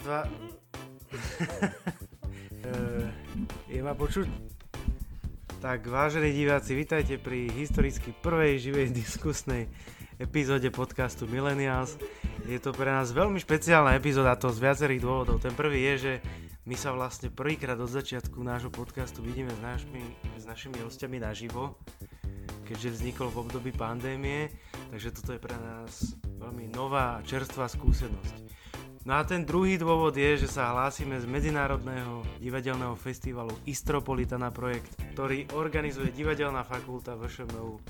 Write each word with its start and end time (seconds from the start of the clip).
Raz, 0.00 0.04
dva. 0.04 0.20
Eh, 2.60 3.08
je 3.72 3.80
ma 3.80 3.96
počuť? 3.96 4.28
Tak, 5.64 5.88
vážení 5.88 6.28
diváci, 6.36 6.76
vítajte 6.76 7.16
pri 7.16 7.48
historicky 7.48 8.12
prvej 8.12 8.60
živej 8.60 8.92
diskusnej 8.92 9.64
epizóde 10.20 10.68
podcastu 10.68 11.24
Millennials. 11.24 11.96
Je 12.44 12.60
to 12.60 12.76
pre 12.76 12.92
nás 12.92 13.16
veľmi 13.16 13.40
špeciálna 13.40 13.96
epizóda, 13.96 14.36
to 14.36 14.52
z 14.52 14.60
viacerých 14.60 15.00
dôvodov. 15.00 15.40
Ten 15.40 15.56
prvý 15.56 15.88
je, 15.88 15.94
že 15.96 16.12
my 16.68 16.76
sa 16.76 16.92
vlastne 16.92 17.32
prvýkrát 17.32 17.80
od 17.80 17.88
začiatku 17.88 18.44
nášho 18.44 18.68
podcastu 18.68 19.24
vidíme 19.24 19.56
s 19.56 19.60
našimi, 19.64 20.04
s 20.36 20.44
našimi 20.44 20.84
hostiami 20.84 21.16
naživo, 21.16 21.80
keďže 22.68 23.00
vznikol 23.00 23.32
v 23.32 23.40
období 23.48 23.72
pandémie, 23.72 24.52
takže 24.92 25.16
toto 25.16 25.32
je 25.32 25.40
pre 25.40 25.56
nás 25.56 26.12
veľmi 26.36 26.68
nová, 26.76 27.24
čerstvá 27.24 27.72
skúsenosť. 27.72 28.49
No 29.08 29.16
a 29.16 29.24
ten 29.24 29.48
druhý 29.48 29.80
dôvod 29.80 30.12
je, 30.12 30.44
že 30.44 30.48
sa 30.60 30.76
hlásime 30.76 31.16
z 31.16 31.24
Medzinárodného 31.24 32.20
divadelného 32.36 32.92
festivalu 33.00 33.56
Istropolitana 33.64 34.52
projekt, 34.52 34.92
ktorý 35.16 35.48
organizuje 35.56 36.12
Divadelná 36.12 36.60
fakulta 36.68 37.16
VŠMU. 37.16 37.80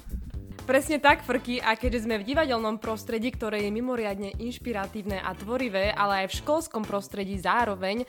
Presne 0.71 1.03
tak, 1.03 1.27
Frky, 1.27 1.59
a 1.59 1.75
keďže 1.75 2.07
sme 2.07 2.23
v 2.23 2.31
divadelnom 2.31 2.79
prostredí, 2.79 3.35
ktoré 3.35 3.67
je 3.67 3.75
mimoriadne 3.75 4.39
inšpiratívne 4.39 5.19
a 5.19 5.35
tvorivé, 5.35 5.91
ale 5.91 6.23
aj 6.23 6.27
v 6.31 6.39
školskom 6.47 6.87
prostredí 6.87 7.43
zároveň, 7.43 8.07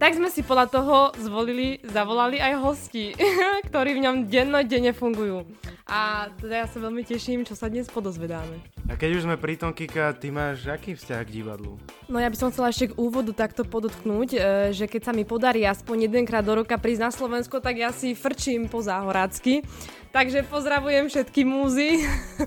tak 0.00 0.16
sme 0.16 0.32
si 0.32 0.40
podľa 0.40 0.66
toho 0.72 0.96
zvolili, 1.20 1.76
zavolali 1.84 2.40
aj 2.40 2.56
hosti, 2.56 3.12
ktorí 3.68 4.00
v 4.00 4.02
ňom 4.08 4.16
dennodenne 4.32 4.96
fungujú. 4.96 5.44
A 5.84 6.32
teda 6.40 6.64
ja 6.64 6.66
sa 6.70 6.80
veľmi 6.80 7.04
teším, 7.04 7.44
čo 7.44 7.52
sa 7.52 7.68
dnes 7.68 7.84
podozvedáme. 7.92 8.62
A 8.88 8.96
keď 8.96 9.20
už 9.20 9.24
sme 9.28 9.36
pri 9.36 9.60
tom, 9.60 9.76
Kika, 9.76 10.16
ty 10.16 10.32
máš 10.32 10.64
aký 10.70 10.96
vzťah 10.96 11.20
k 11.26 11.34
divadlu? 11.42 11.76
No 12.08 12.16
ja 12.16 12.32
by 12.32 12.36
som 12.38 12.48
chcela 12.48 12.72
ešte 12.72 12.94
k 12.94 12.98
úvodu 12.98 13.34
takto 13.36 13.66
podotknúť, 13.66 14.28
e, 14.34 14.38
že 14.72 14.88
keď 14.88 15.10
sa 15.10 15.12
mi 15.12 15.28
podarí 15.28 15.66
aspoň 15.66 16.08
jedenkrát 16.08 16.46
do 16.46 16.62
roka 16.62 16.78
prísť 16.80 17.02
na 17.04 17.10
Slovensko, 17.12 17.60
tak 17.60 17.76
ja 17.76 17.92
si 17.92 18.16
frčím 18.16 18.72
po 18.72 18.80
záhorácky. 18.80 19.66
Takže 20.10 20.42
pozdravujem 20.46 21.06
všetky 21.06 21.42
múzy, 21.46 22.02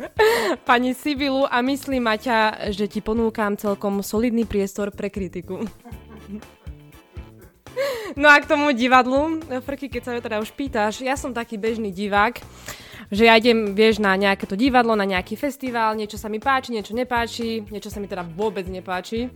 pani 0.68 0.92
Sibilu 0.92 1.48
a 1.48 1.64
myslím, 1.64 2.04
Maťa, 2.04 2.72
že 2.76 2.92
ti 2.92 3.00
ponúkam 3.00 3.56
celkom 3.56 4.04
solidný 4.04 4.44
priestor 4.44 4.92
pre 4.92 5.08
kritiku. 5.08 5.64
No 8.13 8.29
a 8.29 8.38
k 8.38 8.49
tomu 8.49 8.69
divadlu, 8.71 9.41
Frky, 9.66 9.89
keď 9.89 10.02
sa 10.05 10.11
teda 10.21 10.38
už 10.38 10.53
pýtaš, 10.53 11.02
ja 11.02 11.17
som 11.17 11.33
taký 11.33 11.57
bežný 11.57 11.89
divák, 11.89 12.38
že 13.09 13.25
ja 13.25 13.38
idem, 13.38 13.73
vieš, 13.73 14.02
na 14.02 14.13
nejaké 14.17 14.45
to 14.45 14.57
divadlo, 14.57 14.93
na 14.93 15.05
nejaký 15.05 15.38
festival, 15.38 15.97
niečo 15.97 16.17
sa 16.17 16.29
mi 16.29 16.38
páči, 16.38 16.73
niečo 16.73 16.94
nepáči, 16.94 17.66
niečo 17.69 17.89
sa 17.89 18.01
mi 18.01 18.09
teda 18.09 18.25
vôbec 18.25 18.66
nepáči. 18.69 19.29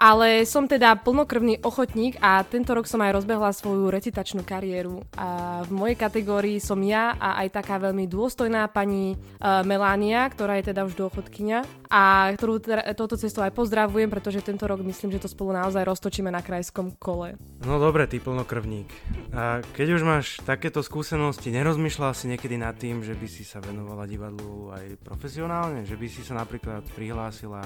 Ale 0.00 0.48
som 0.48 0.64
teda 0.64 0.96
plnokrvný 0.96 1.60
ochotník 1.60 2.16
a 2.24 2.40
tento 2.40 2.72
rok 2.72 2.88
som 2.88 3.04
aj 3.04 3.20
rozbehla 3.20 3.52
svoju 3.52 3.92
recitačnú 3.92 4.40
kariéru. 4.48 5.04
A 5.12 5.60
v 5.68 5.70
mojej 5.76 5.96
kategórii 6.00 6.56
som 6.56 6.80
ja 6.80 7.12
a 7.20 7.36
aj 7.44 7.60
taká 7.60 7.76
veľmi 7.76 8.08
dôstojná 8.08 8.64
pani 8.72 9.12
uh, 9.12 9.60
Melania, 9.60 10.24
ktorá 10.32 10.56
je 10.56 10.72
teda 10.72 10.88
už 10.88 10.96
dôchodkynia 10.96 11.68
a 11.90 12.30
ktorú 12.32 12.62
teda, 12.62 12.86
touto 12.96 13.18
cestou 13.18 13.42
aj 13.42 13.52
pozdravujem, 13.52 14.06
pretože 14.06 14.46
tento 14.46 14.64
rok 14.64 14.78
myslím, 14.80 15.10
že 15.10 15.26
to 15.26 15.28
spolu 15.28 15.52
naozaj 15.52 15.82
roztočíme 15.82 16.30
na 16.30 16.40
krajskom 16.40 16.94
kole. 16.96 17.34
No 17.66 17.82
dobre, 17.82 18.06
ty 18.06 18.22
plnokrvník. 18.22 18.88
A 19.34 19.60
keď 19.74 19.98
už 19.98 20.02
máš 20.06 20.38
takéto 20.46 20.80
skúsenosti, 20.86 21.50
nerozmýšľal 21.50 22.14
si 22.14 22.30
niekedy 22.30 22.56
nad 22.56 22.78
tým, 22.78 23.02
že 23.02 23.12
by 23.18 23.26
si 23.26 23.42
sa 23.42 23.58
venovala 23.58 24.06
divadlu 24.06 24.70
aj 24.70 25.02
profesionálne? 25.02 25.82
Že 25.82 25.96
by 25.98 26.06
si 26.06 26.22
sa 26.22 26.38
napríklad 26.38 26.86
prihlásila, 26.94 27.60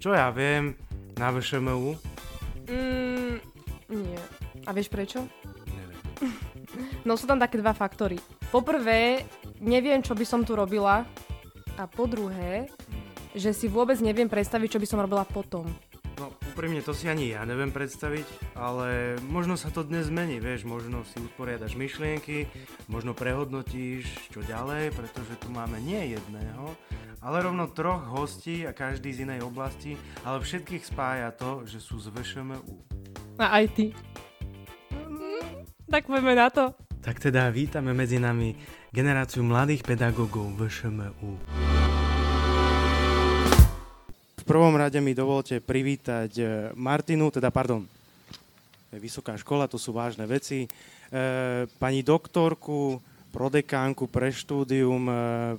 čo 0.00 0.16
ja 0.16 0.32
viem, 0.32 0.72
na 1.18 1.34
VŠMU? 1.34 1.98
Mm, 2.70 3.42
nie. 3.90 4.20
A 4.64 4.70
vieš 4.70 4.88
prečo? 4.88 5.26
Neviem. 5.66 6.00
No 7.02 7.16
sú 7.16 7.24
tam 7.24 7.40
také 7.40 7.58
dva 7.58 7.72
faktory. 7.72 8.20
Poprvé, 8.52 9.24
neviem, 9.58 10.04
čo 10.04 10.12
by 10.12 10.22
som 10.22 10.44
tu 10.44 10.52
robila. 10.54 11.02
A 11.80 11.82
po 11.88 12.04
druhé, 12.04 12.68
že 13.32 13.56
si 13.56 13.66
vôbec 13.66 13.96
neviem 14.04 14.28
predstaviť, 14.28 14.76
čo 14.76 14.82
by 14.82 14.86
som 14.86 15.00
robila 15.00 15.24
potom. 15.24 15.64
No 16.18 16.34
úprimne 16.50 16.82
to 16.82 16.90
si 16.90 17.06
ani 17.06 17.30
ja 17.30 17.46
neviem 17.46 17.70
predstaviť, 17.70 18.54
ale 18.58 19.14
možno 19.22 19.54
sa 19.54 19.70
to 19.70 19.86
dnes 19.86 20.10
zmení, 20.10 20.42
vieš, 20.42 20.66
možno 20.66 21.06
si 21.06 21.22
usporiadaš 21.22 21.78
myšlienky, 21.78 22.50
možno 22.90 23.14
prehodnotíš 23.14 24.34
čo 24.34 24.42
ďalej, 24.42 24.90
pretože 24.98 25.38
tu 25.38 25.48
máme 25.54 25.78
nie 25.78 26.18
jedného, 26.18 26.74
ale 27.18 27.42
rovno 27.42 27.66
troch 27.70 28.06
hostí 28.14 28.62
a 28.62 28.70
každý 28.70 29.10
z 29.10 29.26
inej 29.26 29.42
oblasti, 29.42 29.98
ale 30.22 30.38
všetkých 30.38 30.84
spája 30.86 31.34
to, 31.34 31.66
že 31.66 31.82
sú 31.82 31.98
z 31.98 32.14
VŠMU. 32.14 32.62
A 33.42 33.62
aj 33.62 33.64
ty. 33.74 33.86
Tak 35.88 36.06
poďme 36.06 36.34
na 36.36 36.48
to. 36.52 36.74
Tak 37.02 37.18
teda 37.18 37.48
vítame 37.48 37.94
medzi 37.94 38.20
nami 38.20 38.54
generáciu 38.92 39.42
mladých 39.42 39.86
pedagógov 39.86 40.54
VŠMU. 40.58 41.30
V 44.38 44.44
prvom 44.46 44.74
rade 44.76 44.98
mi 45.02 45.12
dovolte 45.12 45.60
privítať 45.60 46.30
eh, 46.38 46.48
Martinu, 46.72 47.28
teda 47.28 47.52
pardon, 47.52 47.84
vysoká 48.96 49.36
škola, 49.36 49.68
to 49.68 49.76
sú 49.76 49.92
vážne 49.92 50.24
veci, 50.24 50.64
e, 50.64 50.68
pani 51.76 52.00
doktorku, 52.00 52.96
prodekánku 53.28 54.08
pre 54.08 54.32
štúdium 54.32 55.04
e, 55.06 55.14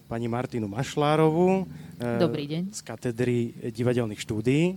pani 0.10 0.28
Martinu 0.28 0.66
Mašlárovú 0.68 1.70
e, 1.98 2.18
Dobrý 2.18 2.46
deň. 2.50 2.64
z 2.74 2.82
katedry 2.82 3.38
divadelných 3.72 4.20
štúdií, 4.20 4.76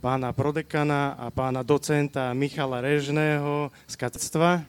pána 0.00 0.32
prodekana 0.32 1.16
a 1.16 1.28
pána 1.28 1.60
docenta 1.60 2.32
Michala 2.32 2.80
Režného 2.80 3.68
z 3.84 3.94
katedstva 3.94 4.64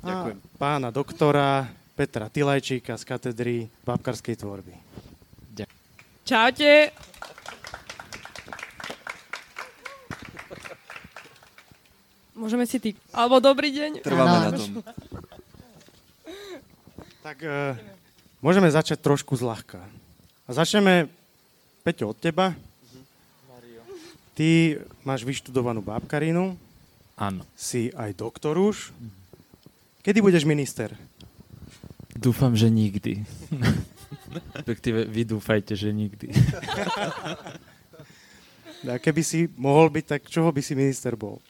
Ďakujem. 0.00 0.36
a 0.40 0.56
pána 0.56 0.88
doktora 0.88 1.68
Petra 1.94 2.26
Tilajčíka 2.26 2.98
z 2.98 3.04
katedry 3.06 3.56
babkarskej 3.86 4.34
tvorby. 4.40 4.74
Čaute. 6.24 6.88
Môžeme 12.34 12.64
si 12.64 12.80
ty... 12.80 12.96
Alebo 13.12 13.38
dobrý 13.38 13.70
deň. 13.70 13.90
Trváme 14.00 14.26
Áno. 14.32 14.44
na 14.48 14.50
tom. 14.56 14.72
Tak 17.24 17.40
e, 17.40 17.72
môžeme 18.44 18.68
začať 18.68 19.00
trošku 19.00 19.32
zľahka. 19.32 19.80
A 20.44 20.50
začneme, 20.52 21.08
Peťo, 21.80 22.12
od 22.12 22.20
teba. 22.20 22.52
Ty 24.36 24.76
máš 25.00 25.24
vyštudovanú 25.24 25.80
bábkarinu, 25.80 26.52
Áno. 27.16 27.48
si 27.56 27.88
aj 27.96 28.20
doktor 28.20 28.60
už. 28.60 28.92
Kedy 30.04 30.20
budeš 30.20 30.44
minister? 30.44 30.92
Dúfam, 32.12 32.52
že 32.52 32.68
nikdy. 32.68 33.24
Respektíve 34.60 35.08
vy 35.08 35.24
dúfajte, 35.24 35.72
že 35.72 35.96
nikdy. 35.96 36.28
A 38.84 39.00
keby 39.00 39.24
si 39.24 39.48
mohol 39.56 39.88
byť, 39.88 40.04
tak 40.04 40.28
čoho 40.28 40.52
by 40.52 40.60
si 40.60 40.76
minister 40.76 41.16
bol? 41.16 41.40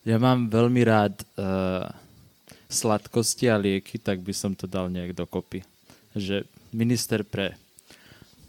Ja 0.00 0.16
mám 0.16 0.48
veľmi 0.48 0.80
rád 0.80 1.12
uh, 1.36 1.92
sladkosti 2.70 3.50
a 3.50 3.58
lieky, 3.58 3.98
tak 3.98 4.22
by 4.22 4.30
som 4.30 4.54
to 4.54 4.70
dal 4.70 4.86
nejak 4.86 5.12
dokopy. 5.18 5.66
Že 6.14 6.46
minister 6.70 7.26
pre 7.26 7.58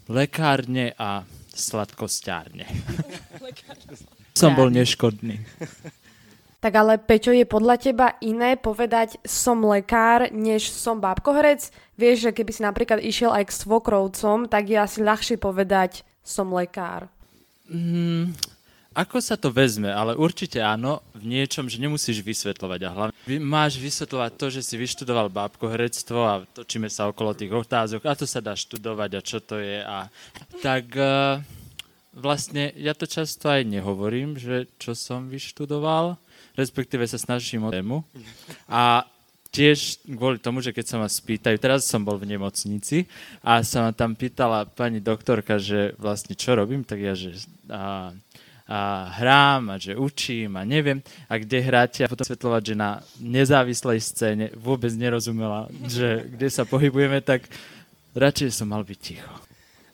lekárne 0.06 0.94
a 0.94 1.26
sladkostárne. 1.52 2.64
som 4.38 4.54
bol 4.54 4.70
neškodný. 4.72 5.42
Tak 6.62 6.72
ale 6.78 6.94
Peťo, 6.94 7.34
je 7.34 7.42
podľa 7.42 7.74
teba 7.74 8.14
iné 8.22 8.54
povedať 8.54 9.18
som 9.26 9.58
lekár, 9.66 10.30
než 10.30 10.70
som 10.70 11.02
bábkoherec? 11.02 11.74
Vieš, 11.98 12.30
že 12.30 12.34
keby 12.38 12.50
si 12.54 12.62
napríklad 12.62 13.02
išiel 13.02 13.34
aj 13.34 13.50
k 13.50 13.58
svokrovcom, 13.66 14.46
tak 14.46 14.70
je 14.70 14.78
asi 14.78 15.02
ľahšie 15.02 15.42
povedať 15.42 16.06
som 16.22 16.54
lekár. 16.54 17.10
Mm, 17.66 18.30
ako 18.92 19.18
sa 19.18 19.40
to 19.40 19.48
vezme, 19.48 19.88
ale 19.88 20.16
určite 20.16 20.60
áno, 20.60 21.00
v 21.16 21.24
niečom, 21.36 21.68
že 21.68 21.80
nemusíš 21.80 22.20
vysvetľovať. 22.20 22.80
A 22.84 22.94
hlavne 22.94 23.16
máš 23.40 23.80
vysvetľovať 23.80 24.32
to, 24.36 24.46
že 24.52 24.60
si 24.62 24.74
vyštudoval 24.76 25.32
bábkoherectvo 25.32 26.20
a 26.20 26.44
točíme 26.44 26.88
sa 26.92 27.08
okolo 27.08 27.32
tých 27.32 27.52
otázok. 27.52 28.04
A 28.04 28.16
to 28.16 28.28
sa 28.28 28.44
dá 28.44 28.52
študovať 28.52 29.10
a 29.16 29.20
čo 29.24 29.38
to 29.40 29.58
je 29.60 29.80
a 29.80 30.08
tak 30.60 30.92
uh, 30.94 31.40
vlastne 32.12 32.72
ja 32.76 32.92
to 32.92 33.08
často 33.08 33.48
aj 33.48 33.64
nehovorím, 33.64 34.36
že 34.36 34.68
čo 34.76 34.92
som 34.92 35.32
vyštudoval, 35.32 36.20
respektíve 36.54 37.08
sa 37.08 37.16
snažím 37.16 37.68
o 37.68 37.72
tému. 37.72 38.04
A 38.68 39.08
tiež 39.52 40.00
kvôli 40.08 40.40
tomu, 40.40 40.64
že 40.64 40.72
keď 40.72 40.84
sa 40.88 40.96
ma 40.96 41.08
spýtajú, 41.08 41.60
teraz 41.60 41.84
som 41.84 42.00
bol 42.00 42.16
v 42.16 42.24
nemocnici 42.24 43.04
a 43.44 43.60
sa 43.60 43.84
ma 43.84 43.92
tam 43.92 44.16
pýtala 44.16 44.64
pani 44.64 45.00
doktorka, 45.04 45.60
že 45.60 45.92
vlastne 46.00 46.32
čo 46.32 46.56
robím, 46.56 46.84
tak 46.88 46.98
ja, 47.04 47.12
že 47.12 47.36
a, 47.68 48.16
a 48.66 49.10
hrám 49.18 49.74
a 49.74 49.76
že 49.76 49.98
učím 49.98 50.54
a 50.56 50.62
neviem 50.62 51.02
a 51.26 51.38
kde 51.38 51.58
hráte 51.60 52.00
a 52.06 52.10
potom 52.10 52.22
vysvetľovať, 52.22 52.62
že 52.62 52.74
na 52.78 53.02
nezávislej 53.18 53.98
scéne 53.98 54.46
vôbec 54.54 54.90
nerozumela, 54.94 55.66
že 55.86 56.26
kde 56.30 56.48
sa 56.48 56.62
pohybujeme, 56.62 57.18
tak 57.20 57.50
radšej 58.14 58.54
som 58.54 58.70
mal 58.70 58.86
byť 58.86 58.98
ticho. 58.98 59.32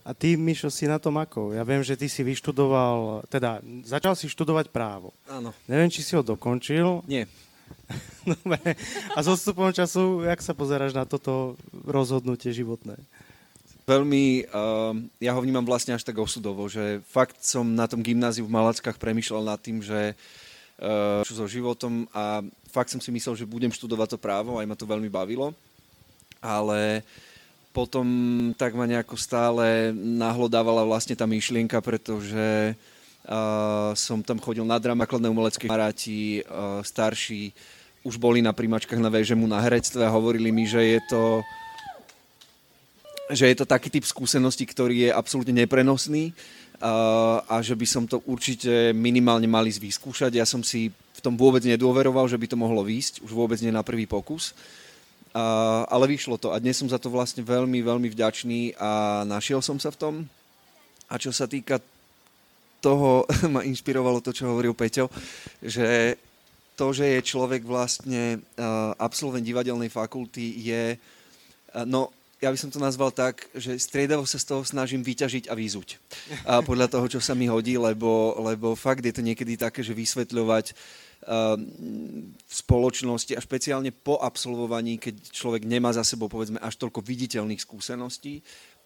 A 0.08 0.16
ty, 0.16 0.40
Mišo, 0.40 0.72
si 0.72 0.88
na 0.88 0.96
tom 0.96 1.20
ako? 1.20 1.52
Ja 1.52 1.68
viem, 1.68 1.84
že 1.84 1.92
ty 1.92 2.08
si 2.08 2.24
vyštudoval, 2.24 3.28
teda 3.28 3.60
začal 3.84 4.16
si 4.16 4.24
študovať 4.24 4.72
právo. 4.72 5.12
Áno. 5.28 5.52
Neviem, 5.68 5.92
či 5.92 6.00
si 6.00 6.16
ho 6.16 6.24
dokončil. 6.24 7.04
Nie. 7.04 7.28
Dobre. 8.28 8.72
A 9.12 9.18
s 9.20 9.28
odstupom 9.28 9.68
času, 9.68 10.24
jak 10.24 10.40
sa 10.40 10.56
pozeráš 10.56 10.96
na 10.96 11.04
toto 11.04 11.60
rozhodnutie 11.84 12.56
životné? 12.56 12.96
Veľmi, 13.88 14.44
uh, 14.52 14.92
ja 15.16 15.32
ho 15.32 15.40
vnímam 15.40 15.64
vlastne 15.64 15.96
až 15.96 16.04
tak 16.04 16.20
osudovo, 16.20 16.68
že 16.68 17.00
fakt 17.08 17.40
som 17.40 17.64
na 17.64 17.88
tom 17.88 18.04
gymnáziu 18.04 18.44
v 18.44 18.52
Malackách 18.52 19.00
premyšľal 19.00 19.48
nad 19.48 19.56
tým, 19.56 19.80
že 19.80 20.12
uh, 20.12 21.24
so 21.24 21.48
životom 21.48 22.04
a 22.12 22.44
fakt 22.68 22.92
som 22.92 23.00
si 23.00 23.08
myslel, 23.08 23.32
že 23.32 23.48
budem 23.48 23.72
študovať 23.72 24.12
to 24.12 24.18
právo, 24.20 24.60
aj 24.60 24.68
ma 24.68 24.76
to 24.76 24.84
veľmi 24.84 25.08
bavilo. 25.08 25.56
Ale 26.44 27.00
potom 27.72 28.04
tak 28.60 28.76
ma 28.76 28.84
nejako 28.84 29.16
stále 29.16 29.96
nahlodávala 29.96 30.84
vlastne 30.84 31.16
tá 31.16 31.24
myšlienka, 31.24 31.80
pretože 31.80 32.76
uh, 33.24 33.96
som 33.96 34.20
tam 34.20 34.36
chodil 34.36 34.68
na 34.68 34.76
dramakladné 34.76 35.32
umelecké 35.32 35.64
kamaráti, 35.64 36.44
uh, 36.44 36.84
starší, 36.84 37.56
už 38.04 38.20
boli 38.20 38.44
na 38.44 38.52
príjmačkách 38.52 39.00
na 39.00 39.08
VŽMu 39.08 39.48
na 39.48 39.64
herectve 39.64 40.04
a 40.04 40.12
hovorili 40.12 40.52
mi, 40.52 40.68
že 40.68 40.84
je 40.84 41.00
to 41.08 41.40
že 43.28 43.44
je 43.52 43.56
to 43.56 43.68
taký 43.68 43.92
typ 43.92 44.04
skúsenosti, 44.04 44.64
ktorý 44.64 45.08
je 45.08 45.10
absolútne 45.12 45.52
neprenosný 45.52 46.32
uh, 46.80 47.44
a 47.44 47.60
že 47.60 47.76
by 47.76 47.86
som 47.86 48.04
to 48.08 48.24
určite 48.24 48.96
minimálne 48.96 49.44
mali 49.44 49.68
vyskúšať. 49.68 50.32
Ja 50.36 50.48
som 50.48 50.64
si 50.64 50.88
v 50.88 51.20
tom 51.20 51.34
vôbec 51.34 51.60
nedôveroval, 51.66 52.30
že 52.30 52.38
by 52.38 52.46
to 52.46 52.56
mohlo 52.56 52.86
výjsť, 52.86 53.26
už 53.26 53.32
vôbec 53.34 53.58
nie 53.60 53.74
na 53.74 53.82
prvý 53.82 54.06
pokus. 54.06 54.54
A, 55.34 55.84
ale 55.90 56.08
vyšlo 56.08 56.38
to 56.40 56.54
a 56.54 56.62
dnes 56.62 56.78
som 56.78 56.88
za 56.88 56.96
to 56.96 57.12
vlastne 57.12 57.44
veľmi, 57.44 57.84
veľmi 57.84 58.08
vďačný 58.08 58.78
a 58.78 59.22
našiel 59.26 59.60
som 59.60 59.76
sa 59.76 59.90
v 59.90 60.00
tom. 60.00 60.14
A 61.10 61.18
čo 61.18 61.34
sa 61.34 61.50
týka 61.50 61.82
toho, 62.78 63.26
ma 63.54 63.66
inšpirovalo 63.66 64.22
to, 64.22 64.30
čo 64.30 64.48
hovoril 64.48 64.78
Peťo, 64.78 65.10
že 65.60 66.16
to, 66.78 66.94
že 66.94 67.18
je 67.18 67.28
človek 67.34 67.66
vlastne 67.66 68.38
absolvent 69.02 69.42
divadelnej 69.42 69.90
fakulty 69.90 70.62
je, 70.62 70.94
no 71.90 72.14
ja 72.38 72.48
by 72.54 72.58
som 72.58 72.70
to 72.70 72.78
nazval 72.78 73.10
tak, 73.10 73.50
že 73.50 73.74
striedavo 73.78 74.22
sa 74.22 74.38
z 74.38 74.46
toho 74.46 74.62
snažím 74.62 75.02
vyťažiť 75.02 75.50
a 75.50 75.58
vyzuť. 75.58 75.88
A 76.46 76.62
podľa 76.62 76.86
toho, 76.86 77.06
čo 77.10 77.20
sa 77.22 77.34
mi 77.34 77.50
hodí, 77.50 77.74
lebo, 77.74 78.38
lebo 78.38 78.78
fakt 78.78 79.02
je 79.02 79.10
to 79.10 79.26
niekedy 79.26 79.58
také, 79.58 79.82
že 79.82 79.90
vysvetľovať 79.90 80.74
Ehm, 81.18 82.30
v 82.30 82.52
spoločnosti 82.54 83.34
a 83.34 83.42
špeciálne 83.42 83.90
po 83.90 84.22
absolvovaní, 84.22 85.02
keď 85.02 85.34
človek 85.34 85.66
nemá 85.66 85.90
za 85.90 86.06
sebou 86.06 86.30
povedzme 86.30 86.62
až 86.62 86.78
toľko 86.78 87.02
viditeľných 87.02 87.58
skúseností, 87.58 88.38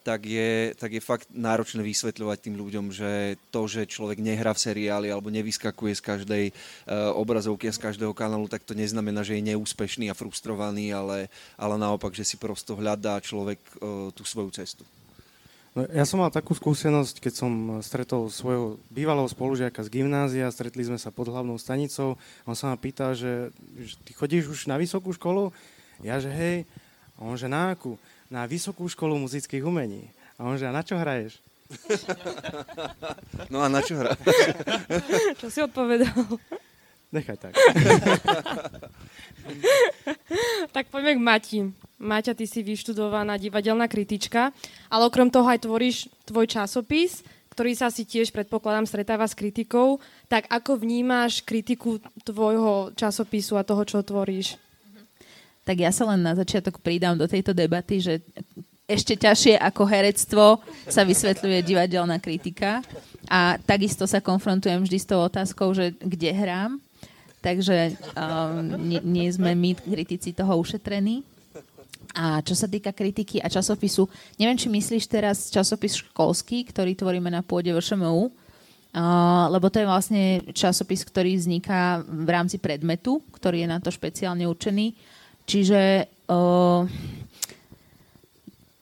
tak 0.03 0.27
je, 0.27 0.75
tak 0.75 0.91
je 0.93 1.03
fakt 1.03 1.31
náročné 1.31 1.81
vysvetľovať 1.87 2.39
tým 2.43 2.59
ľuďom, 2.59 2.91
že 2.91 3.39
to, 3.55 3.71
že 3.71 3.87
človek 3.87 4.19
nehrá 4.19 4.51
v 4.51 4.63
seriáli 4.63 5.09
alebo 5.09 5.31
nevyskakuje 5.31 5.95
z 5.99 6.03
každej 6.03 6.45
uh, 6.51 7.15
obrazovky 7.15 7.71
a 7.71 7.77
z 7.77 7.81
každého 7.81 8.11
kanálu, 8.13 8.51
tak 8.51 8.67
to 8.67 8.75
neznamená, 8.75 9.23
že 9.23 9.39
je 9.39 9.49
neúspešný 9.55 10.11
a 10.11 10.19
frustrovaný, 10.19 10.91
ale, 10.91 11.31
ale 11.55 11.75
naopak, 11.79 12.11
že 12.13 12.27
si 12.27 12.37
prosto 12.37 12.75
hľadá 12.75 13.23
človek 13.23 13.63
uh, 13.79 14.11
tú 14.11 14.27
svoju 14.27 14.51
cestu. 14.51 14.83
No, 15.73 15.89
ja 15.89 16.05
som 16.05 16.21
mal 16.21 16.29
takú 16.29 16.53
skúsenosť, 16.53 17.17
keď 17.17 17.33
som 17.33 17.53
stretol 17.81 18.29
svojho 18.29 18.77
bývalého 18.93 19.25
spolužiaka 19.25 19.81
z 19.81 19.89
gymnázia, 19.89 20.53
stretli 20.53 20.85
sme 20.85 21.01
sa 21.01 21.09
pod 21.09 21.33
hlavnou 21.33 21.57
stanicou, 21.57 22.21
on 22.45 22.53
sa 22.53 22.69
ma 22.69 22.77
pýta, 22.77 23.17
že, 23.17 23.49
že 23.81 23.97
ty 24.05 24.13
chodíš 24.13 24.53
už 24.53 24.61
na 24.69 24.77
vysokú 24.77 25.17
školu? 25.17 25.49
Ja, 26.05 26.21
že 26.21 26.29
hej, 26.29 26.69
a 27.17 27.25
on, 27.25 27.41
že 27.41 27.49
na 27.49 27.73
akú? 27.73 27.97
Na 28.33 28.49
vysokú 28.49 28.89
školu 28.89 29.21
muzických 29.21 29.61
umení. 29.61 30.09
A 30.41 30.49
on, 30.49 30.57
že 30.57 30.65
a 30.65 30.73
na 30.73 30.81
čo 30.81 30.97
hraješ? 30.97 31.37
No 33.53 33.61
a 33.61 33.69
na 33.69 33.85
čo 33.85 34.01
hra? 34.01 34.17
Čo 35.41 35.53
si 35.53 35.61
odpovedal? 35.61 36.09
Nechaj 37.13 37.37
tak. 37.37 37.53
tak 40.77 40.89
poďme 40.89 41.17
k 41.17 41.21
Mati. 41.21 41.59
Maťa, 42.01 42.33
ty 42.33 42.49
si 42.49 42.65
vyštudovaná 42.65 43.37
divadelná 43.37 43.85
kritička, 43.87 44.57
ale 44.89 45.03
okrem 45.05 45.29
toho 45.29 45.45
aj 45.45 45.69
tvoríš 45.69 46.09
tvoj 46.25 46.49
časopis, 46.49 47.21
ktorý 47.53 47.77
sa 47.77 47.93
si 47.93 48.09
tiež, 48.09 48.33
predpokladám, 48.33 48.89
stretáva 48.89 49.29
s 49.29 49.37
kritikou. 49.37 50.01
Tak 50.33 50.49
ako 50.49 50.81
vnímáš 50.81 51.45
kritiku 51.45 52.01
tvojho 52.25 52.97
časopisu 52.97 53.61
a 53.61 53.69
toho, 53.69 53.85
čo 53.85 54.01
tvoríš? 54.01 54.57
Tak 55.63 55.77
ja 55.79 55.95
sa 55.95 56.11
len 56.11 56.27
na 56.27 56.35
začiatok 56.35 56.83
pridám 56.83 57.15
do 57.15 57.31
tejto 57.31 57.55
debaty, 57.55 58.03
že 58.03 58.19
ešte 58.91 59.15
ťažšie 59.15 59.55
ako 59.63 59.83
herectvo 59.87 60.45
sa 60.91 61.07
vysvetľuje 61.07 61.63
divadelná 61.63 62.19
kritika 62.19 62.83
a 63.31 63.57
takisto 63.63 64.05
sa 64.05 64.19
konfrontujem 64.19 64.83
vždy 64.83 64.99
s 64.99 65.09
tou 65.09 65.23
otázkou, 65.23 65.71
že 65.73 65.95
kde 66.03 66.31
hrám. 66.35 66.83
Takže 67.43 67.99
um, 68.15 68.87
nie, 68.87 69.27
sme 69.31 69.55
my 69.59 69.75
kritici 69.75 70.31
toho 70.31 70.55
ušetrení. 70.63 71.27
A 72.15 72.39
čo 72.45 72.55
sa 72.55 72.71
týka 72.71 72.95
kritiky 72.95 73.43
a 73.43 73.51
časopisu, 73.51 74.07
neviem, 74.37 74.55
či 74.55 74.69
myslíš 74.71 75.05
teraz 75.11 75.49
časopis 75.51 75.99
školský, 75.99 76.69
ktorý 76.71 76.95
tvoríme 76.95 77.33
na 77.33 77.43
pôde 77.43 77.73
VŠMU, 77.75 78.29
uh, 78.29 78.31
lebo 79.51 79.67
to 79.73 79.83
je 79.83 79.91
vlastne 79.91 80.23
časopis, 80.55 81.03
ktorý 81.03 81.35
vzniká 81.35 82.05
v 82.07 82.29
rámci 82.31 82.63
predmetu, 82.63 83.25
ktorý 83.35 83.65
je 83.65 83.69
na 83.71 83.79
to 83.83 83.91
špeciálne 83.91 84.47
určený. 84.47 84.95
Čiže, 85.47 86.07
uh, 86.31 86.87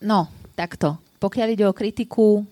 no, 0.04 0.20
takto. 0.56 1.00
Pokiaľ 1.20 1.48
ide 1.52 1.64
o 1.68 1.76
kritiku, 1.76 2.44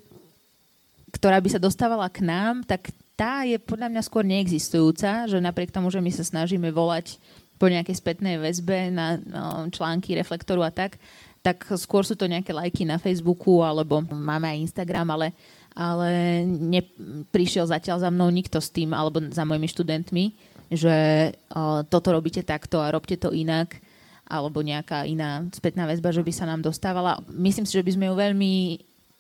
ktorá 1.12 1.40
by 1.40 1.48
sa 1.48 1.60
dostávala 1.60 2.08
k 2.12 2.24
nám, 2.24 2.64
tak 2.64 2.92
tá 3.18 3.42
je 3.42 3.58
podľa 3.58 3.90
mňa 3.90 4.02
skôr 4.06 4.22
neexistujúca, 4.22 5.26
že 5.26 5.42
napriek 5.42 5.74
tomu, 5.74 5.90
že 5.90 5.98
my 5.98 6.10
sa 6.14 6.22
snažíme 6.22 6.70
volať 6.70 7.18
po 7.58 7.66
nejakej 7.66 7.98
spätnej 7.98 8.38
väzbe 8.38 8.94
na 8.94 9.18
no, 9.18 9.66
články 9.74 10.14
reflektoru 10.14 10.62
a 10.62 10.70
tak, 10.70 11.02
tak 11.42 11.66
skôr 11.74 12.06
sú 12.06 12.14
to 12.14 12.30
nejaké 12.30 12.54
lajky 12.54 12.86
na 12.86 13.02
Facebooku 13.02 13.66
alebo 13.66 13.98
máme 14.06 14.46
aj 14.46 14.62
Instagram, 14.70 15.10
ale, 15.10 15.34
ale 15.74 16.42
neprišiel 16.46 17.66
zatiaľ 17.66 17.98
za 18.06 18.10
mnou 18.14 18.30
nikto 18.30 18.62
s 18.62 18.70
tým 18.70 18.94
alebo 18.94 19.18
za 19.34 19.42
mojimi 19.42 19.66
študentmi, 19.66 20.24
že 20.70 20.96
o, 21.50 21.82
toto 21.82 22.14
robíte 22.14 22.46
takto 22.46 22.78
a 22.78 22.94
robte 22.94 23.18
to 23.18 23.34
inak 23.34 23.74
alebo 24.28 24.60
nejaká 24.60 25.08
iná 25.08 25.42
spätná 25.56 25.88
väzba, 25.88 26.12
že 26.12 26.20
by 26.20 26.32
sa 26.32 26.44
nám 26.44 26.60
dostávala. 26.60 27.18
Myslím 27.32 27.64
si, 27.64 27.72
že 27.72 27.82
by 27.82 27.92
sme 27.96 28.06
ju 28.12 28.14
veľmi 28.14 28.54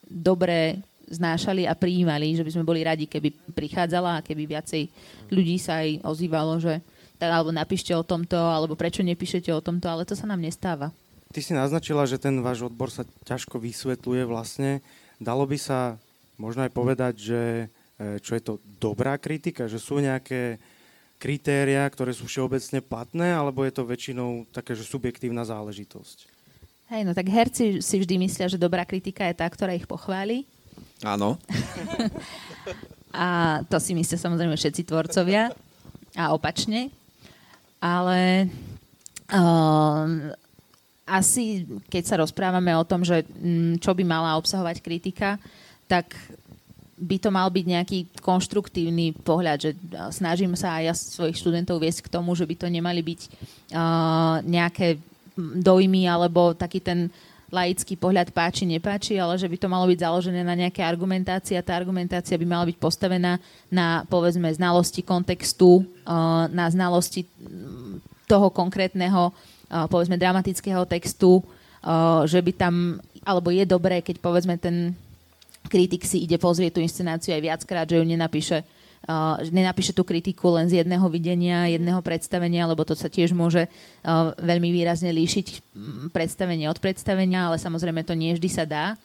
dobre 0.04 0.84
znášali 1.08 1.64
a 1.64 1.72
prijímali, 1.72 2.36
že 2.36 2.44
by 2.44 2.52
sme 2.52 2.68
boli 2.68 2.84
radi, 2.84 3.08
keby 3.08 3.56
prichádzala 3.56 4.20
a 4.20 4.24
keby 4.24 4.44
viacej 4.44 4.92
ľudí 5.32 5.56
sa 5.56 5.80
aj 5.80 6.04
ozývalo, 6.04 6.60
že 6.60 6.84
tak 7.16 7.32
alebo 7.32 7.50
napíšte 7.50 7.90
o 7.96 8.04
tomto, 8.04 8.36
alebo 8.36 8.78
prečo 8.78 9.02
nepíšete 9.02 9.50
o 9.50 9.64
tomto, 9.64 9.88
ale 9.90 10.06
to 10.06 10.14
sa 10.14 10.28
nám 10.28 10.38
nestáva. 10.38 10.94
Ty 11.32 11.40
si 11.44 11.52
naznačila, 11.52 12.08
že 12.08 12.20
ten 12.20 12.40
váš 12.40 12.64
odbor 12.64 12.88
sa 12.88 13.04
ťažko 13.26 13.60
vysvetľuje 13.60 14.22
vlastne. 14.24 14.80
Dalo 15.18 15.44
by 15.44 15.58
sa 15.58 15.98
možno 16.38 16.64
aj 16.64 16.72
povedať, 16.72 17.14
že 17.18 17.40
e, 17.98 18.22
čo 18.22 18.32
je 18.38 18.42
to 18.44 18.54
dobrá 18.78 19.18
kritika, 19.18 19.66
že 19.66 19.82
sú 19.82 19.98
nejaké 19.98 20.56
kritéria, 21.18 21.82
ktoré 21.90 22.14
sú 22.14 22.30
všeobecne 22.30 22.78
platné, 22.78 23.34
alebo 23.34 23.66
je 23.66 23.74
to 23.74 23.82
väčšinou 23.84 24.46
také, 24.54 24.78
že 24.78 24.86
subjektívna 24.86 25.42
záležitosť? 25.42 26.30
Hej, 26.88 27.02
no 27.04 27.12
tak 27.12 27.28
herci 27.28 27.84
si 27.84 27.96
vždy 28.00 28.16
myslia, 28.24 28.48
že 28.48 28.56
dobrá 28.56 28.86
kritika 28.88 29.26
je 29.28 29.36
tá, 29.36 29.44
ktorá 29.44 29.76
ich 29.76 29.84
pochváli. 29.84 30.48
Áno. 31.04 31.36
a 33.12 33.60
to 33.68 33.76
si 33.76 33.92
myslia 33.92 34.16
samozrejme 34.16 34.56
všetci 34.56 34.88
tvorcovia. 34.88 35.52
A 36.16 36.32
opačne 36.32 36.88
ale 37.78 38.50
uh, 39.30 40.06
asi 41.06 41.64
keď 41.88 42.02
sa 42.04 42.20
rozprávame 42.20 42.74
o 42.74 42.84
tom, 42.86 43.06
že 43.06 43.24
um, 43.38 43.78
čo 43.78 43.94
by 43.94 44.02
mala 44.04 44.36
obsahovať 44.36 44.82
kritika, 44.82 45.38
tak 45.88 46.12
by 46.98 47.16
to 47.22 47.30
mal 47.30 47.48
byť 47.48 47.64
nejaký 47.64 47.98
konštruktívny 48.18 49.14
pohľad, 49.22 49.58
že 49.58 49.70
snažím 50.10 50.58
sa 50.58 50.78
aj 50.78 50.82
ja 50.82 50.94
svojich 50.94 51.38
študentov 51.38 51.78
viesť 51.78 52.10
k 52.10 52.12
tomu, 52.12 52.34
že 52.34 52.44
by 52.44 52.54
to 52.58 52.66
nemali 52.66 53.00
byť 53.00 53.20
uh, 53.72 54.42
nejaké 54.42 54.98
dojmy 55.38 56.10
alebo 56.10 56.52
taký 56.58 56.82
ten 56.82 57.06
laický 57.48 57.96
pohľad 57.96 58.34
páči, 58.36 58.68
nepáči, 58.68 59.16
ale 59.16 59.40
že 59.40 59.48
by 59.48 59.56
to 59.56 59.72
malo 59.72 59.88
byť 59.88 60.04
založené 60.04 60.44
na 60.44 60.52
nejaké 60.52 60.84
argumentácii 60.84 61.56
a 61.56 61.64
tá 61.64 61.72
argumentácia 61.72 62.36
by 62.36 62.44
mala 62.44 62.68
byť 62.68 62.76
postavená 62.76 63.40
na, 63.72 64.04
povedzme, 64.04 64.52
znalosti 64.52 65.00
kontextu, 65.00 65.88
na 66.52 66.66
znalosti 66.68 67.24
toho 68.28 68.52
konkrétneho, 68.52 69.32
uh, 69.32 69.88
povedzme, 69.88 70.20
dramatického 70.20 70.84
textu, 70.84 71.40
že 72.26 72.40
by 72.42 72.52
tam, 72.52 72.74
alebo 73.22 73.48
je 73.54 73.64
dobré, 73.64 74.02
keď, 74.02 74.20
povedzme, 74.20 74.58
ten 74.58 74.92
kritik 75.68 76.02
si 76.08 76.24
ide 76.24 76.40
pozrieť 76.40 76.76
tú 76.76 76.80
inscenáciu 76.80 77.36
aj 77.36 77.42
viackrát, 77.44 77.86
že 77.86 78.00
ju 78.00 78.04
nenapíše 78.04 78.64
uh, 79.06 79.38
nenapíše 79.48 79.94
tú 79.94 80.02
kritiku 80.02 80.50
len 80.58 80.66
z 80.66 80.82
jedného 80.82 81.06
videnia, 81.06 81.70
jedného 81.70 82.02
predstavenia, 82.02 82.66
lebo 82.66 82.82
to 82.82 82.98
sa 82.98 83.06
tiež 83.06 83.36
môže 83.36 83.68
uh, 83.68 84.34
veľmi 84.40 84.74
výrazne 84.74 85.14
líšiť 85.14 85.46
predstavenie 86.10 86.66
od 86.66 86.80
predstavenia, 86.82 87.52
ale 87.52 87.60
samozrejme 87.60 88.02
to 88.02 88.18
nie 88.18 88.34
vždy 88.34 88.48
sa 88.50 88.64
dá. 88.66 88.98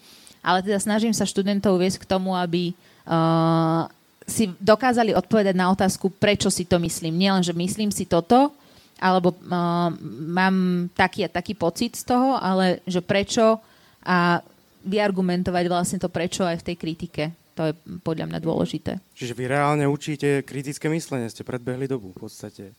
ale 0.43 0.59
teda 0.65 0.79
snažím 0.81 1.15
sa 1.15 1.23
študentov 1.23 1.79
viesť 1.79 2.03
k 2.03 2.09
tomu, 2.09 2.35
aby 2.35 2.73
uh, 3.07 3.87
si 4.27 4.51
dokázali 4.59 5.11
odpovedať 5.15 5.55
na 5.55 5.71
otázku, 5.71 6.11
prečo 6.11 6.47
si 6.47 6.63
to 6.63 6.79
myslím. 6.79 7.15
Nielen, 7.19 7.43
že 7.43 7.55
myslím 7.55 7.91
si 7.91 8.07
toto, 8.07 8.51
alebo 8.99 9.35
uh, 9.35 9.91
mám 10.31 10.87
taký 10.95 11.27
a 11.27 11.29
taký 11.31 11.55
pocit 11.55 11.95
z 11.95 12.07
toho, 12.07 12.39
ale 12.39 12.79
že 12.87 13.03
prečo 13.03 13.59
a 14.03 14.43
vyargumentovať 14.83 15.65
vlastne 15.71 15.97
to 15.99 16.11
prečo 16.11 16.43
aj 16.43 16.61
v 16.61 16.67
tej 16.71 16.75
kritike. 16.75 17.23
To 17.53 17.69
je 17.69 17.73
podľa 18.01 18.33
mňa 18.33 18.39
dôležité. 18.41 18.97
Čiže 19.13 19.37
vy 19.37 19.45
reálne 19.45 19.85
učíte 19.85 20.41
kritické 20.41 20.89
myslenie, 20.89 21.29
ste 21.29 21.45
predbehli 21.45 21.85
dobu 21.85 22.09
v 22.11 22.25
podstate. 22.25 22.73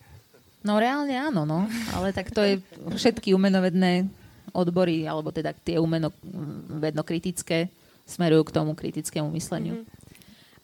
No 0.64 0.80
reálne 0.80 1.14
áno, 1.14 1.46
no. 1.46 1.68
Ale 1.94 2.11
tak 2.11 2.32
to 2.34 2.42
je 2.42 2.58
všetky 2.96 3.37
umenovedné 3.37 4.08
odbory, 4.50 5.04
alebo 5.06 5.30
teda 5.30 5.52
tie 5.54 5.78
umenovedno-kritické 5.78 7.68
smerujú 8.08 8.49
k 8.49 8.54
tomu 8.56 8.73
kritickému 8.75 9.28
mysleniu. 9.37 9.84
Mm-hmm. 9.84 10.02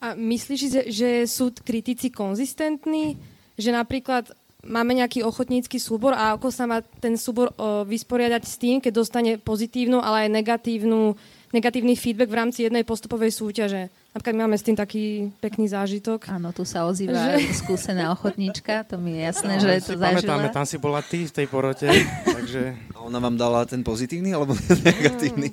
A 0.01 0.17
myslíš, 0.17 0.61
že, 0.73 0.83
že 0.89 1.11
sú 1.29 1.53
kritici 1.53 2.09
konzistentní? 2.09 3.21
Že 3.61 3.77
napríklad 3.77 4.33
máme 4.65 4.93
nejaký 4.97 5.25
ochotnícky 5.25 5.81
súbor 5.81 6.13
a 6.13 6.37
ako 6.37 6.49
sa 6.53 6.69
má 6.69 6.85
ten 7.01 7.17
súbor 7.17 7.53
o, 7.57 7.85
vysporiadať 7.89 8.43
s 8.45 8.55
tým, 8.61 8.77
keď 8.79 8.93
dostane 8.93 9.33
pozitívnu, 9.41 10.01
ale 10.01 10.29
aj 10.29 10.35
negatívnu 10.37 11.17
negatívny 11.51 11.99
feedback 11.99 12.31
v 12.31 12.39
rámci 12.39 12.59
jednej 12.63 12.87
postupovej 12.87 13.35
súťaže. 13.35 13.91
Napríklad 14.15 14.35
my 14.39 14.41
máme 14.47 14.59
s 14.59 14.67
tým 14.67 14.79
taký 14.79 15.35
pekný 15.43 15.67
zážitok. 15.67 16.31
Áno, 16.31 16.55
tu 16.55 16.63
sa 16.63 16.87
ozýva 16.87 17.39
že... 17.39 17.51
skúsená 17.63 18.15
ochotníčka, 18.15 18.87
to 18.87 18.99
mi 18.99 19.19
je 19.19 19.21
jasné, 19.27 19.55
no, 19.59 19.63
že 19.63 19.71
to 19.83 19.99
zažila. 19.99 20.51
tam 20.55 20.67
si 20.67 20.79
bola 20.79 21.03
ty 21.03 21.27
v 21.27 21.33
tej 21.35 21.47
porote, 21.51 21.91
takže... 22.39 22.75
A 22.95 23.03
ona 23.03 23.19
vám 23.19 23.35
dala 23.35 23.67
ten 23.67 23.83
pozitívny 23.83 24.31
alebo 24.31 24.55
negatívny? 24.87 25.51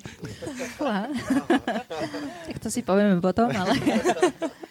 tak 2.46 2.58
to 2.62 2.70
si 2.70 2.86
povieme 2.86 3.18
potom, 3.18 3.50
ale... 3.50 3.74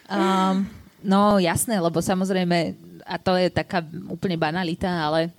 um, 0.07 0.63
no 1.03 1.43
jasné, 1.43 1.83
lebo 1.83 1.99
samozrejme, 1.99 2.86
a 3.07 3.15
to 3.15 3.39
je 3.39 3.47
taká 3.47 3.79
úplne 4.11 4.35
banalita, 4.35 4.91
ale 4.91 5.31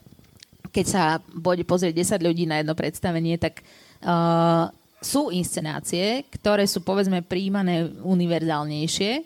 keď 0.72 0.86
sa 0.88 1.02
bude 1.20 1.64
pozrieť 1.68 2.18
10 2.18 2.26
ľudí 2.28 2.44
na 2.48 2.60
jedno 2.60 2.72
predstavenie, 2.72 3.36
tak 3.36 3.60
uh, 4.04 4.72
sú 4.98 5.30
inscenácie, 5.30 6.26
ktoré 6.32 6.66
sú 6.66 6.82
povedzme 6.82 7.22
príjmané 7.22 7.88
univerzálnejšie 8.02 9.22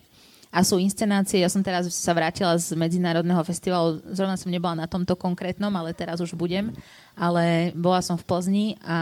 a 0.52 0.61
sú 0.61 0.76
inscenácie, 0.76 1.40
ja 1.40 1.49
som 1.49 1.64
teraz 1.64 1.88
sa 1.88 2.12
vrátila 2.12 2.52
z 2.61 2.76
medzinárodného 2.76 3.40
festivalu, 3.40 4.04
zrovna 4.12 4.37
som 4.37 4.52
nebola 4.52 4.84
na 4.84 4.90
tomto 4.90 5.16
konkrétnom, 5.16 5.72
ale 5.72 5.96
teraz 5.96 6.20
už 6.20 6.37
budem, 6.37 6.76
ale 7.16 7.72
bola 7.72 8.04
som 8.04 8.20
v 8.20 8.26
Plzni 8.28 8.66
a 8.84 8.99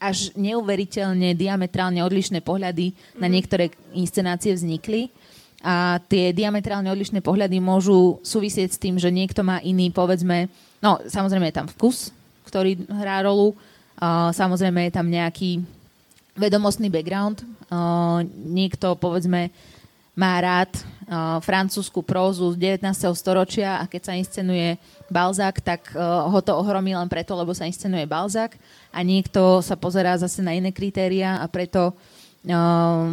až 0.00 0.32
neuveriteľne 0.32 1.36
diametrálne 1.36 2.00
odlišné 2.00 2.40
pohľady 2.40 2.94
mm-hmm. 2.94 3.20
na 3.20 3.26
mhm. 3.28 3.34
niektoré 3.34 3.64
inscenácie 3.92 4.54
vznikli 4.56 5.12
a 5.60 6.00
tie 6.08 6.32
diametrálne 6.32 6.88
odlišné 6.88 7.20
pohľady 7.20 7.60
môžu 7.60 8.16
súvisieť 8.24 8.72
s 8.72 8.80
tým, 8.80 8.96
že 8.96 9.12
niekto 9.12 9.44
má 9.44 9.60
iný, 9.60 9.92
povedzme, 9.92 10.48
no 10.80 10.96
samozrejme 11.04 11.52
je 11.52 11.58
tam 11.60 11.68
vkus, 11.68 12.12
ktorý 12.48 12.80
hrá 12.88 13.20
rolu, 13.24 13.52
Uh, 14.00 14.32
samozrejme 14.32 14.88
je 14.88 14.96
tam 14.96 15.12
nejaký 15.12 15.60
vedomostný 16.32 16.88
background. 16.88 17.44
Uh, 17.68 18.24
niekto, 18.32 18.96
povedzme, 18.96 19.52
má 20.16 20.40
rád 20.40 20.72
uh, 20.72 21.36
francúzsku 21.44 22.00
prózu 22.00 22.48
z 22.56 22.80
19. 22.80 22.80
storočia 23.12 23.76
a 23.76 23.84
keď 23.84 24.02
sa 24.08 24.16
inscenuje 24.16 24.80
Balzac, 25.12 25.60
tak 25.60 25.92
uh, 25.92 26.32
ho 26.32 26.40
to 26.40 26.56
ohromí 26.56 26.96
len 26.96 27.12
preto, 27.12 27.36
lebo 27.36 27.52
sa 27.52 27.68
inscenuje 27.68 28.08
Balzac 28.08 28.56
a 28.88 29.04
niekto 29.04 29.60
sa 29.60 29.76
pozerá 29.76 30.16
zase 30.16 30.40
na 30.40 30.56
iné 30.56 30.72
kritéria 30.72 31.36
a 31.36 31.44
preto 31.44 31.92
uh, 31.92 33.04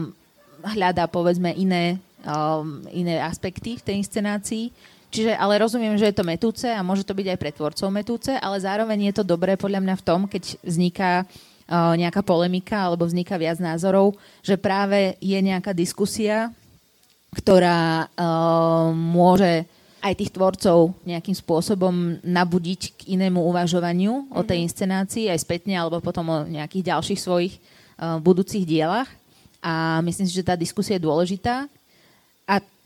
hľadá, 0.71 1.03
povedzme, 1.11 1.51
iné, 1.51 1.99
uh, 2.27 2.61
iné 2.91 3.23
aspekty 3.23 3.79
v 3.79 3.85
tej 3.87 3.95
inscenácii. 4.03 4.69
Čiže, 5.07 5.39
ale 5.39 5.63
rozumiem, 5.63 5.95
že 5.95 6.11
je 6.11 6.15
to 6.19 6.27
metúce 6.27 6.67
a 6.67 6.83
môže 6.83 7.07
to 7.07 7.15
byť 7.15 7.27
aj 7.31 7.39
pre 7.39 7.51
tvorcov 7.55 7.87
metúce, 7.87 8.31
ale 8.35 8.59
zároveň 8.59 9.09
je 9.09 9.13
to 9.15 9.23
dobré 9.23 9.55
podľa 9.55 9.79
mňa 9.79 9.95
v 9.95 10.05
tom, 10.05 10.19
keď 10.27 10.59
vzniká 10.67 11.23
uh, 11.23 11.95
nejaká 11.95 12.19
polemika 12.27 12.91
alebo 12.91 13.07
vzniká 13.07 13.39
viac 13.39 13.63
názorov, 13.63 14.19
že 14.43 14.59
práve 14.59 15.15
je 15.23 15.39
nejaká 15.39 15.71
diskusia, 15.71 16.51
ktorá 17.31 18.11
uh, 18.11 18.91
môže 18.91 19.63
aj 20.03 20.13
tých 20.13 20.31
tvorcov 20.35 20.93
nejakým 21.03 21.35
spôsobom 21.35 22.21
nabudiť 22.21 22.81
k 22.95 23.01
inému 23.17 23.41
uvažovaniu 23.47 24.27
mm-hmm. 24.27 24.37
o 24.37 24.41
tej 24.43 24.59
mhm. 24.61 24.65
inscenácii, 24.67 25.25
aj 25.31 25.39
spätne, 25.41 25.73
alebo 25.79 26.03
potom 26.03 26.25
o 26.27 26.37
nejakých 26.47 26.95
ďalších 26.95 27.19
svojich 27.19 27.53
uh, 27.55 28.19
budúcich 28.19 28.67
dielach. 28.67 29.09
A 29.63 29.99
myslím 30.05 30.29
si, 30.29 30.37
že 30.37 30.45
tá 30.45 30.53
diskusia 30.53 30.95
je 30.95 31.07
dôležitá. 31.07 31.65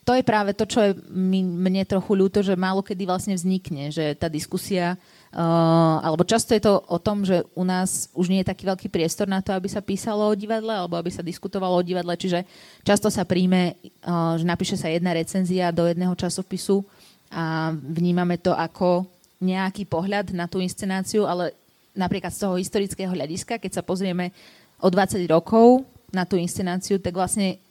To 0.01 0.17
je 0.17 0.25
práve 0.25 0.57
to, 0.57 0.65
čo 0.65 0.81
je 0.81 0.91
mi, 1.13 1.45
mne 1.45 1.85
trochu 1.85 2.17
ľúto, 2.17 2.41
že 2.41 2.57
málo 2.57 2.81
kedy 2.81 3.05
vlastne 3.05 3.37
vznikne, 3.37 3.93
že 3.93 4.17
tá 4.17 4.25
diskusia, 4.33 4.97
uh, 5.29 6.01
alebo 6.01 6.25
často 6.25 6.57
je 6.57 6.65
to 6.65 6.81
o 6.89 6.97
tom, 6.97 7.21
že 7.21 7.45
u 7.53 7.61
nás 7.61 8.09
už 8.17 8.33
nie 8.33 8.41
je 8.41 8.49
taký 8.49 8.65
veľký 8.65 8.89
priestor 8.89 9.29
na 9.29 9.45
to, 9.45 9.53
aby 9.53 9.69
sa 9.69 9.77
písalo 9.77 10.25
o 10.25 10.33
divadle, 10.33 10.73
alebo 10.73 10.97
aby 10.97 11.13
sa 11.13 11.21
diskutovalo 11.21 11.77
o 11.77 11.85
divadle, 11.85 12.17
čiže 12.17 12.49
často 12.81 13.13
sa 13.13 13.29
príjme, 13.29 13.77
uh, 14.01 14.41
že 14.41 14.45
napíše 14.49 14.73
sa 14.73 14.89
jedna 14.89 15.13
recenzia 15.13 15.69
do 15.69 15.85
jedného 15.85 16.17
časopisu 16.17 16.81
a 17.29 17.69
vnímame 17.77 18.41
to 18.41 18.57
ako 18.57 19.05
nejaký 19.37 19.85
pohľad 19.85 20.33
na 20.33 20.49
tú 20.49 20.65
inscenáciu, 20.65 21.29
ale 21.29 21.53
napríklad 21.93 22.33
z 22.33 22.41
toho 22.41 22.57
historického 22.57 23.13
hľadiska, 23.13 23.61
keď 23.61 23.81
sa 23.81 23.83
pozrieme 23.85 24.33
o 24.81 24.89
20 24.89 25.29
rokov 25.29 25.85
na 26.09 26.25
tú 26.25 26.41
inscenáciu, 26.41 26.97
tak 26.97 27.13
vlastne 27.13 27.61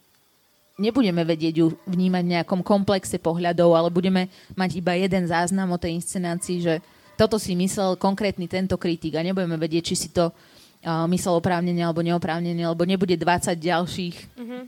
nebudeme 0.81 1.21
vedieť 1.21 1.53
ju 1.61 1.77
vnímať 1.85 2.23
v 2.25 2.33
nejakom 2.33 2.65
komplexe 2.65 3.21
pohľadov, 3.21 3.77
ale 3.77 3.93
budeme 3.93 4.33
mať 4.57 4.81
iba 4.81 4.97
jeden 4.97 5.29
záznam 5.29 5.69
o 5.69 5.77
tej 5.77 6.01
inscenácii, 6.01 6.57
že 6.65 6.73
toto 7.13 7.37
si 7.37 7.53
myslel 7.53 8.01
konkrétny 8.01 8.49
tento 8.49 8.81
kritik 8.81 9.13
a 9.13 9.21
nebudeme 9.21 9.53
vedieť, 9.61 9.93
či 9.93 9.95
si 9.95 10.09
to 10.09 10.33
uh, 10.33 11.05
myslel 11.05 11.37
oprávnene 11.37 11.85
alebo 11.85 12.01
neoprávnene, 12.01 12.65
alebo 12.65 12.81
nebude 12.81 13.13
20 13.13 13.53
ďalších 13.53 14.15
mm-hmm. 14.33 14.61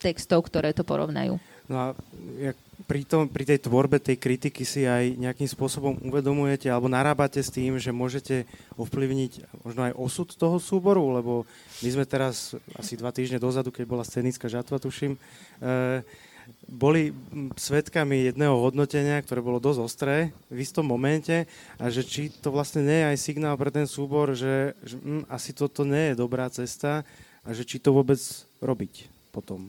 textov, 0.00 0.48
ktoré 0.48 0.72
to 0.72 0.88
porovnajú. 0.88 1.36
No 1.68 1.76
a 1.76 1.86
jak 2.40 2.56
pri, 2.88 3.04
tom, 3.04 3.28
pri 3.28 3.44
tej 3.44 3.68
tvorbe 3.68 4.00
tej 4.00 4.16
kritiky 4.16 4.64
si 4.64 4.88
aj 4.88 5.20
nejakým 5.20 5.44
spôsobom 5.44 6.00
uvedomujete 6.08 6.72
alebo 6.72 6.88
narábate 6.88 7.36
s 7.44 7.52
tým, 7.52 7.76
že 7.76 7.92
môžete 7.92 8.48
ovplyvniť 8.80 9.60
možno 9.60 9.92
aj 9.92 9.92
osud 10.00 10.28
toho 10.32 10.56
súboru, 10.56 11.04
lebo 11.12 11.44
my 11.84 11.88
sme 11.92 12.08
teraz 12.08 12.56
asi 12.72 12.96
dva 12.96 13.12
týždne 13.12 13.36
dozadu, 13.36 13.68
keď 13.68 13.84
bola 13.84 14.08
scenická 14.08 14.48
žatva, 14.48 14.80
tuším, 14.80 15.20
e, 15.60 16.00
boli 16.64 17.12
svetkami 17.60 18.32
jedného 18.32 18.56
hodnotenia, 18.56 19.20
ktoré 19.20 19.44
bolo 19.44 19.60
dosť 19.60 19.80
ostré 19.84 20.16
v 20.48 20.64
istom 20.64 20.88
momente 20.88 21.44
a 21.76 21.92
že 21.92 22.00
či 22.00 22.32
to 22.32 22.48
vlastne 22.48 22.88
nie 22.88 23.04
je 23.04 23.08
aj 23.12 23.18
signál 23.20 23.60
pre 23.60 23.68
ten 23.68 23.84
súbor, 23.84 24.32
že, 24.32 24.72
že 24.80 24.96
hm, 24.96 25.28
asi 25.28 25.52
toto 25.52 25.84
nie 25.84 26.12
je 26.12 26.14
dobrá 26.16 26.48
cesta 26.48 27.04
a 27.44 27.52
že 27.52 27.68
či 27.68 27.76
to 27.76 27.92
vôbec 27.92 28.20
robiť 28.64 29.12
potom. 29.28 29.68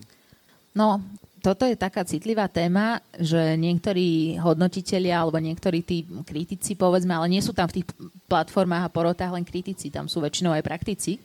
No, 0.72 1.04
toto 1.40 1.64
je 1.66 1.80
taká 1.80 2.04
citlivá 2.04 2.52
téma, 2.52 3.00
že 3.16 3.56
niektorí 3.56 4.38
hodnotitelia 4.40 5.24
alebo 5.24 5.40
niektorí 5.40 5.84
tí 5.84 6.04
kritici, 6.28 6.76
povedzme, 6.76 7.16
ale 7.16 7.32
nie 7.32 7.42
sú 7.42 7.56
tam 7.56 7.68
v 7.72 7.82
tých 7.82 7.88
platformách 8.28 8.88
a 8.88 8.94
porotách 8.94 9.34
len 9.34 9.48
kritici, 9.48 9.90
tam 9.90 10.12
sú 10.12 10.20
väčšinou 10.20 10.54
aj 10.54 10.64
praktici. 10.64 11.18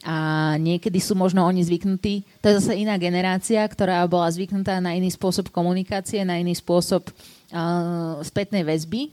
A 0.00 0.56
niekedy 0.56 0.96
sú 0.96 1.12
možno 1.12 1.44
oni 1.44 1.60
zvyknutí, 1.60 2.24
to 2.40 2.48
je 2.48 2.56
zase 2.64 2.72
iná 2.80 2.96
generácia, 2.96 3.60
ktorá 3.60 4.00
bola 4.08 4.32
zvyknutá 4.32 4.80
na 4.80 4.96
iný 4.96 5.12
spôsob 5.12 5.52
komunikácie, 5.52 6.24
na 6.24 6.40
iný 6.40 6.56
spôsob 6.56 7.04
uh, 7.12 8.16
spätnej 8.24 8.64
väzby, 8.64 9.12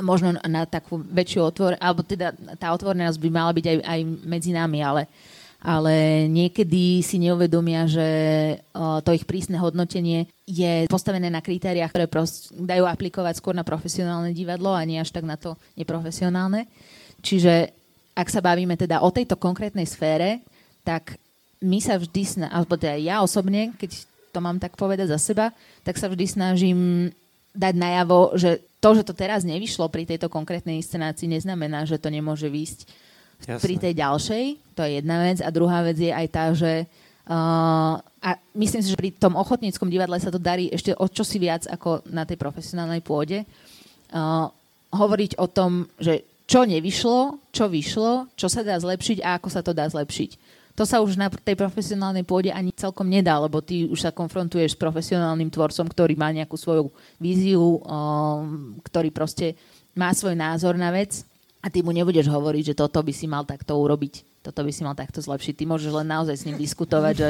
možno 0.00 0.40
na 0.48 0.64
takú 0.64 1.04
väčšiu 1.04 1.40
otvor, 1.44 1.72
alebo 1.76 2.00
teda 2.00 2.32
tá 2.56 2.72
otvorenosť 2.72 3.18
by 3.20 3.28
mala 3.28 3.52
byť 3.52 3.66
aj, 3.68 3.76
aj 3.84 4.00
medzi 4.24 4.56
nami, 4.56 4.80
ale 4.80 5.04
uh, 5.04 5.39
ale 5.60 6.24
niekedy 6.24 7.04
si 7.04 7.20
neuvedomia, 7.20 7.84
že 7.84 8.08
to 9.04 9.12
ich 9.12 9.28
prísne 9.28 9.60
hodnotenie 9.60 10.24
je 10.48 10.88
postavené 10.88 11.28
na 11.28 11.44
kritériách, 11.44 11.92
ktoré 11.92 12.08
dajú 12.56 12.84
aplikovať 12.88 13.38
skôr 13.38 13.52
na 13.52 13.60
profesionálne 13.60 14.32
divadlo 14.32 14.72
a 14.72 14.80
nie 14.88 14.96
až 14.96 15.12
tak 15.12 15.28
na 15.28 15.36
to 15.36 15.60
neprofesionálne. 15.76 16.64
Čiže 17.20 17.76
ak 18.16 18.28
sa 18.32 18.40
bavíme 18.40 18.72
teda 18.80 19.04
o 19.04 19.12
tejto 19.12 19.36
konkrétnej 19.36 19.84
sfére, 19.84 20.40
tak 20.80 21.20
my 21.60 21.76
sa 21.76 22.00
vždy, 22.00 22.48
alebo 22.48 22.80
teda 22.80 22.96
ja 22.96 23.20
osobne, 23.20 23.76
keď 23.76 24.08
to 24.32 24.38
mám 24.40 24.56
tak 24.56 24.80
povedať 24.80 25.12
za 25.12 25.20
seba, 25.20 25.52
tak 25.84 26.00
sa 26.00 26.08
vždy 26.08 26.24
snažím 26.24 27.12
dať 27.52 27.74
najavo, 27.76 28.32
že 28.40 28.64
to, 28.80 28.96
že 28.96 29.04
to 29.04 29.12
teraz 29.12 29.44
nevyšlo 29.44 29.92
pri 29.92 30.08
tejto 30.08 30.32
konkrétnej 30.32 30.80
inscenácii, 30.80 31.28
neznamená, 31.28 31.84
že 31.84 32.00
to 32.00 32.08
nemôže 32.08 32.48
výjsť 32.48 32.88
Jasne. 33.46 33.64
pri 33.64 33.74
tej 33.80 33.94
ďalšej. 33.96 34.44
To 34.76 34.80
je 34.84 34.90
jedna 35.00 35.16
vec. 35.24 35.38
A 35.40 35.48
druhá 35.48 35.80
vec 35.80 35.96
je 35.96 36.12
aj 36.12 36.26
tá, 36.28 36.44
že 36.52 36.84
uh, 37.28 37.96
a 38.00 38.30
myslím 38.52 38.84
si, 38.84 38.92
že 38.92 39.00
pri 39.00 39.16
tom 39.16 39.36
ochotníckom 39.36 39.88
divadle 39.88 40.20
sa 40.20 40.28
to 40.28 40.36
darí 40.36 40.68
ešte 40.68 40.92
o 40.92 41.06
čosi 41.08 41.40
viac 41.40 41.64
ako 41.64 42.04
na 42.12 42.28
tej 42.28 42.36
profesionálnej 42.36 43.00
pôde. 43.00 43.48
Uh, 44.12 44.52
hovoriť 44.92 45.38
o 45.38 45.46
tom, 45.48 45.86
že 45.96 46.26
čo 46.50 46.66
nevyšlo, 46.66 47.38
čo 47.54 47.70
vyšlo, 47.70 48.26
čo 48.34 48.50
sa 48.50 48.66
dá 48.66 48.74
zlepšiť 48.74 49.22
a 49.22 49.38
ako 49.38 49.48
sa 49.48 49.62
to 49.62 49.70
dá 49.70 49.86
zlepšiť. 49.86 50.58
to 50.74 50.82
sa 50.88 50.98
už 51.04 51.14
na 51.14 51.28
tej 51.28 51.54
profesionálnej 51.54 52.24
pôde 52.24 52.50
ani 52.50 52.72
celkom 52.72 53.04
nedá, 53.04 53.36
lebo 53.38 53.60
ty 53.62 53.86
už 53.86 54.00
sa 54.00 54.10
konfrontuješ 54.10 54.74
s 54.74 54.80
profesionálnym 54.80 55.52
tvorcom, 55.52 55.86
ktorý 55.86 56.16
má 56.18 56.32
nejakú 56.32 56.56
svoju 56.56 56.88
víziu, 57.20 57.78
um, 57.84 58.74
ktorý 58.82 59.12
proste 59.14 59.54
má 59.94 60.10
svoj 60.10 60.34
názor 60.34 60.74
na 60.74 60.90
vec 60.90 61.22
a 61.60 61.66
ty 61.68 61.84
mu 61.84 61.92
nebudeš 61.92 62.28
hovoriť, 62.28 62.72
že 62.72 62.78
toto 62.78 63.04
by 63.04 63.12
si 63.12 63.28
mal 63.28 63.44
takto 63.44 63.76
urobiť, 63.76 64.40
toto 64.40 64.64
by 64.64 64.72
si 64.72 64.80
mal 64.80 64.96
takto 64.96 65.20
zlepšiť. 65.20 65.54
Ty 65.60 65.64
môžeš 65.68 65.92
len 65.92 66.08
naozaj 66.08 66.36
s 66.40 66.46
ním 66.48 66.56
diskutovať, 66.56 67.14
že... 67.16 67.28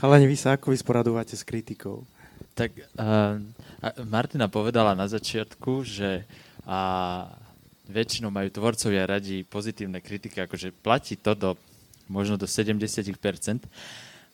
Chalani, 0.00 0.24
vy 0.24 0.36
sa 0.36 0.56
ako 0.56 0.72
vysporadujete 0.72 1.36
s 1.36 1.44
kritikou? 1.44 2.08
Tak 2.56 2.72
uh, 2.74 3.36
Martina 4.08 4.48
povedala 4.48 4.96
na 4.96 5.04
začiatku, 5.04 5.84
že 5.84 6.24
uh, 6.64 7.28
väčšinou 7.88 8.32
majú 8.32 8.48
tvorcovia 8.48 9.04
radi 9.04 9.44
pozitívne 9.44 10.00
kritiky, 10.00 10.40
akože 10.44 10.72
platí 10.80 11.16
to 11.20 11.32
do 11.36 11.50
možno 12.08 12.40
do 12.40 12.48
70%, 12.48 12.88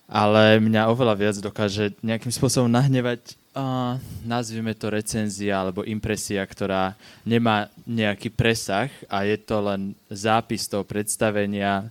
ale 0.06 0.62
mňa 0.62 0.90
oveľa 0.90 1.14
viac 1.18 1.36
dokáže 1.42 1.98
nejakým 2.06 2.30
spôsobom 2.30 2.70
nahnevať, 2.70 3.34
uh, 3.54 3.96
nazvime 4.26 4.74
to 4.74 4.90
recenzia 4.90 5.62
alebo 5.62 5.86
impresia, 5.86 6.42
ktorá 6.44 6.98
nemá 7.22 7.70
nejaký 7.86 8.28
presah 8.34 8.90
a 9.06 9.24
je 9.24 9.38
to 9.40 9.56
len 9.62 9.94
zápis 10.10 10.66
toho 10.66 10.82
predstavenia, 10.82 11.88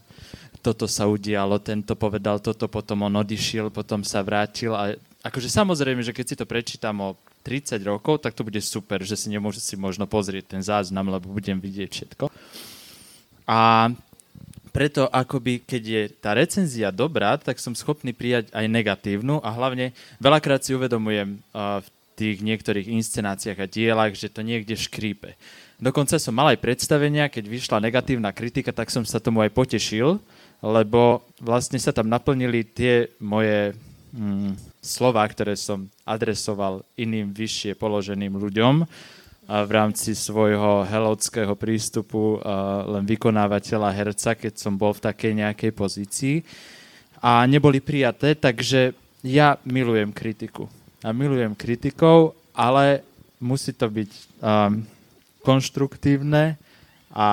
toto 0.63 0.87
sa 0.87 1.07
udialo, 1.07 1.59
tento 1.59 1.95
povedal 1.99 2.39
toto, 2.39 2.71
potom 2.71 3.03
on 3.03 3.19
odišiel, 3.19 3.67
potom 3.67 3.99
sa 4.03 4.23
vrátil 4.23 4.71
a 4.71 4.95
akože 5.23 5.51
samozrejme, 5.51 5.99
že 6.03 6.15
keď 6.15 6.25
si 6.27 6.39
to 6.39 6.45
prečítam 6.47 6.99
o 7.03 7.09
30 7.43 7.75
rokov, 7.83 8.23
tak 8.23 8.31
to 8.31 8.47
bude 8.47 8.59
super, 8.63 9.03
že 9.03 9.19
si 9.19 9.27
nemôžem 9.27 9.59
si 9.59 9.75
možno 9.75 10.07
pozrieť 10.07 10.55
ten 10.55 10.61
záznam, 10.63 11.11
lebo 11.11 11.27
budem 11.27 11.59
vidieť 11.59 11.89
všetko. 11.91 12.31
A 13.43 13.91
preto 14.73 15.05
akoby, 15.05 15.61
keď 15.61 15.83
je 15.85 16.03
tá 16.17 16.33
recenzia 16.33 16.89
dobrá, 16.89 17.37
tak 17.37 17.61
som 17.61 17.77
schopný 17.77 18.09
prijať 18.11 18.49
aj 18.49 18.65
negatívnu 18.65 19.37
a 19.45 19.49
hlavne 19.53 19.93
veľakrát 20.17 20.65
si 20.65 20.73
uvedomujem 20.73 21.37
uh, 21.53 21.79
v 21.79 21.87
tých 22.17 22.37
niektorých 22.41 22.89
inscenáciách 22.89 23.57
a 23.61 23.69
dielach, 23.69 24.17
že 24.17 24.33
to 24.33 24.41
niekde 24.41 24.73
škrípe. 24.73 25.37
Dokonca 25.77 26.17
som 26.17 26.33
mal 26.33 26.53
aj 26.53 26.61
predstavenia, 26.61 27.29
keď 27.29 27.45
vyšla 27.45 27.77
negatívna 27.85 28.33
kritika, 28.33 28.73
tak 28.73 28.89
som 28.89 29.05
sa 29.05 29.21
tomu 29.21 29.45
aj 29.45 29.53
potešil, 29.53 30.17
lebo 30.63 31.21
vlastne 31.37 31.77
sa 31.77 31.93
tam 31.93 32.09
naplnili 32.09 32.65
tie 32.65 33.13
moje 33.21 33.77
mm, 34.15 34.57
slova, 34.81 35.21
ktoré 35.27 35.53
som 35.53 35.85
adresoval 36.07 36.81
iným 36.97 37.29
vyššie 37.29 37.77
položeným 37.77 38.33
ľuďom 38.37 38.87
a 39.43 39.67
v 39.67 39.71
rámci 39.75 40.15
svojho 40.15 40.87
helockého 40.87 41.51
prístupu 41.59 42.39
len 42.87 43.03
vykonávateľa 43.03 43.89
herca, 43.91 44.39
keď 44.39 44.53
som 44.55 44.79
bol 44.79 44.95
v 44.95 45.03
takej 45.03 45.33
nejakej 45.35 45.71
pozícii 45.75 46.35
a 47.23 47.43
neboli 47.47 47.83
prijaté, 47.83 48.35
takže 48.35 48.95
ja 49.23 49.55
milujem 49.63 50.11
kritiku. 50.11 50.67
A 51.03 51.11
milujem 51.11 51.55
kritikov, 51.55 52.35
ale 52.55 53.03
musí 53.39 53.71
to 53.75 53.87
byť 53.87 54.11
um, 54.39 54.83
konštruktívne, 55.43 56.59
a 57.13 57.27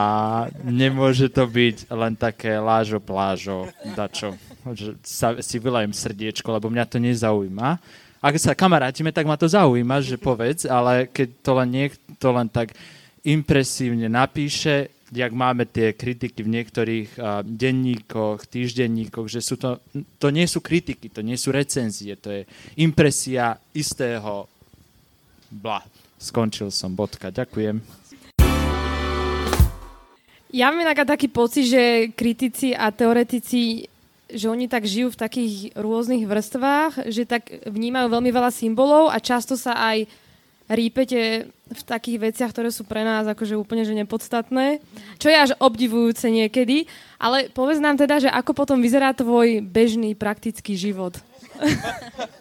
nemôže 0.61 1.33
to 1.33 1.49
byť 1.49 1.89
len 1.89 2.13
také 2.13 2.61
lážo 2.61 3.01
plážo, 3.01 3.65
dačo, 3.97 4.37
že 4.77 4.93
sa, 5.01 5.41
si 5.41 5.57
vylajem 5.57 5.97
srdiečko, 5.97 6.53
lebo 6.53 6.69
mňa 6.69 6.85
to 6.85 7.01
nezaujíma. 7.01 7.81
Ak 8.21 8.37
sa 8.37 8.53
kamarátime, 8.53 9.17
tak 9.17 9.25
ma 9.25 9.41
to 9.41 9.49
zaujíma, 9.49 10.05
že 10.05 10.21
povedz, 10.21 10.69
ale 10.69 11.09
keď 11.09 11.29
to 11.41 11.51
len 11.57 11.69
niekto 11.73 12.29
len 12.37 12.53
tak 12.53 12.77
impresívne 13.25 14.13
napíše, 14.13 14.93
jak 15.09 15.33
máme 15.33 15.65
tie 15.65 15.97
kritiky 15.97 16.45
v 16.45 16.53
niektorých 16.53 17.17
denníkoch, 17.49 18.45
týždenníkoch, 18.45 19.25
že 19.25 19.41
sú 19.41 19.57
to, 19.57 19.81
to 20.21 20.29
nie 20.29 20.45
sú 20.45 20.61
kritiky, 20.61 21.09
to 21.09 21.25
nie 21.25 21.41
sú 21.41 21.49
recenzie, 21.49 22.13
to 22.21 22.29
je 22.29 22.43
impresia 22.77 23.57
istého 23.73 24.45
bla. 25.49 25.81
Skončil 26.21 26.69
som, 26.69 26.93
bodka. 26.93 27.33
Ďakujem. 27.33 27.81
Ja 30.53 30.69
mám 30.69 30.85
inak 30.85 31.09
taký 31.09 31.33
pocit, 31.33 31.73
že 31.73 32.13
kritici 32.13 32.77
a 32.77 32.93
teoretici 32.93 33.89
že 34.35 34.47
oni 34.51 34.67
tak 34.71 34.87
žijú 34.87 35.13
v 35.13 35.21
takých 35.21 35.53
rôznych 35.75 36.25
vrstvách, 36.27 37.11
že 37.11 37.29
tak 37.29 37.51
vnímajú 37.67 38.07
veľmi 38.11 38.31
veľa 38.31 38.51
symbolov 38.55 39.11
a 39.11 39.19
často 39.19 39.59
sa 39.59 39.75
aj 39.77 40.11
rípete 40.71 41.51
v 41.51 41.83
takých 41.83 42.31
veciach, 42.31 42.51
ktoré 42.55 42.71
sú 42.71 42.87
pre 42.87 43.03
nás 43.03 43.27
akože 43.27 43.59
úplne 43.59 43.83
že 43.83 43.95
nepodstatné, 43.95 44.79
čo 45.19 45.27
je 45.27 45.37
až 45.37 45.51
obdivujúce 45.59 46.31
niekedy. 46.31 46.87
Ale 47.19 47.51
povedz 47.51 47.83
nám 47.83 47.99
teda, 47.99 48.23
že 48.23 48.31
ako 48.31 48.55
potom 48.55 48.79
vyzerá 48.79 49.11
tvoj 49.11 49.63
bežný 49.63 50.15
praktický 50.15 50.79
život. 50.79 51.19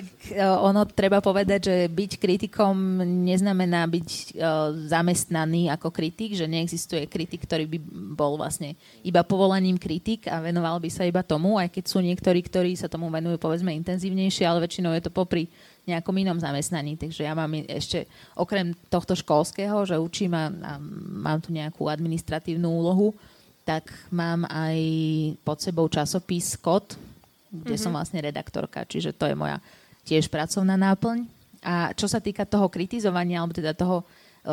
Tak 0.00 0.32
e, 0.32 0.40
ono 0.40 0.88
treba 0.88 1.20
povedať, 1.20 1.60
že 1.68 1.76
byť 1.92 2.16
kritikom 2.16 3.04
neznamená 3.04 3.84
byť 3.84 4.08
uh, 4.32 4.72
zamestnaný 4.88 5.68
ako 5.68 5.92
kritik, 5.92 6.32
že 6.32 6.48
neexistuje 6.48 7.04
kritik, 7.04 7.44
ktorý 7.44 7.68
by 7.68 7.78
bol 8.16 8.40
vlastne 8.40 8.80
iba 9.04 9.20
povolaním 9.20 9.76
kritik 9.76 10.24
a 10.24 10.40
venoval 10.40 10.80
by 10.80 10.88
sa 10.88 11.04
iba 11.04 11.20
tomu, 11.20 11.60
aj 11.60 11.68
keď 11.68 11.84
sú 11.84 12.00
niektorí, 12.00 12.40
ktorí 12.40 12.72
sa 12.80 12.88
tomu 12.88 13.12
venujú 13.12 13.36
povedzme 13.36 13.76
intenzívnejšie, 13.76 14.48
ale 14.48 14.64
väčšinou 14.64 14.96
je 14.96 15.04
to 15.04 15.12
popri 15.12 15.52
nejakom 15.84 16.16
inom 16.16 16.40
zamestnaní. 16.40 16.96
Takže 16.96 17.28
ja 17.28 17.36
mám 17.36 17.52
ešte 17.68 18.08
okrem 18.40 18.72
tohto 18.88 19.12
školského, 19.12 19.84
že 19.84 20.00
učím 20.00 20.32
a, 20.32 20.48
a 20.48 20.72
mám 21.20 21.44
tu 21.44 21.52
nejakú 21.52 21.92
administratívnu 21.92 22.72
úlohu, 22.72 23.12
tak 23.68 23.92
mám 24.08 24.48
aj 24.48 24.80
pod 25.44 25.60
sebou 25.60 25.84
časopis 25.92 26.56
KOT, 26.56 26.96
kde 27.52 27.76
mm-hmm. 27.76 27.84
som 27.84 27.92
vlastne 27.92 28.24
redaktorka, 28.24 28.88
čiže 28.88 29.12
to 29.12 29.28
je 29.28 29.36
moja 29.36 29.60
tiež 30.04 30.28
pracovná 30.32 30.74
náplň. 30.76 31.26
A 31.60 31.92
čo 31.92 32.08
sa 32.08 32.18
týka 32.24 32.48
toho 32.48 32.72
kritizovania, 32.72 33.44
alebo 33.44 33.52
teda 33.52 33.76
toho 33.76 34.00
e, 34.00 34.04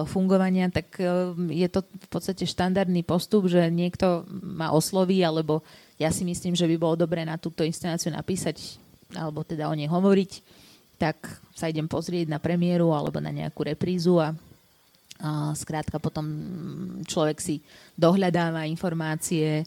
fungovania, 0.03 0.67
tak 0.67 0.99
e, 0.99 1.33
je 1.55 1.67
to 1.71 1.87
v 1.87 2.07
podstate 2.11 2.43
štandardný 2.43 3.03
postup, 3.07 3.47
že 3.47 3.71
niekto 3.71 4.27
ma 4.43 4.75
osloví, 4.75 5.23
alebo 5.23 5.63
ja 5.95 6.11
si 6.11 6.27
myslím, 6.27 6.53
že 6.53 6.67
by 6.67 6.75
bolo 6.75 6.99
dobré 6.99 7.23
na 7.23 7.39
túto 7.39 7.63
inscenáciu 7.63 8.11
napísať, 8.11 8.75
alebo 9.15 9.47
teda 9.47 9.71
o 9.71 9.73
nej 9.73 9.87
hovoriť, 9.87 10.31
tak 10.99 11.15
sa 11.55 11.71
idem 11.71 11.87
pozrieť 11.87 12.27
na 12.27 12.41
premiéru 12.41 12.91
alebo 12.91 13.21
na 13.23 13.31
nejakú 13.31 13.63
reprízu 13.63 14.19
a, 14.19 14.35
skrátka 15.57 15.97
potom 15.97 16.29
človek 17.09 17.41
si 17.41 17.57
dohľadáva 17.97 18.69
informácie, 18.69 19.65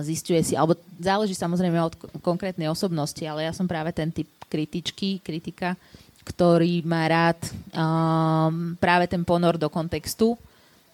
zistuje 0.00 0.40
si, 0.42 0.54
alebo 0.56 0.80
záleží 0.96 1.36
samozrejme 1.36 1.76
od 1.76 1.94
konkrétnej 2.24 2.72
osobnosti, 2.72 3.20
ale 3.22 3.44
ja 3.44 3.52
som 3.52 3.68
práve 3.68 3.92
ten 3.92 4.08
typ 4.08 4.26
kritičky, 4.52 5.24
kritika, 5.24 5.80
ktorý 6.22 6.84
má 6.84 7.08
rád 7.08 7.40
um, 7.72 8.76
práve 8.76 9.08
ten 9.08 9.24
ponor 9.24 9.56
do 9.56 9.72
kontextu 9.72 10.36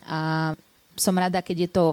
a 0.06 0.54
som 0.94 1.14
rada, 1.18 1.42
keď 1.42 1.56
je 1.66 1.70
to, 1.70 1.84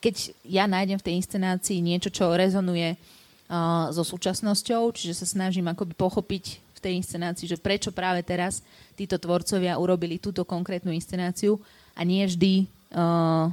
keď 0.00 0.14
ja 0.42 0.64
nájdem 0.64 0.96
v 0.98 1.06
tej 1.06 1.14
inscenácii 1.20 1.78
niečo, 1.78 2.08
čo 2.10 2.32
rezonuje 2.32 2.96
uh, 2.96 3.92
so 3.92 4.02
súčasnosťou, 4.02 4.90
čiže 4.96 5.20
sa 5.22 5.26
snažím 5.28 5.70
akoby 5.70 5.94
pochopiť 5.94 6.44
v 6.58 6.78
tej 6.80 6.92
inscenácii, 6.98 7.46
že 7.46 7.60
prečo 7.60 7.94
práve 7.94 8.24
teraz 8.26 8.64
títo 8.98 9.20
tvorcovia 9.20 9.78
urobili 9.78 10.18
túto 10.18 10.42
konkrétnu 10.42 10.90
inscenáciu 10.90 11.60
a 11.94 12.02
nie 12.02 12.26
vždy, 12.26 12.66
uh, 12.96 13.46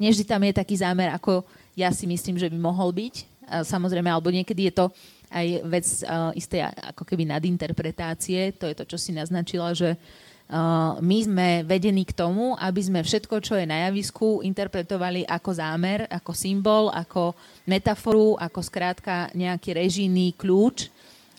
nie 0.00 0.08
vždy 0.08 0.24
tam 0.24 0.40
je 0.46 0.56
taký 0.56 0.80
zámer, 0.80 1.12
ako 1.12 1.44
ja 1.76 1.92
si 1.92 2.08
myslím, 2.08 2.40
že 2.40 2.48
by 2.48 2.56
mohol 2.56 2.96
byť. 2.96 3.28
A 3.50 3.66
samozrejme, 3.66 4.06
alebo 4.06 4.30
niekedy 4.30 4.70
je 4.70 4.74
to 4.78 4.86
aj 5.30 5.46
vec 5.62 5.86
uh, 6.04 6.34
isté 6.34 6.66
ako 6.66 7.06
keby 7.06 7.30
nadinterpretácie, 7.30 8.58
to 8.58 8.66
je 8.66 8.74
to, 8.74 8.84
čo 8.84 8.98
si 8.98 9.10
naznačila, 9.14 9.70
že 9.72 9.94
uh, 9.94 10.98
my 10.98 11.18
sme 11.22 11.48
vedení 11.62 12.02
k 12.02 12.12
tomu, 12.12 12.58
aby 12.58 12.82
sme 12.82 13.00
všetko, 13.06 13.38
čo 13.38 13.54
je 13.54 13.66
na 13.66 13.88
javisku, 13.88 14.42
interpretovali 14.42 15.22
ako 15.24 15.50
zámer, 15.54 16.10
ako 16.10 16.32
symbol, 16.34 16.90
ako 16.90 17.38
metaforu, 17.70 18.34
ako 18.42 18.60
skrátka 18.60 19.30
nejaký 19.38 19.70
režijný 19.78 20.34
kľúč. 20.34 20.90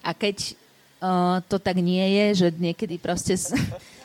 A 0.02 0.16
keď 0.16 0.56
uh, 1.04 1.38
to 1.46 1.60
tak 1.60 1.76
nie 1.84 2.04
je, 2.16 2.48
že 2.48 2.48
niekedy 2.56 2.96
proste 2.96 3.36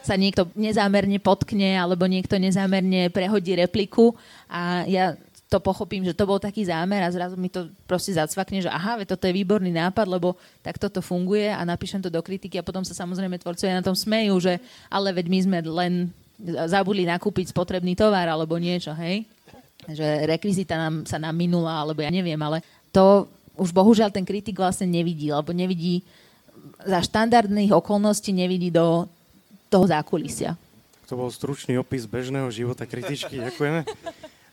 sa 0.07 0.15
niekto 0.15 0.47
nezámerne 0.55 1.19
potkne 1.19 1.75
alebo 1.75 2.07
niekto 2.07 2.39
nezámerne 2.39 3.11
prehodí 3.11 3.59
repliku 3.59 4.15
a 4.47 4.87
ja 4.87 5.19
to 5.47 5.63
pochopím, 5.63 6.03
že 6.03 6.11
to 6.11 6.27
bol 6.27 6.43
taký 6.43 6.67
zámer 6.67 7.07
a 7.07 7.15
zrazu 7.15 7.39
mi 7.39 7.47
to 7.47 7.71
proste 7.87 8.19
zacvakne, 8.19 8.67
že 8.67 8.71
aha, 8.71 8.99
toto 9.07 9.31
je 9.31 9.39
výborný 9.39 9.71
nápad, 9.71 10.07
lebo 10.11 10.35
tak 10.59 10.75
toto 10.75 10.99
funguje 10.99 11.47
a 11.55 11.63
napíšem 11.63 12.03
to 12.03 12.11
do 12.11 12.19
kritiky 12.19 12.59
a 12.59 12.67
potom 12.67 12.83
sa 12.83 12.99
samozrejme 12.99 13.39
tvorcovia 13.39 13.79
na 13.79 13.87
tom 13.87 13.95
smejú, 13.95 14.35
že 14.43 14.59
ale 14.91 15.15
veď 15.15 15.27
my 15.31 15.39
sme 15.47 15.59
len 15.63 15.93
zabudli 16.67 17.07
nakúpiť 17.07 17.55
spotrebný 17.55 17.95
tovar 17.95 18.27
alebo 18.27 18.59
niečo, 18.59 18.91
hej? 18.99 19.23
Že 19.87 20.27
rekvizita 20.35 20.75
nám, 20.75 20.95
sa 21.07 21.23
nám 21.23 21.39
minula, 21.39 21.79
alebo 21.79 22.03
ja 22.03 22.11
neviem, 22.11 22.39
ale 22.43 22.59
to 22.91 23.31
už 23.55 23.71
bohužiaľ 23.71 24.11
ten 24.11 24.27
kritik 24.27 24.59
vlastne 24.59 24.91
nevidí, 24.91 25.31
alebo 25.31 25.55
nevidí 25.55 26.03
za 26.83 26.99
štandardných 27.07 27.71
okolností 27.71 28.35
nevidí 28.35 28.75
do 28.75 29.07
toho 29.71 29.87
zákulisia. 29.87 30.59
To 31.07 31.15
bol 31.15 31.31
stručný 31.31 31.79
opis 31.79 32.03
bežného 32.03 32.51
života 32.51 32.83
kritičky, 32.83 33.39
ďakujeme. 33.39 33.87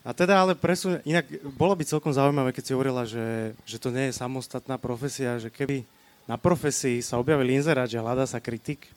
A 0.04 0.12
teda 0.12 0.44
ale 0.44 0.54
presun... 0.54 1.00
Inak 1.08 1.32
bolo 1.56 1.80
by 1.80 1.88
celkom 1.88 2.12
zaujímavé, 2.12 2.52
keď 2.52 2.64
si 2.64 2.76
hovorila, 2.76 3.08
že, 3.08 3.56
že 3.64 3.80
to 3.80 3.88
nie 3.88 4.12
je 4.12 4.20
samostatná 4.20 4.76
profesia, 4.76 5.40
že 5.40 5.48
keby 5.48 5.88
na 6.28 6.36
profesii 6.36 7.00
sa 7.00 7.20
objavil 7.20 7.56
inzerát, 7.56 7.88
že 7.88 8.04
hľadá 8.04 8.28
sa 8.28 8.44
kritik, 8.44 8.92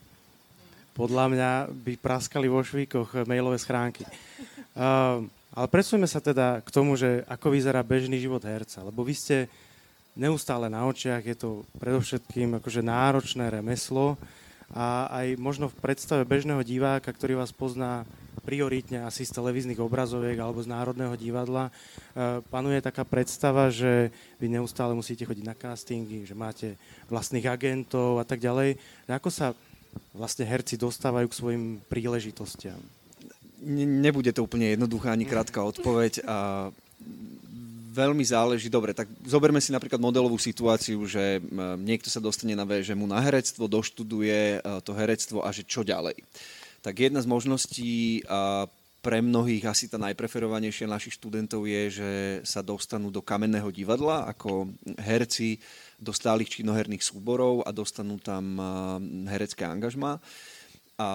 podľa 0.98 1.24
mňa 1.30 1.50
by 1.70 1.92
praskali 2.00 2.50
vo 2.50 2.58
švíkoch 2.64 3.28
mailové 3.28 3.60
schránky. 3.60 4.02
Uh, 4.72 5.22
ale 5.54 5.66
presuňme 5.68 6.08
sa 6.08 6.18
teda 6.18 6.64
k 6.64 6.68
tomu, 6.72 6.98
že 6.98 7.22
ako 7.30 7.54
vyzerá 7.54 7.84
bežný 7.86 8.18
život 8.18 8.42
herca, 8.42 8.82
lebo 8.82 9.06
vy 9.06 9.14
ste 9.14 9.36
neustále 10.16 10.72
na 10.72 10.88
očiach, 10.88 11.22
je 11.22 11.36
to 11.36 11.48
predovšetkým 11.76 12.56
akože 12.58 12.80
náročné 12.80 13.52
remeslo 13.52 14.16
a 14.72 15.06
aj 15.22 15.36
možno 15.36 15.68
v 15.68 15.78
predstave 15.78 16.24
bežného 16.24 16.64
diváka, 16.64 17.12
ktorý 17.12 17.38
vás 17.38 17.52
pozná 17.52 18.08
prioritne 18.44 19.04
asi 19.06 19.24
z 19.24 19.34
televíznych 19.34 19.80
obrazoviek 19.80 20.36
alebo 20.36 20.60
z 20.60 20.68
Národného 20.68 21.14
divadla, 21.16 21.68
e, 21.68 21.72
panuje 22.52 22.78
taká 22.84 23.06
predstava, 23.06 23.72
že 23.72 24.10
vy 24.36 24.52
neustále 24.52 24.92
musíte 24.92 25.24
chodiť 25.24 25.44
na 25.44 25.56
castingy, 25.56 26.26
že 26.26 26.36
máte 26.36 26.76
vlastných 27.08 27.46
agentov 27.48 28.20
a 28.20 28.24
tak 28.26 28.42
ďalej. 28.42 28.76
Ako 29.08 29.30
sa 29.32 29.56
vlastne 30.12 30.44
herci 30.44 30.76
dostávajú 30.76 31.26
k 31.28 31.38
svojim 31.38 31.64
príležitostiam? 31.88 32.78
Nebude 33.76 34.30
to 34.36 34.44
úplne 34.44 34.76
jednoduchá 34.76 35.10
ani 35.16 35.24
krátka 35.24 35.64
odpoveď 35.64 36.22
a 36.28 36.68
veľmi 37.96 38.20
záleží. 38.20 38.68
Dobre, 38.68 38.92
tak 38.92 39.08
zoberme 39.24 39.56
si 39.64 39.72
napríklad 39.72 39.96
modelovú 39.96 40.36
situáciu, 40.36 41.00
že 41.08 41.40
niekto 41.80 42.12
sa 42.12 42.20
dostane 42.20 42.52
na 42.52 42.68
VŽMu 42.68 43.08
na 43.08 43.16
herectvo, 43.24 43.64
doštuduje 43.64 44.60
e, 44.60 44.80
to 44.84 44.92
herectvo 44.92 45.40
a 45.40 45.48
že 45.50 45.64
čo 45.64 45.80
ďalej 45.80 46.20
tak 46.86 47.02
jedna 47.02 47.18
z 47.18 47.26
možností 47.26 48.22
a 48.30 48.70
pre 49.02 49.18
mnohých 49.18 49.66
asi 49.66 49.90
tá 49.90 49.98
najpreferovanejšia 49.98 50.86
našich 50.86 51.18
študentov 51.18 51.66
je, 51.66 51.82
že 51.98 52.10
sa 52.46 52.62
dostanú 52.62 53.10
do 53.10 53.22
kamenného 53.26 53.66
divadla 53.74 54.22
ako 54.30 54.70
herci 55.02 55.58
do 55.98 56.14
stálych 56.14 56.50
činoherných 56.50 57.02
súborov 57.02 57.66
a 57.66 57.74
dostanú 57.74 58.22
tam 58.22 58.54
herecké 59.26 59.66
angažma. 59.66 60.22
A, 60.98 61.10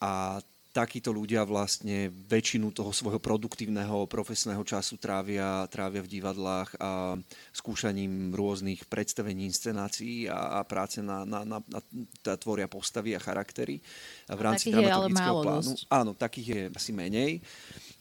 a 0.00 0.40
takíto 0.72 1.12
ľudia 1.12 1.44
vlastne 1.44 2.08
väčšinu 2.08 2.72
toho 2.72 2.96
svojho 2.96 3.20
produktívneho 3.20 4.08
profesného 4.08 4.64
času 4.64 4.96
trávia, 4.96 5.68
trávia 5.68 6.00
v 6.00 6.08
divadlách 6.18 6.80
a 6.80 7.20
skúšaním 7.52 8.32
rôznych 8.32 8.88
predstavení, 8.88 9.44
inscenácií 9.52 10.32
a, 10.32 10.58
a 10.58 10.60
práce 10.64 11.04
na, 11.04 11.28
na, 11.28 11.44
na, 11.44 11.60
na, 11.68 11.80
na 12.24 12.34
tvoria 12.40 12.66
postavy 12.72 13.12
a 13.12 13.20
charaktery 13.20 13.84
v 14.32 14.40
rámci 14.40 14.72
dramaturgického 14.72 15.44
plánu. 15.44 15.70
Dosť. 15.76 15.84
Áno, 15.92 16.10
takých 16.16 16.48
je 16.48 16.62
asi 16.72 16.90
menej. 16.96 17.44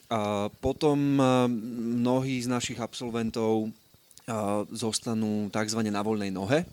A 0.07 0.47
potom 0.47 0.95
mnohí 1.99 2.39
z 2.39 2.47
našich 2.47 2.79
absolventov 2.79 3.67
zostanú 4.71 5.51
tzv. 5.51 5.79
na 5.91 5.99
voľnej 5.99 6.31
nohe 6.31 6.63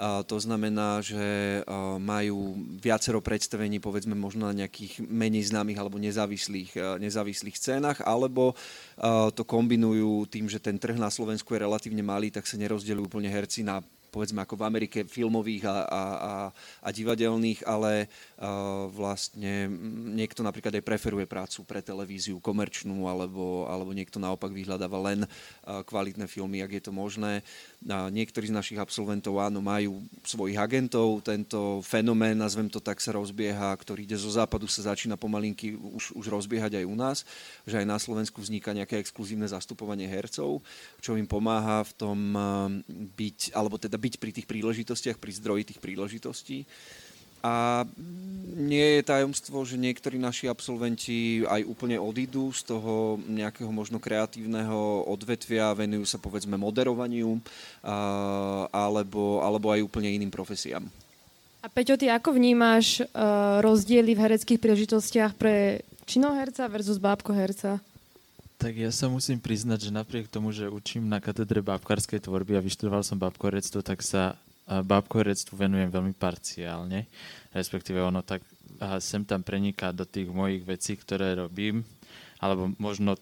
to 0.00 0.36
znamená, 0.36 1.00
že 1.00 1.64
majú 1.96 2.52
viacero 2.76 3.24
predstavení, 3.24 3.80
povedzme 3.80 4.12
možno 4.12 4.44
na 4.44 4.54
nejakých 4.54 5.00
menej 5.00 5.48
známych 5.48 5.80
alebo 5.80 5.96
nezávislých, 5.96 7.00
nezávislých 7.00 7.56
scénach, 7.56 7.98
alebo 8.04 8.52
to 9.32 9.42
kombinujú 9.48 10.28
tým, 10.28 10.52
že 10.52 10.60
ten 10.60 10.76
trh 10.76 11.00
na 11.00 11.08
Slovensku 11.08 11.56
je 11.56 11.64
relatívne 11.64 12.04
malý, 12.04 12.28
tak 12.28 12.44
sa 12.44 12.60
nerozdelujú 12.60 13.08
úplne 13.08 13.32
herci 13.32 13.64
na 13.64 13.80
povedzme 14.16 14.40
ako 14.40 14.56
v 14.56 14.64
Amerike 14.64 14.98
filmových 15.04 15.68
a, 15.68 15.76
a, 15.76 15.76
a, 16.00 16.34
a 16.80 16.88
divadelných, 16.88 17.68
ale 17.68 18.08
uh, 18.08 18.88
vlastne 18.88 19.68
niekto 20.16 20.40
napríklad 20.40 20.72
aj 20.72 20.88
preferuje 20.88 21.28
prácu 21.28 21.68
pre 21.68 21.84
televíziu 21.84 22.40
komerčnú, 22.40 23.04
alebo, 23.04 23.68
alebo 23.68 23.92
niekto 23.92 24.16
naopak 24.16 24.48
vyhľadáva 24.48 25.12
len 25.12 25.28
uh, 25.28 25.84
kvalitné 25.84 26.24
filmy, 26.32 26.64
ak 26.64 26.80
je 26.80 26.82
to 26.88 26.96
možné. 26.96 27.44
Uh, 27.84 28.08
niektorí 28.08 28.48
z 28.48 28.56
našich 28.56 28.80
absolventov 28.80 29.36
áno, 29.36 29.60
majú 29.60 30.00
svojich 30.24 30.56
agentov, 30.56 31.20
tento 31.20 31.84
fenomén, 31.84 32.40
nazvem 32.40 32.72
to 32.72 32.80
tak, 32.80 33.04
sa 33.04 33.12
rozbieha, 33.12 33.76
ktorý 33.76 34.08
ide 34.08 34.16
zo 34.16 34.32
západu, 34.32 34.64
sa 34.64 34.96
začína 34.96 35.20
pomalinky 35.20 35.76
už, 35.76 36.16
už 36.16 36.32
rozbiehať 36.32 36.80
aj 36.80 36.84
u 36.88 36.96
nás, 36.96 37.28
že 37.68 37.84
aj 37.84 37.84
na 37.84 38.00
Slovensku 38.00 38.40
vzniká 38.40 38.72
nejaké 38.72 38.96
exkluzívne 38.96 39.44
zastupovanie 39.44 40.08
hercov, 40.08 40.64
čo 41.04 41.20
im 41.20 41.28
pomáha 41.28 41.84
v 41.84 41.92
tom 42.00 42.18
byť, 43.12 43.52
alebo 43.52 43.76
teda 43.76 43.98
byť 43.98 44.05
pri 44.14 44.30
tých 44.30 44.46
príležitostiach, 44.46 45.18
pri 45.18 45.32
zdroji 45.34 45.74
tých 45.74 45.82
príležitostí. 45.82 46.62
A 47.42 47.86
nie 48.56 48.98
je 48.98 49.02
tajomstvo, 49.06 49.62
že 49.62 49.78
niektorí 49.78 50.18
naši 50.18 50.50
absolventi 50.50 51.42
aj 51.46 51.62
úplne 51.66 51.98
odídu 51.98 52.50
z 52.50 52.74
toho 52.74 53.18
nejakého 53.26 53.70
možno 53.70 53.98
kreatívneho 53.98 55.06
odvetvia, 55.06 55.76
venujú 55.76 56.06
sa 56.06 56.18
povedzme 56.18 56.58
moderovaniu 56.58 57.38
alebo, 58.74 59.42
alebo 59.46 59.70
aj 59.70 59.84
úplne 59.84 60.10
iným 60.10 60.32
profesiám. 60.32 60.86
A 61.62 61.66
Peťo, 61.66 61.98
ty 61.98 62.06
ako 62.06 62.34
vnímáš 62.34 63.02
uh, 63.02 63.58
rozdiely 63.58 64.14
v 64.14 64.22
hereckých 64.22 64.62
príležitostiach 64.62 65.34
pre 65.34 65.82
činoherca 66.06 66.70
versus 66.70 67.02
bábkoherca? 67.02 67.82
Tak 68.56 68.72
ja 68.72 68.88
sa 68.88 69.12
musím 69.12 69.36
priznať, 69.36 69.88
že 69.88 69.90
napriek 69.92 70.32
tomu, 70.32 70.48
že 70.48 70.72
učím 70.72 71.12
na 71.12 71.20
katedre 71.20 71.60
bábkarskej 71.60 72.24
tvorby 72.24 72.56
a 72.56 72.64
vyštudoval 72.64 73.04
som 73.04 73.20
bábkoherectvo, 73.20 73.84
tak 73.84 74.00
sa 74.00 74.40
bábkoherectvu 74.66 75.54
venujem 75.54 75.92
veľmi 75.92 76.16
parciálne. 76.16 77.06
Respektíve 77.52 78.00
ono 78.02 78.24
tak 78.24 78.42
sem 78.98 79.22
tam 79.22 79.44
preniká 79.44 79.92
do 79.94 80.08
tých 80.08 80.28
mojich 80.32 80.64
vecí, 80.66 80.96
ktoré 80.96 81.36
robím, 81.38 81.84
alebo 82.40 82.72
možno 82.80 83.20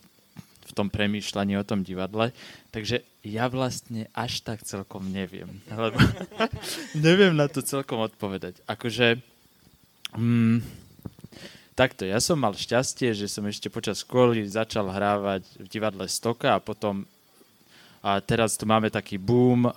v 0.65 0.73
tom 0.73 0.89
premýšľaní 0.89 1.61
o 1.61 1.67
tom 1.67 1.85
divadle. 1.85 2.33
Takže 2.73 3.05
ja 3.21 3.51
vlastne 3.53 4.09
až 4.17 4.41
tak 4.41 4.65
celkom 4.65 5.13
neviem. 5.13 5.61
Lebo 5.69 6.01
neviem 7.07 7.37
na 7.37 7.51
to 7.51 7.61
celkom 7.61 8.01
odpovedať. 8.01 8.65
Akože... 8.65 9.21
Mm, 10.17 10.65
Takto, 11.75 12.07
ja 12.07 12.23
som 12.23 12.39
mal 12.39 12.55
šťastie, 12.55 13.11
že 13.19 13.27
som 13.27 13.43
ešte 13.51 13.67
počas 13.67 14.07
školy 14.07 14.47
začal 14.47 14.87
hrávať 14.87 15.43
v 15.59 15.67
divadle 15.67 16.07
Stoka 16.07 16.55
a 16.55 16.63
potom 16.63 17.03
a 18.05 18.21
teraz 18.21 18.61
tu 18.61 18.69
máme 18.69 18.93
taký 18.93 19.17
boom 19.17 19.65
um, 19.65 19.73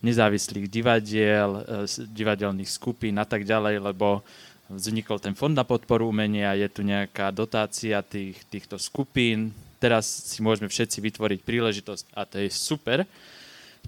nezávislých 0.00 0.72
divadiel, 0.72 1.62
uh, 1.62 1.84
divadelných 2.08 2.64
skupín 2.64 3.20
a 3.20 3.28
tak 3.28 3.44
ďalej, 3.44 3.76
lebo 3.76 4.24
vznikol 4.72 5.20
ten 5.20 5.36
fond 5.36 5.52
na 5.52 5.60
podporu 5.60 6.08
umenia, 6.08 6.56
je 6.56 6.64
tu 6.72 6.80
nejaká 6.80 7.28
dotácia 7.30 8.00
tých, 8.00 8.40
týchto 8.48 8.80
skupín, 8.80 9.52
teraz 9.76 10.08
si 10.08 10.40
môžeme 10.40 10.66
všetci 10.66 10.98
vytvoriť 10.98 11.40
príležitosť 11.44 12.04
a 12.16 12.24
to 12.24 12.40
je 12.40 12.48
super. 12.48 13.04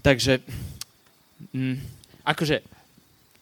Takže, 0.05 0.45
mm, 1.49 1.75
akože 2.23 2.78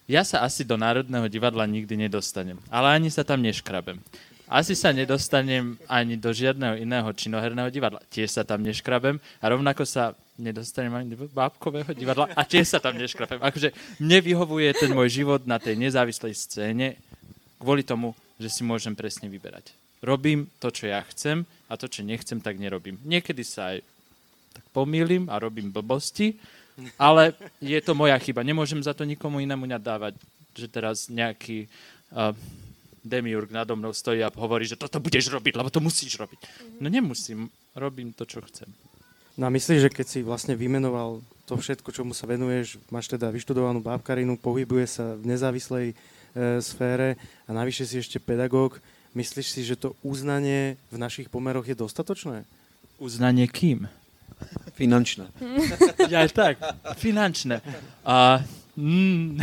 ja 0.07 0.23
sa 0.23 0.41
asi 0.47 0.63
do 0.63 0.79
Národného 0.79 1.27
divadla 1.27 1.67
nikdy 1.67 2.07
nedostanem, 2.07 2.55
ale 2.71 2.95
ani 2.95 3.11
sa 3.11 3.27
tam 3.27 3.43
neškrabem. 3.43 3.99
Asi 4.47 4.79
sa 4.79 4.95
nedostanem 4.95 5.75
ani 5.91 6.15
do 6.15 6.31
žiadneho 6.31 6.79
iného 6.79 7.11
činoherného 7.11 7.67
divadla. 7.67 7.99
Tiež 8.07 8.31
sa 8.31 8.47
tam 8.47 8.63
neškrabem 8.63 9.19
a 9.43 9.45
rovnako 9.51 9.83
sa 9.83 10.15
nedostanem 10.39 10.95
ani 10.95 11.19
do 11.19 11.27
bábkového 11.27 11.91
divadla 11.91 12.31
a 12.31 12.47
tiež 12.47 12.71
sa 12.71 12.79
tam 12.79 12.95
neškrabem. 12.95 13.43
Akože 13.43 13.75
mne 13.99 14.23
vyhovuje 14.23 14.71
ten 14.79 14.95
môj 14.95 15.19
život 15.19 15.43
na 15.43 15.59
tej 15.59 15.75
nezávislej 15.75 16.31
scéne 16.31 16.95
kvôli 17.59 17.83
tomu, 17.83 18.15
že 18.39 18.47
si 18.47 18.63
môžem 18.63 18.95
presne 18.95 19.27
vyberať. 19.27 19.75
Robím 19.99 20.47
to, 20.63 20.71
čo 20.71 20.87
ja 20.87 21.03
chcem 21.11 21.43
a 21.67 21.75
to, 21.75 21.91
čo 21.91 22.07
nechcem, 22.07 22.39
tak 22.39 22.55
nerobím. 22.55 22.95
Niekedy 23.03 23.43
sa 23.43 23.75
aj 23.75 23.83
tak 24.55 24.63
pomýlim 24.71 25.27
a 25.27 25.41
robím 25.43 25.75
blbosti, 25.75 26.39
ale 26.97 27.33
je 27.57 27.79
to 27.81 27.97
moja 27.97 28.17
chyba. 28.21 28.45
Nemôžem 28.45 28.81
za 28.81 28.93
to 28.93 29.03
nikomu 29.03 29.41
inému 29.41 29.65
nadávať, 29.65 30.17
že 30.53 30.67
teraz 30.69 31.09
nejaký 31.09 31.69
uh, 32.13 32.33
demiurg 33.07 33.49
nado 33.49 33.73
mnou 33.73 33.95
stojí 33.95 34.21
a 34.21 34.33
hovorí, 34.33 34.67
že 34.67 34.77
toto 34.77 34.99
budeš 34.99 35.31
robiť, 35.31 35.57
lebo 35.57 35.71
to 35.71 35.79
musíš 35.79 36.19
robiť. 36.19 36.39
No 36.83 36.91
nemusím, 36.91 37.49
robím 37.73 38.11
to, 38.13 38.27
čo 38.27 38.43
chcem. 38.45 38.67
No 39.37 39.45
a 39.45 39.53
myslíš, 39.53 39.85
že 39.85 39.93
keď 39.93 40.05
si 40.09 40.19
vlastne 40.25 40.57
vymenoval 40.57 41.21
to 41.45 41.55
všetko, 41.55 41.93
čomu 41.93 42.11
sa 42.11 42.25
venuješ, 42.25 42.81
máš 42.89 43.07
teda 43.07 43.29
vyštudovanú 43.29 43.79
bábkarinu, 43.79 44.35
pohybuje 44.35 44.85
sa 44.89 45.13
v 45.13 45.29
nezávislej 45.29 45.85
e, 45.93 45.95
sfére 46.59 47.15
a 47.45 47.53
navyše 47.53 47.85
si 47.85 48.01
ešte 48.01 48.17
pedagóg, 48.17 48.81
myslíš 49.13 49.47
si, 49.47 49.61
že 49.61 49.77
to 49.77 49.93
uznanie 50.01 50.75
v 50.89 50.97
našich 50.97 51.29
pomeroch 51.29 51.69
je 51.69 51.77
dostatočné? 51.77 52.49
Uznanie 52.97 53.45
kým? 53.45 53.85
Finančné. 54.77 55.25
Ja 56.13 56.23
aj 56.23 56.31
tak, 56.31 56.55
finančné. 57.01 57.59
A, 58.05 58.39
mm, 58.77 59.41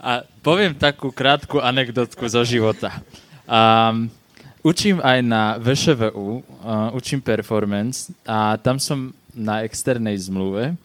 a 0.00 0.24
poviem 0.40 0.72
takú 0.72 1.12
krátku 1.12 1.60
anekdotku 1.60 2.24
zo 2.30 2.40
života. 2.46 3.02
Um, 3.44 4.08
učím 4.64 5.02
aj 5.04 5.18
na 5.20 5.42
VŠVU, 5.60 6.40
uh, 6.40 6.96
učím 6.96 7.20
performance 7.20 8.08
a 8.24 8.56
tam 8.56 8.80
som 8.80 9.12
na 9.34 9.66
externej 9.66 10.16
zmluve 10.16 10.78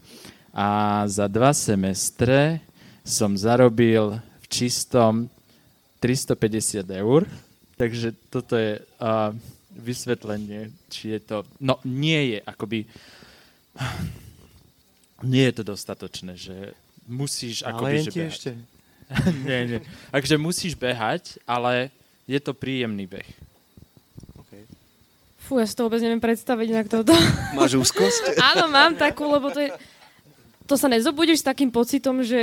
a 0.51 0.67
za 1.07 1.29
dva 1.29 1.53
semestre 1.53 2.59
som 3.05 3.37
zarobil 3.37 4.17
v 4.17 4.45
čistom 4.51 5.31
350 6.01 6.83
eur, 6.99 7.29
takže 7.77 8.11
toto 8.27 8.57
je 8.59 8.81
uh, 8.99 9.31
vysvetlenie, 9.79 10.69
či 10.91 11.15
je 11.15 11.19
to... 11.23 11.37
No, 11.63 11.79
nie 11.87 12.35
je 12.35 12.39
akoby... 12.43 12.85
Nie 15.23 15.51
je 15.51 15.53
to 15.59 15.63
dostatočné, 15.75 16.35
že 16.35 16.75
musíš 17.09 17.65
Ale 17.65 17.75
akoby, 17.75 17.95
jen 17.95 18.05
že 18.05 18.11
behať. 18.11 18.29
ešte. 18.29 18.51
nie, 19.47 19.59
nie. 19.65 19.79
Takže 20.13 20.35
musíš 20.37 20.73
behať, 20.77 21.41
ale 21.43 21.89
je 22.29 22.39
to 22.39 22.53
príjemný 22.53 23.09
beh. 23.09 23.29
Okay. 24.45 24.63
Fú, 25.41 25.57
ja 25.57 25.65
si 25.65 25.73
to 25.73 25.89
vôbec 25.89 25.99
neviem 25.99 26.21
predstaviť 26.21 26.67
inak 26.69 26.87
toto. 26.87 27.17
Máš 27.57 27.79
úzkosť? 27.79 28.37
Áno, 28.37 28.69
mám 28.69 28.93
takú, 28.93 29.25
lebo 29.25 29.49
to 29.49 29.63
je... 29.63 29.73
To 30.69 30.77
sa 30.77 30.85
nezobudíš 30.85 31.41
s 31.41 31.49
takým 31.49 31.73
pocitom, 31.73 32.21
že 32.21 32.37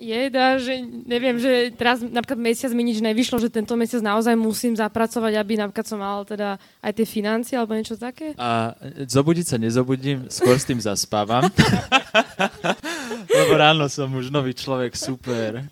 jeda, 0.00 0.58
že 0.58 0.80
neviem, 1.06 1.36
že 1.36 1.72
teraz 1.76 2.00
napríklad 2.00 2.40
mesiac 2.40 2.72
mi 2.72 2.82
nič 2.82 2.98
nevyšlo, 3.04 3.38
že 3.38 3.52
tento 3.52 3.76
mesiac 3.76 4.00
naozaj 4.00 4.34
musím 4.34 4.74
zapracovať, 4.74 5.38
aby 5.38 5.52
napríklad 5.60 5.86
som 5.86 6.00
mal 6.00 6.24
teda 6.24 6.56
aj 6.80 6.92
tie 6.96 7.06
financie 7.06 7.54
alebo 7.56 7.76
niečo 7.76 7.94
také. 7.96 8.34
A 8.40 8.74
zobudiť 9.06 9.46
sa 9.46 9.56
nezobudím, 9.60 10.26
skôr 10.32 10.56
s 10.58 10.66
tým 10.66 10.80
zaspávam. 10.80 11.46
Lebo 13.36 13.52
ráno 13.54 13.86
som 13.86 14.08
už 14.12 14.32
nový 14.32 14.56
človek, 14.56 14.96
super. 14.96 15.64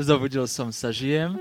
Zobudil 0.00 0.46
som 0.46 0.70
sa, 0.70 0.94
žijem. 0.94 1.36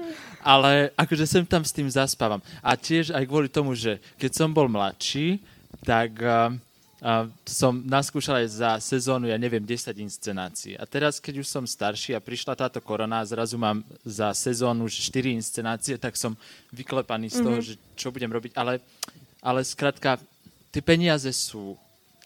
Ale 0.45 0.93
akože 0.93 1.25
sem 1.25 1.43
tam 1.45 1.65
s 1.65 1.73
tým 1.73 1.89
zaspávam. 1.89 2.41
A 2.61 2.77
tiež 2.77 3.13
aj 3.13 3.23
kvôli 3.25 3.49
tomu, 3.49 3.73
že 3.73 3.97
keď 4.17 4.31
som 4.33 4.49
bol 4.53 4.69
mladší, 4.69 5.41
tak 5.81 6.17
uh, 6.21 6.53
uh, 7.01 7.27
som 7.43 7.83
naskúšal 7.83 8.43
aj 8.43 8.47
za 8.47 8.71
sezónu, 8.79 9.27
ja 9.27 9.35
neviem, 9.35 9.63
10 9.63 9.91
inscenácií. 9.99 10.79
A 10.79 10.87
teraz, 10.87 11.19
keď 11.19 11.43
už 11.43 11.47
som 11.47 11.63
starší 11.67 12.15
a 12.15 12.23
prišla 12.23 12.55
táto 12.55 12.79
korona 12.79 13.19
a 13.19 13.27
zrazu 13.27 13.59
mám 13.59 13.83
za 14.05 14.31
sezónu 14.31 14.87
už 14.87 15.11
4 15.11 15.35
inscenácie, 15.35 15.99
tak 15.99 16.15
som 16.15 16.37
vyklepaný 16.71 17.33
z 17.33 17.43
toho, 17.43 17.59
mm-hmm. 17.59 17.69
že 17.75 17.81
čo 17.99 18.13
budem 18.13 18.31
robiť. 18.31 18.55
Ale, 18.55 18.79
ale 19.43 19.65
skrátka, 19.65 20.21
tie 20.71 20.83
peniaze 20.83 21.31
sú 21.35 21.75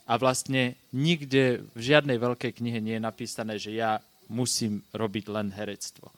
a 0.10 0.18
vlastne 0.18 0.74
nikde 0.90 1.62
v 1.78 1.82
žiadnej 1.94 2.18
veľkej 2.18 2.58
knihe 2.58 2.82
nie 2.82 2.98
je 2.98 3.06
napísané, 3.06 3.62
že 3.62 3.78
ja 3.78 4.02
musím 4.26 4.82
robiť 4.90 5.26
len 5.30 5.54
herectvo. 5.54 6.10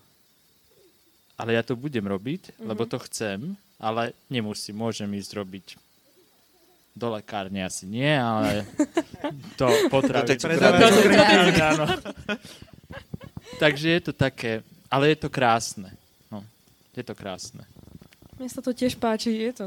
Ale 1.35 1.59
ja 1.59 1.63
to 1.63 1.75
budem 1.75 2.07
robiť, 2.07 2.55
mm-hmm. 2.55 2.67
lebo 2.71 2.87
to 2.87 2.99
chcem, 3.07 3.59
ale 3.81 4.15
nemusím, 4.31 4.79
môžem 4.79 5.11
ísť 5.11 5.31
robiť 5.35 5.67
do 6.91 7.07
lekárne 7.15 7.63
asi 7.63 7.87
nie, 7.87 8.11
ale 8.11 8.67
to 9.59 9.67
potraviť. 9.87 10.37
To 10.43 10.51
je 10.51 10.59
áno. 11.59 11.85
Takže 13.57 13.87
je 13.87 14.01
to 14.01 14.13
také, 14.15 14.65
ale 14.91 15.15
je 15.15 15.17
to 15.23 15.29
krásne. 15.31 15.91
No, 16.27 16.43
je 16.91 17.03
to 17.03 17.15
krásne. 17.15 17.63
Mne 18.41 18.49
sa 18.49 18.61
to 18.65 18.73
tiež 18.73 18.97
páči, 18.97 19.37
je 19.37 19.53
to. 19.53 19.65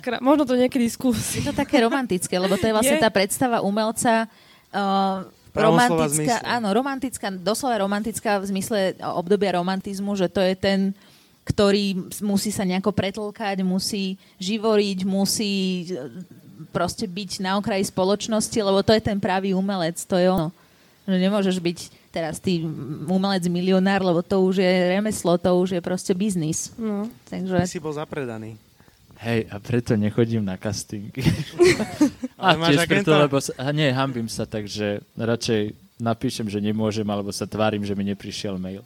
Krá... 0.00 0.16
Možno 0.18 0.48
to 0.48 0.56
niekedy 0.56 0.88
Je 0.88 0.96
skúsim. 0.96 1.44
to 1.44 1.52
také 1.52 1.84
romantické, 1.84 2.40
lebo 2.40 2.56
to 2.56 2.64
je 2.64 2.72
vlastne 2.72 2.96
Je. 2.96 3.04
tá 3.04 3.12
predstava 3.12 3.60
umelca 3.60 4.24
uh, 4.72 5.28
romantická, 5.52 6.40
áno, 6.40 6.72
romantická, 6.72 7.28
doslova 7.30 7.84
romantická 7.84 8.40
v 8.40 8.48
zmysle 8.48 8.78
obdobia 9.14 9.60
romantizmu, 9.60 10.16
že 10.16 10.32
to 10.32 10.40
je 10.40 10.54
ten, 10.56 10.96
ktorý 11.44 12.10
musí 12.24 12.48
sa 12.48 12.64
nejako 12.64 12.96
pretlkať, 12.96 13.60
musí 13.60 14.16
živoriť, 14.40 15.04
musí 15.04 15.84
proste 16.70 17.04
byť 17.04 17.42
na 17.42 17.58
okraji 17.58 17.84
spoločnosti, 17.86 18.58
lebo 18.58 18.80
to 18.80 18.94
je 18.94 19.02
ten 19.02 19.18
pravý 19.18 19.52
umelec, 19.54 19.98
to 20.04 20.16
je 20.16 20.28
ono. 20.30 20.48
Že 21.04 21.18
nemôžeš 21.20 21.56
byť 21.60 21.78
teraz 22.08 22.38
ty 22.38 22.62
umelec 23.10 23.44
milionár, 23.50 24.00
lebo 24.00 24.22
to 24.22 24.40
už 24.40 24.62
je 24.62 24.72
remeslo, 24.88 25.36
to 25.36 25.50
už 25.52 25.76
je 25.76 25.80
proste 25.82 26.14
biznis. 26.14 26.70
No. 26.78 27.10
Ty 27.28 27.42
Takže 27.42 27.66
si 27.68 27.82
bol 27.82 27.92
zapredaný. 27.92 28.56
Hej, 29.20 29.46
a 29.48 29.56
preto 29.62 29.94
nechodím 29.94 30.42
na 30.42 30.58
castingy. 30.58 31.22
Ale 32.40 32.58
a 32.58 32.66
tiež 32.70 32.84
preto, 32.84 33.14
agenta? 33.14 33.22
lebo 33.24 33.36
sa, 33.38 33.52
nie, 33.70 33.88
hambím 33.94 34.26
sa, 34.26 34.44
takže 34.44 35.00
radšej 35.14 35.72
napíšem, 36.02 36.50
že 36.50 36.58
nemôžem, 36.58 37.06
alebo 37.06 37.30
sa 37.30 37.46
tvárim, 37.46 37.80
že 37.86 37.94
mi 37.94 38.02
neprišiel 38.10 38.58
mail. 38.58 38.82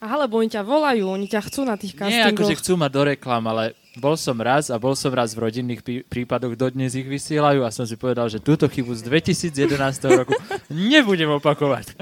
Aha, 0.00 0.26
lebo 0.26 0.40
oni 0.40 0.48
ťa 0.48 0.64
volajú, 0.64 1.04
oni 1.06 1.28
ťa 1.28 1.40
chcú 1.44 1.60
na 1.68 1.76
tých 1.76 1.92
Nie, 1.92 2.24
castingoch. 2.24 2.48
akože 2.48 2.54
chcú 2.56 2.72
mať 2.80 2.90
do 2.90 3.02
reklam, 3.14 3.44
ale 3.46 3.76
bol 3.98 4.14
som 4.14 4.38
raz 4.38 4.70
a 4.70 4.78
bol 4.78 4.94
som 4.94 5.10
raz 5.10 5.34
v 5.34 5.42
rodinných 5.50 5.82
prí- 5.82 6.04
prípadoch, 6.06 6.54
dodnes 6.54 6.94
ich 6.94 7.08
vysielajú 7.08 7.66
a 7.66 7.74
som 7.74 7.82
si 7.82 7.98
povedal, 7.98 8.30
že 8.30 8.38
túto 8.38 8.70
chybu 8.70 8.94
z 8.94 9.02
2011 9.02 9.50
roku 10.14 10.34
nebudem 10.70 11.34
opakovať. 11.34 11.98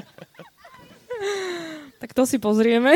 Tak 1.98 2.12
to 2.12 2.28
si 2.28 2.36
pozrieme. 2.36 2.92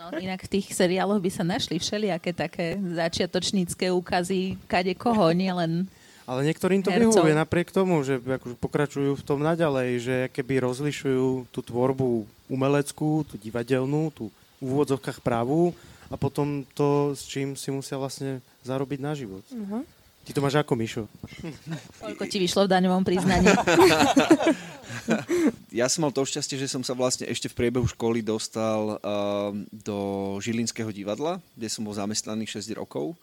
no, 0.00 0.16
inak 0.18 0.42
v 0.48 0.52
tých 0.58 0.72
seriáloch 0.72 1.20
by 1.20 1.30
sa 1.30 1.44
našli 1.44 1.76
všelijaké 1.76 2.32
také 2.32 2.80
začiatočnícke 2.80 3.92
úkazy 3.92 4.56
kade 4.66 4.96
koho, 4.96 5.30
nielen 5.36 5.86
Ale 6.24 6.46
niektorým 6.46 6.80
to 6.82 6.90
Hercov. 6.90 7.22
vyhovuje 7.22 7.34
napriek 7.36 7.68
tomu, 7.74 8.00
že 8.06 8.18
akože 8.18 8.56
pokračujú 8.58 9.12
v 9.18 9.26
tom 9.26 9.42
naďalej, 9.42 9.88
že 10.00 10.16
keby 10.32 10.62
rozlišujú 10.62 11.50
tú 11.50 11.60
tvorbu 11.62 12.24
umeleckú, 12.50 13.26
tú 13.26 13.34
divadelnú, 13.38 14.14
tú 14.14 14.30
v 14.60 14.66
úvodzovkách 14.66 15.22
pravú 15.24 15.72
a 16.10 16.14
potom 16.18 16.66
to, 16.74 17.14
s 17.14 17.24
čím 17.30 17.54
si 17.54 17.70
musia 17.70 17.94
vlastne 17.94 18.42
zarobiť 18.66 18.98
na 18.98 19.14
život. 19.14 19.46
Uh-huh. 19.54 19.86
Ty 20.26 20.30
to 20.36 20.44
máš 20.44 20.58
ako, 20.60 20.74
Mišo? 20.76 21.04
koľko 22.02 22.24
ti 22.28 22.38
vyšlo 22.42 22.66
v 22.66 22.72
daňovom 22.76 23.06
priznaní. 23.06 23.48
Ja 25.70 25.86
som 25.86 26.02
mal 26.02 26.12
to 26.14 26.26
šťastie, 26.26 26.58
že 26.58 26.70
som 26.70 26.82
sa 26.82 26.98
vlastne 26.98 27.26
ešte 27.30 27.46
v 27.46 27.56
priebehu 27.56 27.86
školy 27.86 28.26
dostal 28.26 28.98
uh, 28.98 29.54
do 29.70 29.98
Žilinského 30.42 30.90
divadla, 30.90 31.38
kde 31.54 31.70
som 31.70 31.86
bol 31.86 31.94
zamestnaný 31.94 32.46
6 32.46 32.74
rokov. 32.74 33.14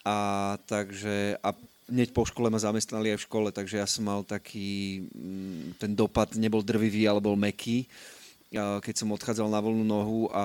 A 0.00 0.56
takže 0.64 1.36
a 1.44 1.52
hneď 1.88 2.12
po 2.16 2.24
škole 2.24 2.48
ma 2.48 2.60
zamestnali 2.60 3.12
aj 3.12 3.20
v 3.20 3.26
škole, 3.28 3.48
takže 3.52 3.80
ja 3.80 3.86
som 3.88 4.08
mal 4.08 4.24
taký, 4.24 5.04
mm, 5.12 5.80
ten 5.80 5.92
dopad 5.92 6.32
nebol 6.36 6.64
drvivý, 6.64 7.04
ale 7.04 7.20
bol 7.20 7.36
meký 7.36 7.84
a 7.84 8.17
keď 8.54 8.94
som 8.96 9.12
odchádzal 9.12 9.48
na 9.52 9.60
voľnú 9.60 9.84
nohu 9.84 10.32
a 10.32 10.44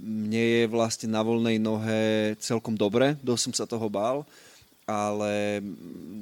mne 0.00 0.40
je 0.40 0.64
vlastne 0.72 1.12
na 1.12 1.20
voľnej 1.20 1.60
nohe 1.60 2.32
celkom 2.40 2.72
dobre, 2.72 3.20
dosť 3.20 3.42
som 3.44 3.54
sa 3.54 3.66
toho 3.68 3.92
bál, 3.92 4.24
ale 4.86 5.60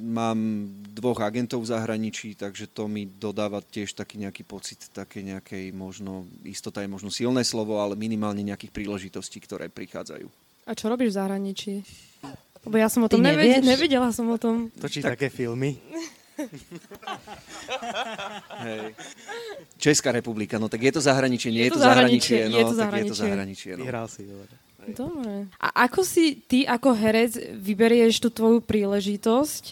mám 0.09 0.65
dvoch 0.91 1.21
agentov 1.21 1.63
v 1.63 1.71
zahraničí, 1.71 2.35
takže 2.35 2.67
to 2.67 2.89
mi 2.89 3.05
dodáva 3.05 3.61
tiež 3.61 3.93
taký 3.93 4.19
nejaký 4.19 4.43
pocit 4.43 4.89
také 4.91 5.21
nejakej 5.21 5.69
možno, 5.71 6.25
istota 6.43 6.81
je 6.81 6.89
možno 6.89 7.13
silné 7.13 7.45
slovo, 7.45 7.77
ale 7.79 7.93
minimálne 7.95 8.41
nejakých 8.41 8.73
príležitostí, 8.73 9.39
ktoré 9.45 9.69
prichádzajú. 9.69 10.27
A 10.65 10.73
čo 10.73 10.89
robíš 10.89 11.13
v 11.13 11.17
zahraničí? 11.21 11.73
Lebo 12.65 12.75
ja 12.81 12.89
som 12.89 13.05
o 13.05 13.09
tom 13.09 13.21
nevedela, 13.21 13.61
nevieš? 13.61 13.69
nevidela 13.69 14.09
som 14.09 14.25
o 14.33 14.37
tom. 14.41 14.73
Točí 14.81 15.05
tak... 15.05 15.15
také 15.15 15.29
filmy. 15.29 15.77
Hej. 18.65 18.95
Česká 19.77 20.11
republika, 20.11 20.59
no 20.59 20.69
tak 20.69 20.81
je 20.83 20.91
to 20.91 21.01
zahraničie, 21.01 21.51
nie 21.51 21.59
Je 21.59 21.65
je, 21.65 21.71
to 21.71 21.79
zahraničie, 21.79 22.37
zahraničie, 22.37 22.51
no, 22.51 22.57
je 22.57 22.65
to 22.65 22.75
tak 22.75 22.91
je 22.93 23.05
to 23.05 23.15
zahraničie. 23.15 23.15
zahraničie. 23.15 23.71
No. 23.77 23.83
Vyhral 23.85 24.07
si, 24.07 24.21
dobre. 24.27 24.53
Dobre. 24.85 25.33
A 25.57 25.67
ako 25.89 26.05
si 26.05 26.37
ty 26.45 26.69
ako 26.69 26.93
herec 26.93 27.41
vyberieš 27.57 28.21
tú 28.21 28.29
tvoju 28.29 28.61
príležitosť, 28.61 29.63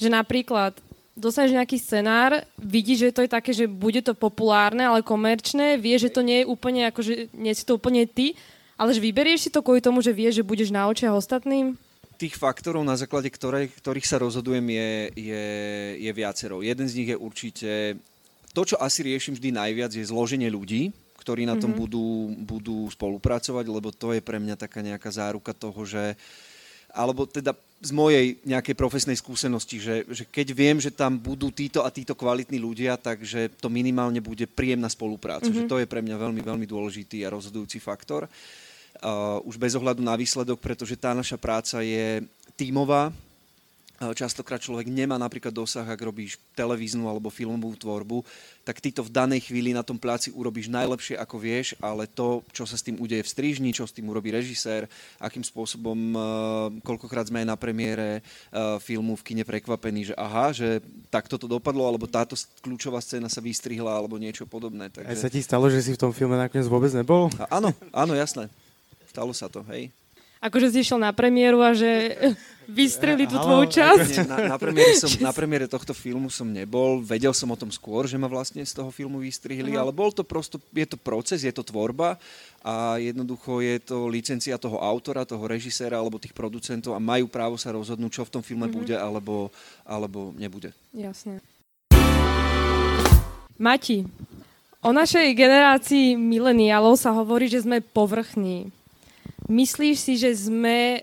že 0.00 0.08
napríklad 0.08 0.72
dostaneš 1.12 1.52
nejaký 1.60 1.76
scenár, 1.76 2.40
vidíš, 2.56 2.98
že 3.08 3.14
to 3.14 3.20
je 3.28 3.30
také, 3.30 3.52
že 3.52 3.68
bude 3.68 4.00
to 4.00 4.16
populárne, 4.16 4.80
ale 4.88 5.04
komerčné, 5.04 5.76
vieš, 5.76 6.08
že 6.08 6.14
to 6.16 6.22
nie 6.24 6.40
je 6.40 6.48
úplne, 6.48 6.88
akože 6.88 7.28
nie 7.36 7.52
si 7.52 7.68
to 7.68 7.76
úplne 7.76 8.08
ty, 8.08 8.32
ale 8.80 8.96
že 8.96 9.04
vyberieš 9.04 9.48
si 9.48 9.50
to 9.52 9.60
kvôli 9.60 9.84
tomu, 9.84 10.00
že 10.00 10.16
vieš, 10.16 10.40
že 10.40 10.48
budeš 10.48 10.72
na 10.72 10.88
očiach 10.88 11.12
ostatným? 11.12 11.76
Tých 12.22 12.38
faktorov, 12.38 12.86
na 12.86 12.94
základe 12.94 13.26
ktorých, 13.26 13.82
ktorých 13.82 14.06
sa 14.06 14.22
rozhodujem, 14.22 14.62
je, 14.62 14.90
je, 15.18 15.44
je 16.06 16.12
viacero. 16.14 16.62
Jeden 16.62 16.86
z 16.86 16.94
nich 17.02 17.10
je 17.10 17.18
určite... 17.18 17.70
To, 18.54 18.62
čo 18.62 18.78
asi 18.78 19.02
riešim 19.02 19.34
vždy 19.34 19.50
najviac, 19.50 19.90
je 19.90 20.06
zloženie 20.06 20.46
ľudí, 20.46 20.94
ktorí 21.18 21.50
na 21.50 21.58
tom 21.58 21.74
mm-hmm. 21.74 21.82
budú, 21.82 22.06
budú 22.46 22.78
spolupracovať, 22.94 23.66
lebo 23.66 23.90
to 23.90 24.14
je 24.14 24.22
pre 24.22 24.38
mňa 24.38 24.54
taká 24.54 24.86
nejaká 24.86 25.10
záruka 25.10 25.50
toho, 25.50 25.82
že 25.82 26.14
alebo 26.94 27.26
teda 27.26 27.58
z 27.82 27.90
mojej 27.90 28.38
nejakej 28.46 28.78
profesnej 28.78 29.18
skúsenosti, 29.18 29.82
že, 29.82 30.06
že 30.06 30.22
keď 30.22 30.46
viem, 30.54 30.78
že 30.78 30.94
tam 30.94 31.18
budú 31.18 31.50
títo 31.50 31.82
a 31.82 31.90
títo 31.90 32.14
kvalitní 32.14 32.60
ľudia, 32.60 33.00
takže 33.00 33.50
to 33.58 33.66
minimálne 33.66 34.22
bude 34.22 34.46
príjemná 34.46 34.86
spolupráca. 34.86 35.50
Mm-hmm. 35.50 35.66
Že 35.66 35.70
to 35.72 35.80
je 35.82 35.90
pre 35.90 36.04
mňa 36.04 36.16
veľmi, 36.22 36.38
veľmi 36.44 36.66
dôležitý 36.70 37.26
a 37.26 37.32
rozhodujúci 37.34 37.82
faktor. 37.82 38.30
Uh, 38.30 38.61
už 39.48 39.56
bez 39.56 39.72
ohľadu 39.74 40.04
na 40.04 40.14
výsledok, 40.14 40.60
pretože 40.60 40.98
tá 40.98 41.16
naša 41.16 41.40
práca 41.40 41.80
je 41.80 42.22
tímová. 42.54 43.14
Uh, 44.02 44.10
častokrát 44.18 44.58
človek 44.58 44.90
nemá 44.90 45.14
napríklad 45.14 45.54
dosah, 45.54 45.86
ak 45.86 46.02
robíš 46.02 46.34
televíznu 46.58 47.06
alebo 47.06 47.30
filmovú 47.30 47.78
tvorbu, 47.78 48.26
tak 48.66 48.82
ty 48.82 48.90
to 48.90 49.06
v 49.06 49.14
danej 49.14 49.46
chvíli 49.46 49.70
na 49.70 49.86
tom 49.86 49.94
pláci 49.94 50.34
urobíš 50.34 50.66
najlepšie, 50.74 51.14
ako 51.14 51.38
vieš, 51.38 51.78
ale 51.78 52.10
to, 52.10 52.42
čo 52.50 52.66
sa 52.66 52.74
s 52.74 52.82
tým 52.82 52.98
udeje 52.98 53.22
v 53.22 53.30
strižni, 53.30 53.70
čo 53.70 53.86
s 53.86 53.94
tým 53.94 54.10
urobí 54.10 54.34
režisér, 54.34 54.90
akým 55.22 55.46
spôsobom, 55.46 56.18
uh, 56.18 56.22
koľkokrát 56.82 57.30
sme 57.30 57.46
aj 57.46 57.54
na 57.54 57.54
premiére 57.54 58.26
filmu 58.82 59.14
v 59.14 59.22
kine 59.22 59.44
prekvapení, 59.46 60.10
že 60.10 60.14
aha, 60.18 60.50
že 60.50 60.82
takto 61.06 61.38
to 61.38 61.46
dopadlo, 61.46 61.86
alebo 61.86 62.10
táto 62.10 62.34
kľúčová 62.58 62.98
scéna 62.98 63.30
sa 63.30 63.38
vystrihla, 63.38 63.94
alebo 63.94 64.18
niečo 64.18 64.50
podobné. 64.50 64.90
Aj 64.90 64.98
Takže... 64.98 65.14
sa 65.14 65.30
ti 65.30 65.38
stalo, 65.38 65.70
že 65.70 65.78
si 65.78 65.94
v 65.94 66.02
tom 66.02 66.10
filme 66.10 66.34
nakoniec 66.34 66.66
vôbec 66.66 66.90
nebol? 66.90 67.30
A 67.38 67.62
áno, 67.62 67.70
áno, 67.94 68.18
jasné. 68.18 68.50
Stalo 69.12 69.36
sa 69.36 69.44
to, 69.52 69.60
hej. 69.68 69.92
akože 70.40 70.72
si 70.72 70.80
išiel 70.80 70.96
na 70.96 71.12
premiéru 71.12 71.60
a 71.60 71.76
že 71.76 72.16
vystreli 72.64 73.28
tú 73.28 73.36
tvoju 73.36 73.68
časť. 73.68 74.08
Nie, 74.08 74.24
na, 74.24 74.36
na, 74.54 74.56
premiére 74.56 74.96
som, 74.96 75.12
na 75.28 75.32
premiére 75.36 75.66
tohto 75.68 75.92
filmu 75.92 76.32
som 76.32 76.48
nebol, 76.48 77.04
vedel 77.04 77.36
som 77.36 77.52
o 77.52 77.60
tom 77.60 77.68
skôr, 77.68 78.08
že 78.08 78.16
ma 78.16 78.24
vlastne 78.24 78.64
z 78.64 78.72
toho 78.72 78.88
filmu 78.88 79.20
vystrihli, 79.20 79.76
ale 79.76 79.92
bol 79.92 80.08
to 80.08 80.24
prosto, 80.24 80.56
je 80.72 80.86
to 80.88 80.96
proces, 80.96 81.44
je 81.44 81.52
to 81.52 81.60
tvorba 81.60 82.16
a 82.64 82.96
jednoducho 82.96 83.60
je 83.60 83.76
to 83.84 84.08
licencia 84.08 84.56
toho 84.56 84.80
autora, 84.80 85.28
toho 85.28 85.44
režiséra 85.44 86.00
alebo 86.00 86.16
tých 86.16 86.32
producentov 86.32 86.96
a 86.96 87.02
majú 87.02 87.28
právo 87.28 87.60
sa 87.60 87.68
rozhodnúť, 87.76 88.16
čo 88.16 88.24
v 88.24 88.32
tom 88.32 88.42
filme 88.42 88.64
bude 88.72 88.96
alebo, 88.96 89.52
alebo 89.84 90.32
nebude. 90.40 90.72
Jasne. 90.96 91.44
Mati, 93.60 94.02
o 94.82 94.90
našej 94.90 95.38
generácii 95.38 96.18
mileniálov 96.18 96.98
sa 96.98 97.14
hovorí, 97.14 97.46
že 97.46 97.62
sme 97.62 97.78
povrchní. 97.78 98.72
Myslíš 99.50 99.96
si, 99.98 100.14
že 100.20 100.30
sme 100.34 101.02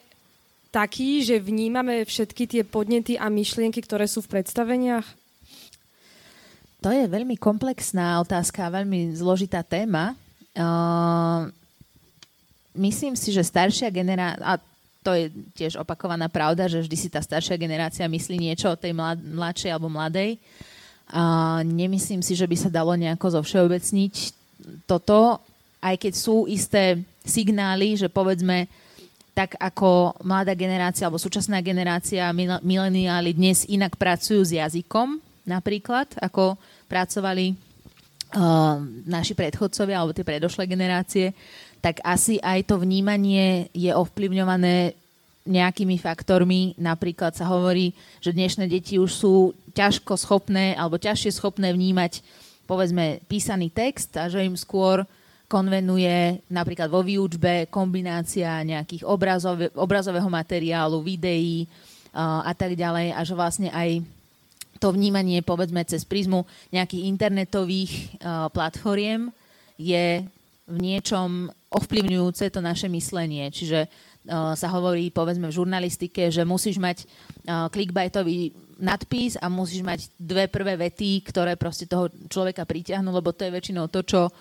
takí, 0.69 1.25
že 1.25 1.41
vnímame 1.41 2.05
všetky 2.05 2.43
tie 2.45 2.63
podnety 2.63 3.17
a 3.17 3.27
myšlienky, 3.27 3.81
ktoré 3.81 4.05
sú 4.05 4.21
v 4.21 4.39
predstaveniach? 4.39 5.05
To 6.79 6.89
je 6.93 7.11
veľmi 7.11 7.35
komplexná 7.35 8.23
otázka, 8.23 8.71
veľmi 8.71 9.11
zložitá 9.11 9.59
téma. 9.65 10.15
Uh, 10.55 11.51
myslím 12.79 13.19
si, 13.19 13.35
že 13.35 13.43
staršia 13.43 13.91
generácia, 13.91 14.39
a 14.45 14.55
to 15.03 15.11
je 15.11 15.27
tiež 15.59 15.75
opakovaná 15.75 16.31
pravda, 16.31 16.71
že 16.71 16.79
vždy 16.79 16.95
si 16.95 17.09
tá 17.11 17.19
staršia 17.19 17.59
generácia 17.59 18.07
myslí 18.07 18.39
niečo 18.39 18.71
o 18.71 18.79
tej 18.79 18.95
mlad, 18.95 19.19
mladšej 19.19 19.71
alebo 19.75 19.91
mladej. 19.91 20.39
A 21.09 21.59
nemyslím 21.65 22.21
si, 22.21 22.37
že 22.37 22.45
by 22.45 22.55
sa 22.55 22.69
dalo 22.71 22.93
nejako 22.95 23.41
zovšeobecniť 23.41 24.15
toto, 24.85 25.41
aj 25.81 25.95
keď 25.97 26.13
sú 26.13 26.45
isté 26.45 27.01
signály, 27.25 27.95
že 27.99 28.07
povedzme, 28.07 28.69
tak 29.33 29.55
ako 29.55 30.19
mladá 30.27 30.51
generácia 30.51 31.07
alebo 31.07 31.21
súčasná 31.21 31.63
generácia, 31.63 32.27
mileniáli 32.59 33.31
dnes 33.31 33.63
inak 33.69 33.95
pracujú 33.95 34.43
s 34.43 34.51
jazykom, 34.51 35.21
napríklad, 35.47 36.11
ako 36.19 36.59
pracovali 36.91 37.55
uh, 38.35 38.83
naši 39.07 39.33
predchodcovia 39.37 39.95
alebo 39.95 40.11
tie 40.11 40.27
predošlé 40.27 40.67
generácie, 40.67 41.31
tak 41.79 42.03
asi 42.03 42.35
aj 42.43 42.67
to 42.67 42.75
vnímanie 42.83 43.71
je 43.71 43.95
ovplyvňované 43.95 44.91
nejakými 45.47 45.95
faktormi. 45.97 46.75
Napríklad 46.75 47.33
sa 47.33 47.47
hovorí, 47.47 47.95
že 48.19 48.35
dnešné 48.35 48.67
deti 48.67 48.99
už 48.99 49.11
sú 49.15 49.33
ťažko 49.71 50.19
schopné 50.19 50.75
alebo 50.75 50.99
ťažšie 50.99 51.39
schopné 51.39 51.71
vnímať 51.71 52.19
povedzme 52.69 53.23
písaný 53.25 53.73
text 53.73 54.13
a 54.19 54.29
že 54.29 54.45
im 54.45 54.53
skôr 54.53 55.07
konvenuje 55.49 56.45
napríklad 56.53 56.93
vo 56.93 57.01
výučbe 57.01 57.65
kombinácia 57.73 58.61
nejakých 58.61 59.01
obrazov, 59.01 59.57
obrazového 59.73 60.29
materiálu, 60.29 61.01
videí 61.01 61.65
a 62.13 62.53
tak 62.53 62.77
ďalej 62.77 63.17
a 63.17 63.21
že 63.25 63.33
vlastne 63.33 63.69
aj 63.73 64.05
to 64.77 64.93
vnímanie 64.93 65.41
povedzme 65.41 65.81
cez 65.83 66.05
prízmu 66.05 66.45
nejakých 66.71 67.05
internetových 67.09 67.91
uh, 67.91 68.47
platformiem 68.53 69.33
je 69.75 70.23
v 70.69 70.77
niečom 70.77 71.49
ovplyvňujúce 71.73 72.53
to 72.53 72.61
naše 72.61 72.85
myslenie. 72.87 73.49
Čiže 73.49 73.89
sa 74.29 74.67
hovorí 74.69 75.09
povedzme 75.09 75.49
v 75.49 75.57
žurnalistike, 75.57 76.29
že 76.29 76.45
musíš 76.45 76.77
mať 76.77 77.01
uh, 77.01 77.65
clickbaitový 77.73 78.53
nadpis 78.77 79.35
a 79.41 79.49
musíš 79.49 79.81
mať 79.81 80.13
dve 80.15 80.45
prvé 80.45 80.77
vety, 80.77 81.25
ktoré 81.25 81.57
proste 81.57 81.89
toho 81.89 82.13
človeka 82.29 82.69
pritiahnu, 82.69 83.09
lebo 83.09 83.33
to 83.33 83.49
je 83.49 83.55
väčšinou 83.55 83.89
to, 83.89 84.05
čo 84.05 84.21
uh, 84.29 84.33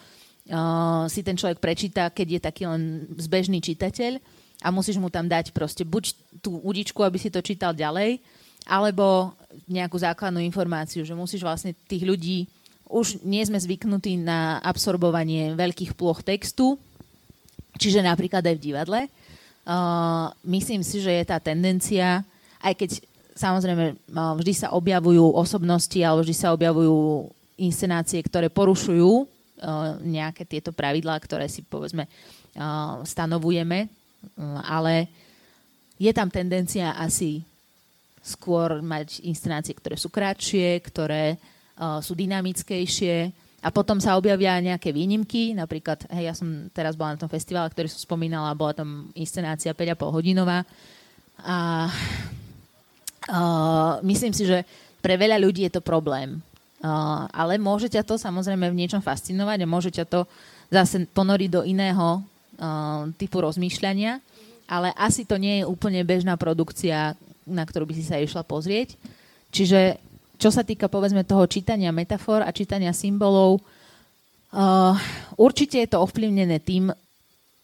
si 1.13 1.21
ten 1.21 1.37
človek 1.37 1.61
prečíta, 1.61 2.09
keď 2.09 2.27
je 2.29 2.41
taký 2.41 2.63
len 2.65 3.05
zbežný 3.21 3.61
čitateľ 3.61 4.17
a 4.65 4.69
musíš 4.73 4.97
mu 4.97 5.13
tam 5.13 5.29
dať 5.29 5.53
proste 5.53 5.85
buď 5.85 6.17
tú 6.41 6.59
udičku, 6.65 7.05
aby 7.05 7.21
si 7.21 7.29
to 7.29 7.45
čítal 7.45 7.77
ďalej, 7.77 8.19
alebo 8.65 9.37
nejakú 9.69 9.97
základnú 10.01 10.41
informáciu, 10.43 11.05
že 11.05 11.17
musíš 11.17 11.45
vlastne 11.45 11.77
tých 11.87 12.05
ľudí, 12.05 12.49
už 12.89 13.21
nie 13.21 13.45
sme 13.45 13.61
zvyknutí 13.61 14.17
na 14.17 14.57
absorbovanie 14.65 15.53
veľkých 15.53 15.93
ploch 15.93 16.25
textu, 16.25 16.81
čiže 17.77 18.01
napríklad 18.01 18.41
aj 18.41 18.57
v 18.57 18.65
divadle. 18.65 19.01
Uh, 19.69 20.33
myslím 20.49 20.81
si, 20.81 21.05
že 21.05 21.13
je 21.13 21.25
tá 21.29 21.37
tendencia, 21.37 22.25
aj 22.65 22.73
keď 22.73 22.91
samozrejme 23.37 23.85
uh, 23.93 24.33
vždy 24.41 24.53
sa 24.57 24.73
objavujú 24.73 25.37
osobnosti 25.37 26.01
alebo 26.01 26.25
vždy 26.25 26.37
sa 26.37 26.57
objavujú 26.57 27.29
inscenácie, 27.61 28.25
ktoré 28.25 28.49
porušujú 28.49 29.29
Eh, 29.29 29.38
nejaké 30.03 30.47
tieto 30.47 30.71
pravidlá, 30.71 31.19
ktoré 31.19 31.51
si 31.51 31.67
povedzme 31.67 32.07
eh, 32.07 32.95
stanovujeme, 33.03 33.91
mm, 34.39 34.59
ale 34.63 35.11
je 35.99 36.11
tam 36.15 36.31
tendencia 36.31 36.95
asi 36.95 37.43
skôr 38.23 38.79
mať 38.85 39.25
inscenácie, 39.27 39.75
ktoré 39.75 39.99
sú 39.99 40.13
kratšie, 40.13 40.79
ktoré 40.85 41.39
sú 42.03 42.13
dynamickejšie. 42.19 43.31
A 43.59 43.75
potom 43.75 43.99
sa 43.99 44.15
objavia 44.15 44.55
nejaké 44.63 44.95
výnimky, 44.95 45.51
napríklad, 45.51 46.07
hej, 46.15 46.31
ja 46.31 46.35
som 46.35 46.71
teraz 46.71 46.95
bola 46.95 47.19
na 47.19 47.23
tom 47.27 47.31
festivale, 47.31 47.67
ktorý 47.75 47.91
som 47.91 48.07
spomínala, 48.07 48.55
bola 48.55 48.71
tam 48.71 49.11
inscenácia 49.19 49.75
5,5 49.75 50.15
hodinová. 50.15 50.63
A 51.43 51.91
uh, 53.27 53.99
myslím 54.07 54.31
si, 54.31 54.47
že 54.47 54.63
pre 55.03 55.19
veľa 55.19 55.43
ľudí 55.43 55.67
je 55.67 55.75
to 55.75 55.83
problém, 55.83 56.39
ale 57.35 57.59
môže 57.59 57.91
ťa 57.91 58.07
to 58.07 58.15
samozrejme 58.15 58.71
v 58.71 58.79
niečom 58.79 59.03
fascinovať 59.03 59.59
a 59.63 59.71
môže 59.71 59.91
ťa 59.91 60.05
to 60.07 60.21
zase 60.71 61.11
ponoriť 61.11 61.51
do 61.51 61.63
iného 61.67 62.23
typu 63.19 63.43
rozmýšľania, 63.43 64.23
ale 64.67 64.95
asi 64.95 65.23
to 65.27 65.39
nie 65.39 65.63
je 65.63 65.69
úplne 65.69 66.03
bežná 66.03 66.35
produkcia, 66.39 67.19
na 67.47 67.65
ktorú 67.65 67.89
by 67.89 67.95
si 67.99 68.05
sa 68.07 68.19
išla 68.19 68.43
pozrieť. 68.47 68.95
Čiže 69.51 69.99
čo 70.39 70.55
sa 70.55 70.63
týka 70.63 70.87
povedzme 70.87 71.27
toho 71.27 71.47
čítania 71.51 71.91
metafor 71.91 72.47
a 72.47 72.55
čítania 72.55 72.95
symbolov, 72.95 73.59
uh, 73.59 74.95
určite 75.35 75.83
je 75.83 75.89
to 75.91 75.99
ovplyvnené 75.99 76.63
tým, 76.63 76.95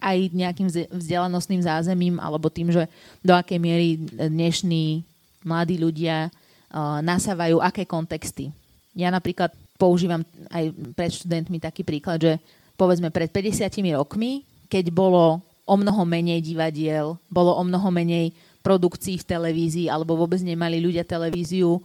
aj 0.03 0.19
nejakým 0.35 0.69
vzdelanostným 0.91 1.63
zázemím 1.63 2.19
alebo 2.19 2.51
tým, 2.51 2.75
že 2.75 2.91
do 3.23 3.33
akej 3.33 3.57
miery 3.63 3.97
dnešní 4.11 5.07
mladí 5.47 5.79
ľudia 5.79 6.29
uh, 6.29 6.99
nasávajú 6.99 7.63
aké 7.63 7.87
kontexty 7.87 8.51
ja 8.95 9.11
napríklad 9.11 9.51
používam 9.75 10.23
aj 10.51 10.71
pred 10.95 11.11
študentmi 11.11 11.59
taký 11.59 11.83
príklad, 11.83 12.23
že 12.23 12.33
povedzme 12.79 13.11
pred 13.11 13.31
50 13.31 13.71
rokmi, 13.99 14.47
keď 14.71 14.91
bolo 14.95 15.43
o 15.65 15.75
mnoho 15.75 16.03
menej 16.07 16.41
divadiel, 16.45 17.19
bolo 17.29 17.55
o 17.55 17.63
mnoho 17.63 17.89
menej 17.91 18.31
produkcií 18.65 19.21
v 19.21 19.29
televízii, 19.29 19.87
alebo 19.93 20.17
vôbec 20.17 20.41
nemali 20.41 20.81
ľudia 20.81 21.05
televíziu, 21.05 21.81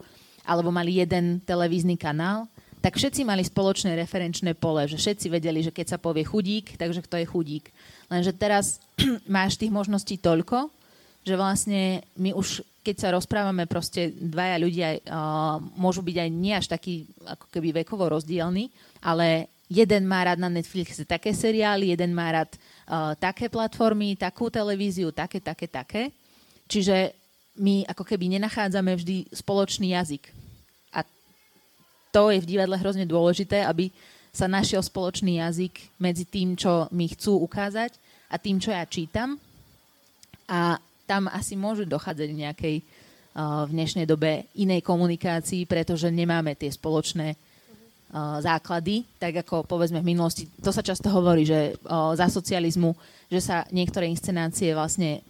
alebo 0.48 0.72
mali 0.72 0.98
jeden 1.02 1.44
televízny 1.44 2.00
kanál, 2.00 2.48
tak 2.80 2.96
všetci 2.96 3.28
mali 3.28 3.44
spoločné 3.44 3.92
referenčné 3.92 4.56
pole, 4.56 4.88
že 4.88 4.96
všetci 4.96 5.28
vedeli, 5.28 5.60
že 5.60 5.68
keď 5.68 5.96
sa 5.96 5.98
povie 6.00 6.24
chudík, 6.24 6.80
takže 6.80 7.04
kto 7.04 7.20
je 7.20 7.26
chudík. 7.28 7.68
Lenže 8.08 8.32
teraz 8.32 8.80
máš 9.28 9.60
tých 9.60 9.68
možností 9.68 10.16
toľko, 10.16 10.72
že 11.20 11.36
vlastne 11.36 12.00
my 12.16 12.32
už 12.32 12.64
keď 12.80 12.96
sa 12.96 13.08
rozprávame, 13.12 13.68
proste 13.68 14.08
dvaja 14.16 14.56
ľudia 14.56 14.88
uh, 14.96 15.60
môžu 15.76 16.00
byť 16.00 16.16
aj 16.16 16.30
nie 16.32 16.54
až 16.56 16.66
taký 16.72 17.04
ako 17.28 17.46
keby 17.52 17.84
vekovo 17.84 18.08
rozdielny, 18.08 18.72
ale 19.04 19.52
jeden 19.68 20.08
má 20.08 20.24
rád 20.24 20.40
na 20.40 20.48
Netflixe 20.48 21.04
také 21.04 21.36
seriály, 21.36 21.92
jeden 21.92 22.16
má 22.16 22.32
rád 22.32 22.56
uh, 22.56 23.12
také 23.20 23.52
platformy, 23.52 24.16
takú 24.16 24.48
televíziu, 24.48 25.12
také, 25.12 25.38
také, 25.44 25.68
také. 25.68 26.02
Čiže 26.66 27.12
my 27.60 27.84
ako 27.84 28.02
keby 28.02 28.40
nenachádzame 28.40 28.96
vždy 28.96 29.28
spoločný 29.28 29.92
jazyk. 29.92 30.32
A 30.96 31.04
to 32.08 32.32
je 32.32 32.40
v 32.40 32.48
divadle 32.56 32.80
hrozne 32.80 33.04
dôležité, 33.04 33.68
aby 33.68 33.92
sa 34.32 34.48
našiel 34.48 34.80
spoločný 34.80 35.42
jazyk 35.42 36.00
medzi 36.00 36.24
tým, 36.24 36.56
čo 36.56 36.88
mi 36.94 37.10
chcú 37.12 37.44
ukázať 37.44 37.92
a 38.30 38.38
tým, 38.40 38.56
čo 38.56 38.72
ja 38.72 38.86
čítam. 38.86 39.36
A 40.46 40.78
tam 41.10 41.26
asi 41.26 41.58
môže 41.58 41.82
dochádzať 41.90 42.28
v 42.30 42.40
nejakej 42.46 42.76
v 43.30 43.70
dnešnej 43.70 44.06
dobe 44.10 44.46
inej 44.58 44.82
komunikácii, 44.82 45.66
pretože 45.66 46.10
nemáme 46.10 46.54
tie 46.58 46.70
spoločné 46.70 47.34
základy, 48.42 49.06
tak 49.22 49.46
ako 49.46 49.62
povedzme 49.70 50.02
v 50.02 50.10
minulosti. 50.14 50.50
To 50.66 50.74
sa 50.74 50.82
často 50.82 51.14
hovorí, 51.14 51.46
že 51.46 51.78
za 52.18 52.26
socializmu, 52.26 52.90
že 53.30 53.38
sa 53.38 53.62
niektoré 53.70 54.10
inscenácie 54.10 54.74
vlastne, 54.74 55.22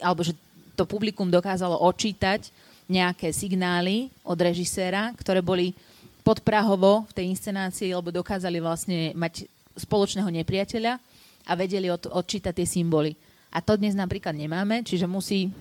alebo 0.00 0.24
že 0.24 0.32
to 0.72 0.88
publikum 0.88 1.28
dokázalo 1.28 1.76
odčítať 1.76 2.48
nejaké 2.88 3.36
signály 3.36 4.08
od 4.24 4.40
režiséra, 4.40 5.12
ktoré 5.12 5.44
boli 5.44 5.76
podprahovo 6.24 7.04
v 7.12 7.12
tej 7.20 7.24
inscenácii, 7.36 7.92
lebo 7.92 8.08
dokázali 8.08 8.64
vlastne 8.64 9.12
mať 9.12 9.44
spoločného 9.76 10.32
nepriateľa 10.40 10.96
a 11.44 11.52
vedeli 11.52 11.92
od, 11.92 12.08
odčítať 12.08 12.56
tie 12.56 12.64
symboly. 12.64 13.12
A 13.48 13.58
to 13.64 13.80
dnes 13.80 13.96
napríklad 13.96 14.36
nemáme, 14.36 14.84
čiže 14.84 15.08
musí 15.08 15.52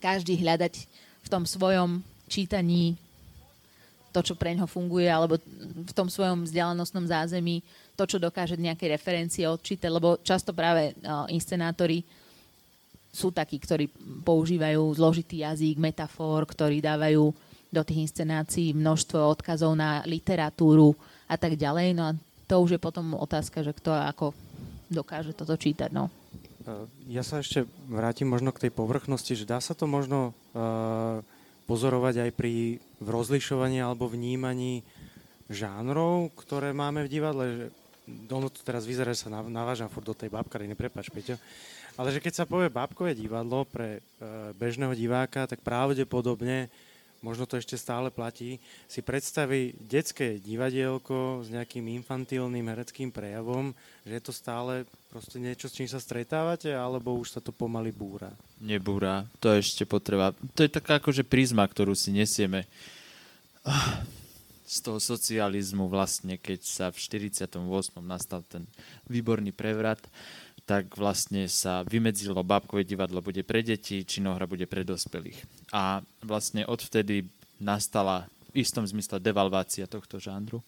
každý 0.00 0.40
hľadať 0.40 0.74
v 1.22 1.28
tom 1.28 1.44
svojom 1.46 2.02
čítaní 2.26 2.96
to, 4.12 4.20
čo 4.20 4.36
pre 4.36 4.52
ňo 4.52 4.68
funguje, 4.68 5.08
alebo 5.08 5.40
v 5.40 5.92
tom 5.96 6.12
svojom 6.12 6.44
vzdialenostnom 6.44 7.08
zázemí 7.08 7.64
to, 7.96 8.04
čo 8.04 8.20
dokáže 8.20 8.60
nejaké 8.60 8.88
referencie 8.92 9.48
odčítať, 9.48 9.88
lebo 9.88 10.20
často 10.20 10.52
práve 10.52 10.92
uh, 10.92 11.24
inscenátori 11.32 12.04
sú 13.12 13.32
takí, 13.32 13.60
ktorí 13.60 13.88
používajú 14.24 14.80
zložitý 14.96 15.44
jazyk, 15.44 15.76
metafor, 15.76 16.48
ktorí 16.48 16.80
dávajú 16.80 17.32
do 17.72 17.82
tých 17.84 18.08
inscenácií 18.08 18.76
množstvo 18.76 19.16
odkazov 19.16 19.72
na 19.76 20.04
literatúru 20.04 20.92
a 21.24 21.36
tak 21.40 21.56
ďalej. 21.56 21.96
No 21.96 22.12
a 22.12 22.16
to 22.44 22.60
už 22.60 22.76
je 22.76 22.80
potom 22.80 23.16
otázka, 23.16 23.64
že 23.64 23.72
kto 23.72 23.96
ako 23.96 24.36
dokáže 24.92 25.32
toto 25.32 25.56
čítať. 25.56 25.88
No. 25.88 26.12
Ja 27.10 27.22
sa 27.26 27.42
ešte 27.42 27.66
vrátim 27.86 28.30
možno 28.30 28.54
k 28.54 28.68
tej 28.68 28.72
povrchnosti, 28.72 29.34
že 29.34 29.48
dá 29.48 29.58
sa 29.58 29.74
to 29.74 29.90
možno 29.90 30.32
uh, 30.54 31.24
pozorovať 31.66 32.28
aj 32.28 32.30
pri 32.34 32.82
rozlišovaní 33.02 33.82
alebo 33.82 34.10
vnímaní 34.10 34.82
žánrov, 35.50 36.32
ktoré 36.38 36.72
máme 36.72 37.04
v 37.06 37.12
divadle, 37.12 37.46
ono 38.30 38.48
to 38.48 38.64
teraz 38.64 38.88
vyzerá, 38.88 39.12
že 39.12 39.28
sa 39.28 39.42
navážam 39.44 39.92
furt 39.92 40.06
do 40.06 40.16
tej 40.16 40.32
babkariny, 40.32 40.74
neprepač, 40.74 41.12
Peťo. 41.12 41.36
Ale 42.00 42.08
že 42.08 42.24
keď 42.24 42.32
sa 42.42 42.48
povie 42.48 42.72
bábkové 42.72 43.12
divadlo 43.12 43.68
pre 43.68 44.00
e, 44.00 44.00
bežného 44.56 44.96
diváka, 44.96 45.44
tak 45.44 45.60
pravdepodobne, 45.60 46.72
možno 47.22 47.46
to 47.46 47.56
ešte 47.56 47.78
stále 47.78 48.10
platí, 48.10 48.58
si 48.90 49.00
predstaví 49.00 49.78
detské 49.78 50.42
divadielko 50.42 51.46
s 51.46 51.48
nejakým 51.54 51.86
infantilným 52.02 52.66
hereckým 52.66 53.14
prejavom, 53.14 53.70
že 54.02 54.18
je 54.18 54.22
to 54.22 54.32
stále 54.34 54.72
proste 55.08 55.38
niečo, 55.38 55.70
s 55.70 55.78
čím 55.78 55.88
sa 55.88 56.02
stretávate, 56.02 56.74
alebo 56.74 57.14
už 57.14 57.38
sa 57.38 57.40
to 57.40 57.54
pomaly 57.54 57.94
búra? 57.94 58.34
Nebúra, 58.58 59.24
to 59.38 59.54
ešte 59.54 59.86
potreba. 59.86 60.34
To 60.58 60.60
je 60.66 60.70
taká 60.72 60.98
akože 60.98 61.22
prízma, 61.22 61.62
ktorú 61.64 61.94
si 61.94 62.10
nesieme 62.10 62.66
z 64.72 64.76
toho 64.82 64.98
socializmu 64.98 65.86
vlastne, 65.86 66.40
keď 66.40 66.60
sa 66.64 66.86
v 66.88 66.98
48. 66.98 67.60
nastal 68.02 68.42
ten 68.48 68.66
výborný 69.06 69.54
prevrat, 69.54 70.02
tak 70.62 70.94
vlastne 70.94 71.50
sa 71.50 71.82
vymedzilo 71.82 72.38
bábkové 72.46 72.86
divadlo 72.86 73.18
bude 73.18 73.42
pre 73.42 73.66
deti, 73.66 74.06
činohra 74.06 74.46
bude 74.46 74.64
pre 74.70 74.86
dospelých. 74.86 75.42
A 75.74 76.00
vlastne 76.22 76.62
odvtedy 76.64 77.26
nastala 77.58 78.30
v 78.52 78.62
istom 78.62 78.86
zmysle 78.86 79.18
devalvácia 79.18 79.90
tohto 79.90 80.22
žánru 80.22 80.62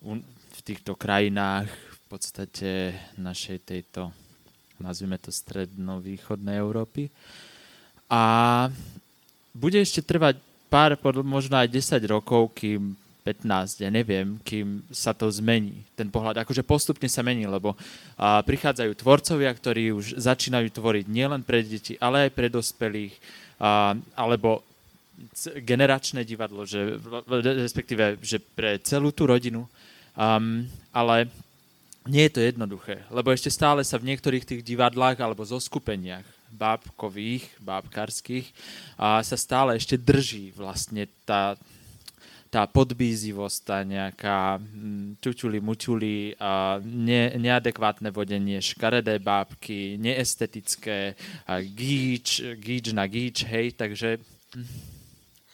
v 0.00 0.60
týchto 0.64 0.96
krajinách, 0.96 1.68
v 1.68 2.00
podstate 2.08 2.70
našej 3.20 3.58
tejto, 3.62 4.10
nazvime 4.80 5.20
to 5.20 5.28
stredno-východnej 5.28 6.56
Európy. 6.56 7.12
A 8.10 8.66
bude 9.52 9.78
ešte 9.78 10.02
trvať 10.02 10.40
pár, 10.72 10.96
možno 11.22 11.60
aj 11.60 11.68
10 11.70 12.00
rokov, 12.08 12.56
kým 12.56 12.96
15, 13.20 13.84
ja 13.84 13.90
neviem, 13.92 14.40
kým 14.42 14.82
sa 14.88 15.12
to 15.12 15.28
zmení, 15.28 15.84
ten 15.94 16.08
pohľad. 16.08 16.40
Akože 16.42 16.64
postupne 16.64 17.06
sa 17.06 17.20
mení, 17.20 17.44
lebo 17.44 17.76
a, 18.16 18.40
prichádzajú 18.40 18.92
tvorcovia, 18.96 19.52
ktorí 19.52 19.92
už 19.92 20.16
začínajú 20.16 20.72
tvoriť 20.72 21.06
nielen 21.06 21.44
pre 21.44 21.60
deti, 21.60 22.00
ale 22.00 22.28
aj 22.28 22.30
pre 22.32 22.48
dospelých, 22.48 23.14
a, 23.60 23.94
alebo 24.16 24.64
generačné 25.60 26.24
divadlo, 26.24 26.64
že, 26.64 26.96
respektíve, 27.44 28.16
že 28.24 28.40
pre 28.40 28.80
celú 28.80 29.12
tú 29.12 29.28
rodinu. 29.28 29.68
Um, 30.16 30.66
ale 30.90 31.30
nie 32.08 32.26
je 32.26 32.32
to 32.32 32.40
jednoduché, 32.40 33.04
lebo 33.12 33.30
ešte 33.30 33.52
stále 33.52 33.84
sa 33.84 34.00
v 34.00 34.10
niektorých 34.12 34.48
tých 34.48 34.62
divadlách 34.64 35.20
alebo 35.20 35.44
zo 35.44 35.60
skupeniach 35.60 36.24
bábkových, 36.50 37.46
bábkarských 37.62 38.50
a 38.98 39.22
sa 39.22 39.36
stále 39.38 39.78
ešte 39.78 39.94
drží 39.94 40.50
vlastne 40.56 41.06
tá, 41.22 41.54
tá 42.50 42.66
podbízivosť, 42.66 43.58
tá 43.62 43.78
nejaká 43.86 44.58
mm, 44.58 45.22
čučuli, 45.22 45.62
mučuli, 45.62 46.34
ne, 46.82 47.22
neadekvátne 47.38 48.10
vodenie, 48.10 48.58
škaredé 48.58 49.22
bábky, 49.22 49.94
neestetické, 49.94 51.14
gíč, 51.78 52.42
gíč 52.58 52.90
na 52.90 53.06
gíč, 53.06 53.46
hej, 53.46 53.78
takže 53.78 54.18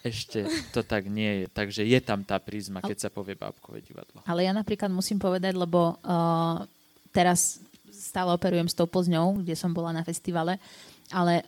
ešte 0.01 0.49
to 0.72 0.80
tak 0.80 1.05
nie 1.12 1.44
je. 1.44 1.47
Takže 1.53 1.82
je 1.84 2.01
tam 2.01 2.24
tá 2.24 2.40
prízma, 2.40 2.80
keď 2.80 3.07
sa 3.07 3.11
povie 3.12 3.36
bábkové 3.36 3.84
divadlo. 3.84 4.24
Ale 4.24 4.49
ja 4.49 4.57
napríklad 4.57 4.88
musím 4.88 5.20
povedať, 5.20 5.53
lebo 5.53 6.01
uh, 6.01 6.64
teraz 7.12 7.61
stále 7.92 8.32
operujem 8.32 8.72
s 8.72 8.76
tou 8.76 8.88
Plzňou, 8.88 9.44
kde 9.44 9.53
som 9.53 9.74
bola 9.74 9.92
na 9.92 10.01
festivale, 10.01 10.57
ale 11.12 11.44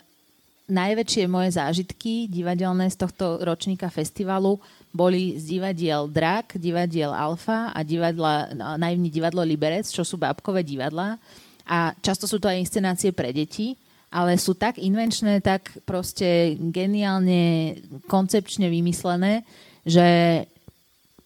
najväčšie 0.68 1.24
moje 1.24 1.56
zážitky 1.56 2.28
divadelné 2.28 2.92
z 2.92 3.00
tohto 3.00 3.40
ročníka 3.40 3.88
festivalu 3.88 4.60
boli 4.92 5.36
z 5.36 5.58
divadiel 5.58 6.08
Drak, 6.08 6.56
divadiel 6.56 7.12
Alfa 7.12 7.70
a 7.70 7.80
divadla, 7.84 8.52
no, 8.56 8.64
naivní 8.80 9.12
divadlo 9.12 9.44
Liberec, 9.44 9.86
čo 9.88 10.02
sú 10.02 10.16
bábkové 10.16 10.64
divadlá. 10.64 11.20
A 11.68 11.92
často 12.00 12.24
sú 12.24 12.40
to 12.40 12.48
aj 12.48 12.58
inscenácie 12.64 13.12
pre 13.12 13.28
deti, 13.30 13.76
ale 14.08 14.40
sú 14.40 14.56
tak 14.56 14.80
invenčné, 14.80 15.44
tak 15.44 15.68
proste 15.84 16.56
geniálne, 16.72 17.76
koncepčne 18.08 18.72
vymyslené, 18.72 19.44
že 19.84 20.08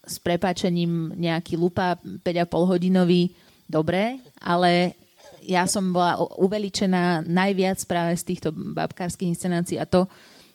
s 0.03 0.19
prepáčením 0.19 1.15
nejaký 1.15 1.55
lupa 1.55 1.95
5,5 2.03 2.71
hodinový, 2.75 3.31
dobre, 3.71 4.19
ale 4.43 4.99
ja 5.47 5.63
som 5.67 5.95
bola 5.95 6.19
uveličená 6.39 7.23
najviac 7.23 7.79
práve 7.87 8.19
z 8.19 8.23
týchto 8.35 8.51
babkárskych 8.51 9.31
inscenácií 9.31 9.79
a 9.79 9.87
to, 9.87 10.07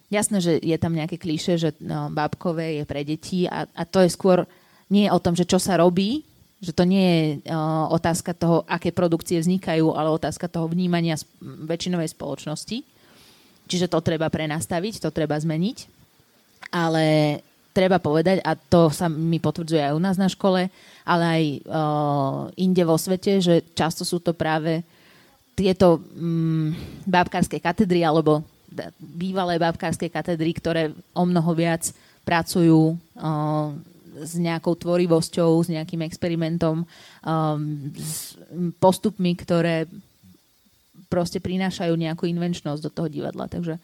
Jasné, 0.09 0.41
že 0.41 0.53
je 0.57 0.77
tam 0.81 0.97
nejaké 0.97 1.21
klíše, 1.21 1.61
že 1.61 1.77
no, 1.85 2.09
bábkové 2.09 2.81
je 2.81 2.85
pre 2.89 3.05
deti 3.05 3.45
a, 3.45 3.69
a 3.69 3.83
to 3.85 4.01
je 4.01 4.09
skôr 4.09 4.49
nie 4.89 5.05
o 5.13 5.21
tom, 5.21 5.37
že 5.37 5.45
čo 5.45 5.61
sa 5.61 5.77
robí, 5.77 6.25
že 6.59 6.73
to 6.73 6.83
nie 6.89 7.05
je 7.05 7.25
uh, 7.53 7.87
otázka 7.93 8.35
toho, 8.35 8.65
aké 8.67 8.91
produkcie 8.91 9.39
vznikajú, 9.39 9.95
ale 9.95 10.11
otázka 10.11 10.49
toho 10.51 10.67
vnímania 10.67 11.15
väčšinovej 11.41 12.11
spoločnosti. 12.17 12.83
Čiže 13.69 13.87
to 13.87 14.01
treba 14.01 14.33
prenastaviť, 14.33 14.99
to 14.99 15.13
treba 15.13 15.39
zmeniť. 15.39 15.87
Ale 16.73 17.39
treba 17.71 18.03
povedať, 18.03 18.43
a 18.43 18.59
to 18.59 18.91
sa 18.91 19.07
mi 19.07 19.39
potvrdzuje 19.39 19.93
aj 19.93 19.95
u 19.95 20.01
nás 20.03 20.17
na 20.19 20.27
škole, 20.27 20.67
ale 21.07 21.25
aj 21.25 21.45
uh, 21.69 22.41
inde 22.59 22.83
vo 22.83 22.99
svete, 22.99 23.39
že 23.39 23.63
často 23.77 24.03
sú 24.03 24.19
to 24.19 24.35
práve 24.35 24.83
tieto 25.55 26.03
um, 26.17 26.75
bábkárske 27.07 27.63
katedry 27.63 28.03
alebo 28.03 28.43
bývalé 28.99 29.57
babkárske 29.57 30.12
katedry, 30.12 30.53
ktoré 30.55 30.83
o 31.16 31.25
mnoho 31.25 31.51
viac 31.57 31.91
pracujú 32.23 32.95
uh, 32.95 33.73
s 34.19 34.35
nejakou 34.37 34.75
tvorivosťou, 34.75 35.62
s 35.64 35.69
nejakým 35.71 36.03
experimentom, 36.05 36.83
um, 36.83 37.59
s 37.95 38.37
postupmi, 38.83 39.33
ktoré 39.39 39.87
proste 41.09 41.41
prinášajú 41.41 41.95
nejakú 41.97 42.29
invenčnosť 42.29 42.81
do 42.85 42.91
toho 42.93 43.09
divadla. 43.09 43.49
Takže 43.49 43.81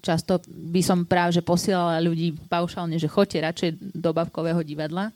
často 0.00 0.40
by 0.48 0.80
som 0.80 1.04
práve 1.04 1.36
že 1.36 1.44
posielala 1.44 2.00
ľudí 2.00 2.34
paušálne, 2.48 2.96
že 2.96 3.10
choďte 3.10 3.38
radšej 3.44 3.70
do 3.94 4.10
bavkového 4.16 4.64
divadla, 4.64 5.12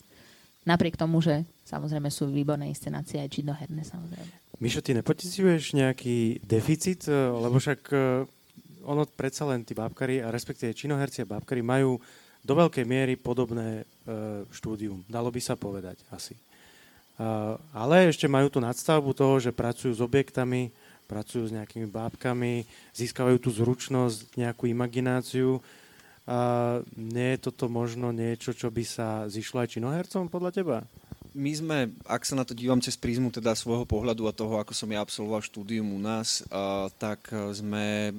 napriek 0.69 0.99
tomu, 0.99 1.23
že 1.25 1.47
samozrejme 1.65 2.11
sú 2.13 2.29
výborné 2.29 2.69
inscenácie 2.69 3.23
aj 3.23 3.33
činoherné 3.33 3.83
samozrejme. 3.87 4.47
Mišo, 4.57 4.81
ty 4.81 4.97
nepocituješ 4.97 5.77
nejaký 5.77 6.41
deficit? 6.41 7.05
Lebo 7.13 7.61
však 7.61 7.93
ono 8.87 9.03
predsa 9.05 9.45
len 9.51 9.67
tí 9.67 9.75
bábkari, 9.75 10.23
a 10.23 10.31
respektíve 10.31 10.73
činoherci 10.73 11.27
a 11.27 11.31
bábkari 11.31 11.61
majú 11.61 11.99
do 12.47 12.55
veľkej 12.55 12.87
miery 12.87 13.19
podobné 13.19 13.83
e, 13.83 13.85
štúdium, 14.55 15.03
dalo 15.11 15.35
by 15.35 15.41
sa 15.43 15.59
povedať 15.59 15.99
asi. 16.15 16.39
E, 16.39 16.41
ale 17.75 18.07
ešte 18.07 18.31
majú 18.31 18.47
tú 18.47 18.63
nadstavbu 18.63 19.11
toho, 19.13 19.43
že 19.43 19.51
pracujú 19.51 19.91
s 19.91 20.01
objektami, 20.01 20.71
pracujú 21.11 21.51
s 21.51 21.55
nejakými 21.55 21.91
bábkami, 21.91 22.67
získavajú 22.95 23.39
tú 23.43 23.51
zručnosť, 23.51 24.39
nejakú 24.39 24.71
imagináciu. 24.71 25.63
A 26.27 26.83
nie 26.99 27.39
je 27.39 27.43
toto 27.51 27.71
možno 27.71 28.11
niečo, 28.11 28.51
čo 28.51 28.67
by 28.67 28.83
sa 28.83 29.09
zišlo 29.31 29.63
aj 29.63 29.79
činohercom 29.79 30.27
podľa 30.27 30.51
teba? 30.51 30.79
My 31.37 31.53
sme, 31.53 31.79
ak 32.09 32.25
sa 32.25 32.33
na 32.33 32.49
to 32.49 32.57
dívam 32.57 32.81
cez 32.81 32.97
prízmu 32.97 33.29
teda 33.29 33.53
svojho 33.53 33.85
pohľadu 33.85 34.25
a 34.25 34.33
toho, 34.33 34.57
ako 34.57 34.73
som 34.73 34.89
ja 34.89 35.05
absolvoval 35.05 35.45
štúdium 35.45 35.93
u 35.93 36.01
nás, 36.01 36.41
uh, 36.49 36.89
tak 36.97 37.29
sme 37.53 38.17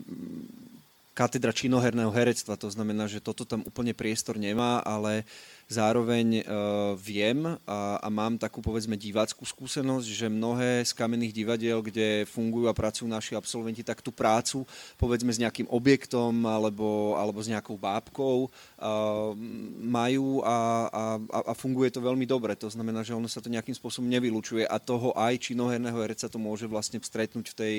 katedra 1.18 1.49
činoherného 1.49 2.13
herectva, 2.13 2.61
to 2.61 2.70
znamená, 2.70 3.09
že 3.09 3.18
toto 3.18 3.41
tam 3.41 3.65
úplne 3.65 3.97
priestor 3.97 4.38
nemá, 4.38 4.86
ale 4.86 5.26
zároveň 5.68 6.41
uh, 6.41 6.95
viem 6.95 7.43
a, 7.68 7.99
a 7.99 8.07
mám 8.07 8.39
takú 8.39 8.63
povedzme 8.63 8.95
diváckú 8.95 9.43
skúsenosť, 9.43 10.07
že 10.07 10.28
mnohé 10.32 10.88
z 10.88 10.91
kamenných 10.95 11.36
divadiel, 11.36 11.84
kde 11.84 12.24
fungujú 12.24 12.72
a 12.72 12.76
pracujú 12.76 13.07
naši 13.07 13.36
absolventi, 13.36 13.84
tak 13.84 13.99
tú 13.99 14.15
prácu 14.15 14.63
povedzme 14.95 15.28
s 15.28 15.39
nejakým 15.43 15.68
objektom 15.68 16.47
alebo, 16.47 17.20
alebo 17.20 17.43
s 17.43 17.51
nejakou 17.51 17.76
bábkou 17.76 18.47
uh, 18.47 19.36
majú 19.84 20.39
a, 20.47 20.88
a, 20.88 21.03
a 21.51 21.53
funguje 21.53 21.91
to 21.91 21.99
veľmi 21.99 22.24
dobre. 22.24 22.55
To 22.55 22.72
znamená, 22.72 23.03
že 23.03 23.11
ono 23.11 23.28
sa 23.28 23.43
to 23.43 23.51
nejakým 23.51 23.76
spôsobom 23.76 24.07
nevylučuje 24.07 24.63
a 24.63 24.80
toho 24.80 25.11
aj 25.20 25.51
činoherného 25.51 25.99
hereca 25.99 26.32
to 26.32 26.39
môže 26.39 26.63
vlastne 26.72 27.03
stretnúť 27.03 27.51
v 27.51 27.55
tej, 27.55 27.78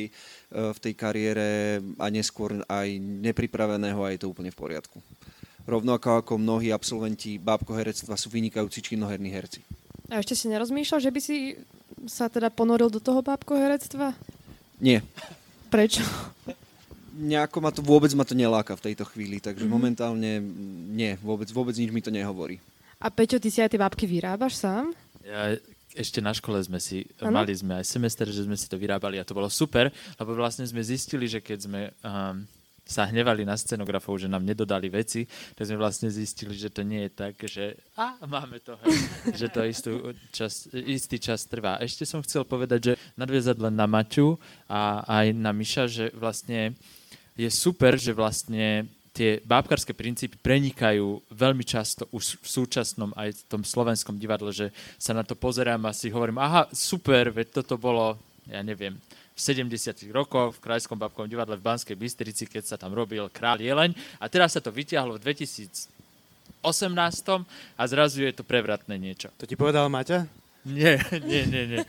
uh, 0.52 0.76
v 0.76 0.78
tej 0.84 0.92
kariére 0.92 1.80
a 1.96 2.06
neskôr 2.12 2.60
aj 2.68 3.00
nepripraveného 3.00 4.04
a 4.04 4.12
je 4.12 4.20
to 4.20 4.28
úplne 4.28 4.52
v 4.52 4.60
poriadku 4.60 5.00
rovnako 5.68 6.24
ako 6.24 6.40
mnohí 6.40 6.72
absolventi 6.72 7.36
bábkoherectva 7.36 8.16
sú 8.16 8.32
vynikajúci 8.32 8.80
činoherní 8.80 9.28
herci. 9.28 9.60
A 10.08 10.24
ešte 10.24 10.32
si 10.32 10.48
nerozmýšľal, 10.48 11.04
že 11.04 11.12
by 11.12 11.20
si 11.20 11.36
sa 12.08 12.32
teda 12.32 12.48
ponoril 12.48 12.88
do 12.88 12.98
toho 12.98 13.20
bábkoherectva? 13.20 14.16
Nie. 14.80 15.04
Prečo? 15.68 16.00
nejako 17.18 17.58
ma 17.58 17.74
to 17.74 17.82
vôbec 17.82 18.14
ma 18.14 18.22
to 18.22 18.38
neláka 18.38 18.78
v 18.78 18.84
tejto 18.90 19.02
chvíli, 19.10 19.42
takže 19.42 19.66
Mhm. 19.66 19.68
mm-hmm. 19.68 19.74
momentálne 19.74 20.30
nie, 20.94 21.18
vôbec, 21.18 21.50
vôbec 21.50 21.74
nič 21.74 21.90
mi 21.90 21.98
to 21.98 22.14
nehovorí. 22.14 22.62
A 23.02 23.10
Peťo, 23.10 23.42
ty 23.42 23.50
si 23.50 23.58
aj 23.58 23.74
tie 23.74 23.82
bábky 23.82 24.06
vyrábaš 24.06 24.58
sám? 24.58 24.94
Ja, 25.26 25.54
ešte 25.94 26.22
na 26.22 26.30
škole 26.30 26.62
sme 26.62 26.78
si, 26.78 27.06
ano? 27.18 27.34
mali 27.34 27.54
sme 27.54 27.82
aj 27.82 27.86
semester, 27.86 28.26
že 28.30 28.46
sme 28.46 28.54
si 28.54 28.70
to 28.70 28.78
vyrábali 28.78 29.18
a 29.18 29.26
to 29.26 29.34
bolo 29.34 29.50
super, 29.50 29.90
lebo 30.18 30.30
vlastne 30.34 30.66
sme 30.66 30.82
zistili, 30.82 31.26
že 31.26 31.42
keď 31.42 31.58
sme 31.58 31.80
um, 32.02 32.46
sa 32.88 33.04
hnevali 33.04 33.44
na 33.44 33.52
scenografov, 33.52 34.16
že 34.16 34.32
nám 34.32 34.48
nedodali 34.48 34.88
veci, 34.88 35.28
tak 35.52 35.68
sme 35.68 35.76
vlastne 35.76 36.08
zistili, 36.08 36.56
že 36.56 36.72
to 36.72 36.80
nie 36.80 37.04
je 37.04 37.12
tak, 37.12 37.36
že 37.44 37.76
a 38.00 38.16
máme 38.24 38.64
to, 38.64 38.80
hej, 38.80 38.96
že 39.44 39.46
to 39.52 39.60
istú 39.68 39.92
čas, 40.32 40.72
istý 40.72 41.20
čas 41.20 41.44
trvá. 41.44 41.76
Ešte 41.84 42.08
som 42.08 42.24
chcel 42.24 42.48
povedať, 42.48 42.80
že 42.80 42.92
nadviazať 43.20 43.56
len 43.60 43.76
na 43.76 43.84
Maťu 43.84 44.40
a 44.72 45.04
aj 45.04 45.36
na 45.36 45.52
Miša, 45.52 45.84
že 45.84 46.04
vlastne 46.16 46.72
je 47.36 47.52
super, 47.52 48.00
že 48.00 48.16
vlastne 48.16 48.88
tie 49.12 49.42
bábkarské 49.42 49.92
princípy 49.92 50.38
prenikajú 50.38 51.20
veľmi 51.34 51.66
často 51.66 52.06
už 52.14 52.38
v 52.38 52.48
súčasnom 52.48 53.10
aj 53.18 53.34
v 53.34 53.42
tom 53.50 53.62
slovenskom 53.66 54.14
divadle, 54.14 54.54
že 54.54 54.70
sa 54.94 55.10
na 55.10 55.26
to 55.26 55.34
pozerám 55.34 55.84
a 55.84 55.92
si 55.92 56.08
hovorím, 56.08 56.38
aha, 56.38 56.70
super, 56.70 57.34
veď 57.34 57.60
toto 57.60 57.74
bolo, 57.74 58.14
ja 58.46 58.62
neviem, 58.62 58.94
v 59.38 59.70
70 59.70 60.10
rokoch 60.10 60.58
v 60.58 60.62
Krajskom 60.66 60.98
babkovom 60.98 61.30
divadle 61.30 61.54
v 61.54 61.62
Banskej 61.62 61.94
Bystrici, 61.94 62.50
keď 62.50 62.74
sa 62.74 62.76
tam 62.76 62.90
robil 62.90 63.30
Král 63.30 63.62
Jeleň 63.62 63.94
a 64.18 64.26
teraz 64.26 64.58
sa 64.58 64.60
to 64.60 64.74
vyťahlo 64.74 65.14
v 65.14 65.30
2018 65.30 65.86
a 67.78 67.82
zrazu 67.86 68.26
je 68.26 68.34
to 68.34 68.42
prevratné 68.42 68.98
niečo. 68.98 69.30
To 69.38 69.46
ti 69.46 69.54
povedal 69.54 69.86
Maťa? 69.86 70.26
Nie, 70.66 70.98
nie, 71.30 71.46
nie, 71.46 71.64
nie. 71.70 71.82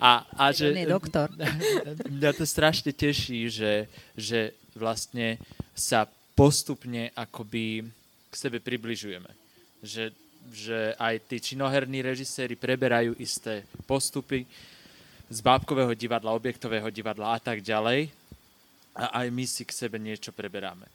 A, 0.00 0.24
a 0.24 0.56
že, 0.56 0.72
On 0.72 0.80
je 0.80 0.88
doktor. 0.88 1.28
Mňa 2.16 2.32
to 2.32 2.48
strašne 2.48 2.96
teší, 2.96 3.52
že, 3.52 3.92
že 4.16 4.56
vlastne 4.72 5.36
sa 5.76 6.08
postupne 6.32 7.12
akoby 7.12 7.84
k 8.32 8.34
sebe 8.34 8.56
približujeme. 8.64 9.28
Že, 9.84 10.16
že 10.48 10.96
aj 10.96 11.28
tí 11.28 11.36
činoherní 11.44 12.00
režiséri 12.00 12.56
preberajú 12.56 13.12
isté 13.20 13.68
postupy 13.84 14.48
z 15.26 15.38
bábkového 15.42 15.94
divadla, 15.94 16.36
objektového 16.36 16.86
divadla 16.90 17.34
a 17.34 17.38
tak 17.42 17.62
ďalej. 17.62 18.10
A 18.96 19.24
aj 19.24 19.26
my 19.28 19.44
si 19.44 19.62
k 19.66 19.76
sebe 19.76 20.00
niečo 20.00 20.32
preberáme. 20.32 20.88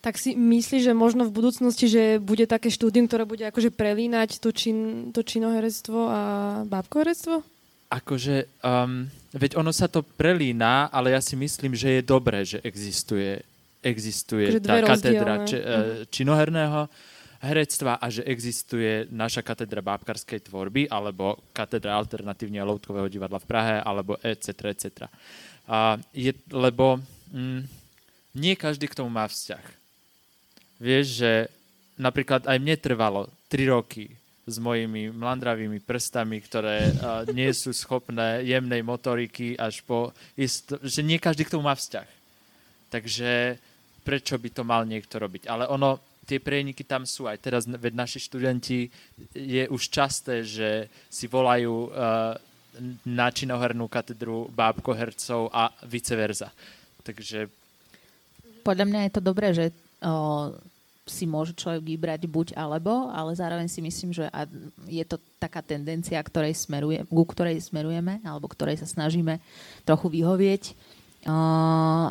Tak 0.00 0.16
si 0.16 0.32
myslíš, 0.32 0.88
že 0.88 0.94
možno 0.96 1.28
v 1.28 1.36
budúcnosti, 1.36 1.84
že 1.84 2.16
bude 2.16 2.48
také 2.48 2.72
štúdium, 2.72 3.04
ktoré 3.04 3.28
bude 3.28 3.44
akože 3.44 3.68
prelínať 3.68 4.40
to, 4.40 4.48
čin, 4.48 5.12
to 5.12 5.20
činoherectvo 5.20 5.98
a 6.08 6.22
bábkoherectvo? 6.64 7.44
Akože, 7.92 8.48
um, 8.64 9.04
veď 9.36 9.60
ono 9.60 9.76
sa 9.76 9.92
to 9.92 10.00
prelína, 10.00 10.88
ale 10.88 11.12
ja 11.12 11.20
si 11.20 11.36
myslím, 11.36 11.76
že 11.76 12.00
je 12.00 12.02
dobré, 12.06 12.48
že 12.48 12.64
existuje, 12.64 13.44
existuje 13.84 14.56
Akože 14.56 14.64
tá 14.64 14.76
katedra 14.80 15.34
či, 15.44 15.56
e, 15.60 15.64
činoherného 16.08 16.88
herectva 17.40 17.96
a 17.96 18.06
že 18.12 18.20
existuje 18.28 19.08
naša 19.08 19.40
katedra 19.40 19.80
bábkarskej 19.80 20.44
tvorby 20.44 20.92
alebo 20.92 21.40
katedra 21.56 21.96
alternatívne 21.96 22.60
loutkového 22.60 23.08
divadla 23.08 23.40
v 23.40 23.48
Prahe 23.48 23.76
alebo 23.80 24.20
etc. 24.20 24.76
etc. 24.76 25.08
A 25.64 25.96
je, 26.12 26.36
lebo 26.52 27.00
mm, 27.32 27.64
nie 28.36 28.54
každý 28.60 28.92
k 28.92 29.00
tomu 29.00 29.08
má 29.08 29.24
vzťah. 29.24 29.64
Vieš, 30.80 31.06
že 31.24 31.32
napríklad 31.96 32.44
aj 32.44 32.56
mne 32.60 32.76
trvalo 32.76 33.20
3 33.48 33.72
roky 33.72 34.12
s 34.48 34.56
mojimi 34.56 35.12
mlandravými 35.12 35.80
prstami, 35.84 36.40
ktoré 36.40 36.90
uh, 36.90 37.22
nie 37.30 37.48
sú 37.52 37.70
schopné 37.76 38.42
jemnej 38.44 38.80
motoriky 38.80 39.54
až 39.54 39.84
po 39.84 40.10
isto, 40.34 40.80
že 40.80 41.04
nie 41.04 41.20
každý 41.20 41.46
k 41.46 41.52
tomu 41.56 41.68
má 41.68 41.76
vzťah. 41.76 42.08
Takže 42.90 43.60
prečo 44.02 44.34
by 44.40 44.48
to 44.50 44.62
mal 44.66 44.82
niekto 44.82 45.20
robiť? 45.20 45.46
Ale 45.46 45.70
ono, 45.70 46.02
tie 46.30 46.38
prieniky 46.38 46.86
tam 46.86 47.02
sú 47.02 47.26
aj 47.26 47.42
teraz, 47.42 47.66
veď 47.66 47.92
naši 47.98 48.22
študenti 48.22 48.86
je 49.34 49.66
už 49.66 49.82
časté, 49.90 50.46
že 50.46 50.86
si 51.10 51.26
volajú 51.26 51.90
uh, 51.90 52.38
na 53.02 53.34
činohernú 53.34 53.90
katedru 53.90 54.46
bábkohercov 54.54 55.50
a 55.50 55.74
vice 55.90 56.14
versa. 56.14 56.54
Takže 57.02 57.50
Podľa 58.62 58.86
mňa 58.86 59.00
je 59.08 59.12
to 59.12 59.22
dobré, 59.24 59.50
že 59.50 59.74
o, 60.04 60.54
si 61.08 61.26
môže 61.26 61.56
človek 61.58 61.82
vybrať 61.82 62.20
buď 62.30 62.48
alebo, 62.54 63.10
ale 63.10 63.34
zároveň 63.34 63.66
si 63.66 63.82
myslím, 63.82 64.14
že 64.14 64.30
a 64.30 64.46
je 64.86 65.02
to 65.02 65.18
taká 65.42 65.64
tendencia, 65.64 66.22
ktorej 66.22 66.54
smeruje, 66.54 67.02
ku 67.10 67.24
ktorej 67.26 67.58
smerujeme, 67.58 68.22
alebo 68.22 68.46
ktorej 68.46 68.78
sa 68.78 68.86
snažíme 68.86 69.42
trochu 69.82 70.06
vyhovieť. 70.06 70.76
O, 71.20 71.36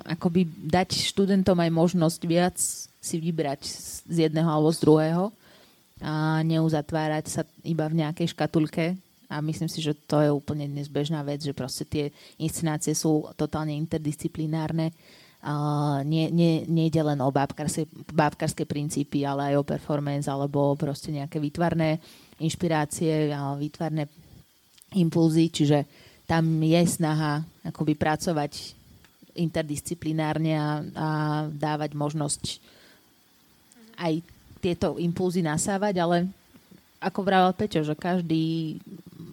akoby 0.05 0.45
dať 0.45 0.93
študentom 1.10 1.57
aj 1.57 1.72
možnosť 1.74 2.22
viac 2.30 2.57
si 3.01 3.16
vybrať 3.18 3.62
z- 3.66 4.30
jedného 4.30 4.45
alebo 4.45 4.70
z 4.70 4.86
druhého 4.86 5.24
a 5.97 6.45
neuzatvárať 6.45 7.26
sa 7.26 7.41
iba 7.66 7.89
v 7.89 8.05
nejakej 8.05 8.38
škatulke. 8.38 8.93
A 9.30 9.41
myslím 9.41 9.70
si, 9.70 9.82
že 9.82 9.93
to 9.93 10.22
je 10.22 10.30
úplne 10.30 10.66
dnes 10.66 10.89
bežná 10.89 11.22
vec, 11.22 11.41
že 11.41 11.53
proste 11.53 11.86
tie 11.86 12.05
inscenácie 12.41 12.93
sú 12.97 13.30
totálne 13.38 13.74
interdisciplinárne. 13.78 14.93
Uh, 15.39 16.03
nie, 16.03 16.28
nie, 16.34 16.66
len 16.91 17.20
o 17.24 17.32
bábkarské, 17.32 17.88
bábkarské 18.12 18.68
princípy, 18.68 19.24
ale 19.24 19.53
aj 19.53 19.64
o 19.64 19.64
performance 19.64 20.28
alebo 20.28 20.76
proste 20.76 21.16
nejaké 21.16 21.39
výtvarné 21.39 21.95
inšpirácie 22.43 23.32
výtvarné 23.55 24.07
impulzy, 24.99 25.47
čiže 25.47 25.86
tam 26.26 26.43
je 26.60 26.82
snaha 26.86 27.39
akoby 27.64 27.93
pracovať 27.95 28.78
interdisciplinárne 29.39 30.53
a, 30.53 30.61
a 30.61 30.67
dávať 31.47 31.95
možnosť 31.95 32.43
aj 33.99 34.23
tieto 34.59 34.99
impulzy 34.99 35.39
nasávať, 35.39 35.95
ale 35.99 36.17
ako 36.99 37.19
vravel 37.23 37.55
Peťo, 37.55 37.83
že 37.83 37.95
každý, 37.95 38.75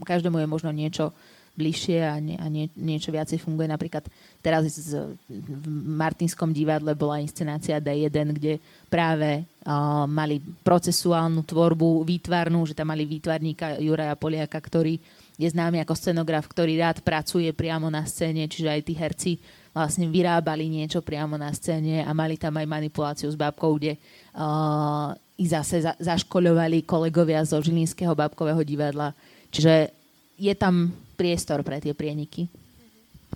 každému 0.07 0.38
je 0.38 0.48
možno 0.48 0.70
niečo 0.70 1.11
bližšie 1.57 1.98
a, 2.04 2.20
nie, 2.20 2.36
a 2.36 2.46
nie, 2.52 2.68
niečo 2.76 3.09
viacej 3.11 3.40
funguje. 3.40 3.66
Napríklad 3.66 4.04
teraz 4.44 4.68
z, 4.76 5.16
v 5.26 5.66
Martinskom 5.96 6.52
divadle 6.52 6.92
bola 6.92 7.18
inscenácia 7.18 7.80
D1, 7.80 8.36
kde 8.36 8.61
práve 8.92 9.42
uh, 9.42 10.04
mali 10.04 10.38
procesuálnu 10.38 11.42
tvorbu 11.42 12.04
výtvarnú, 12.04 12.68
že 12.68 12.76
tam 12.76 12.92
mali 12.92 13.09
výtvarníka 13.09 13.80
Juraja 13.80 14.14
Poliaka, 14.14 14.61
ktorý 14.61 15.00
je 15.37 15.49
známy 15.53 15.84
ako 15.84 15.93
scenograf, 15.93 16.49
ktorý 16.49 16.80
rád 16.80 17.05
pracuje 17.05 17.53
priamo 17.53 17.93
na 17.93 18.09
scéne, 18.09 18.49
čiže 18.49 18.72
aj 18.72 18.80
tí 18.84 18.93
herci 18.97 19.32
vlastne 19.76 20.09
vyrábali 20.09 20.72
niečo 20.72 21.05
priamo 21.05 21.37
na 21.37 21.53
scéne 21.53 22.01
a 22.01 22.11
mali 22.16 22.41
tam 22.41 22.57
aj 22.57 22.64
manipuláciu 22.64 23.28
s 23.28 23.37
bábkou, 23.37 23.76
kde 23.76 24.01
uh, 24.01 25.12
ich 25.37 25.53
zase 25.53 25.84
za, 25.84 25.93
zaškoľovali 26.01 26.89
kolegovia 26.89 27.45
zo 27.45 27.61
Žilinského 27.61 28.16
bábkového 28.16 28.64
divadla. 28.64 29.12
Čiže 29.53 29.93
je 30.41 30.53
tam 30.57 30.97
priestor 31.20 31.61
pre 31.61 31.84
tie 31.84 31.93
prieniky. 31.93 32.49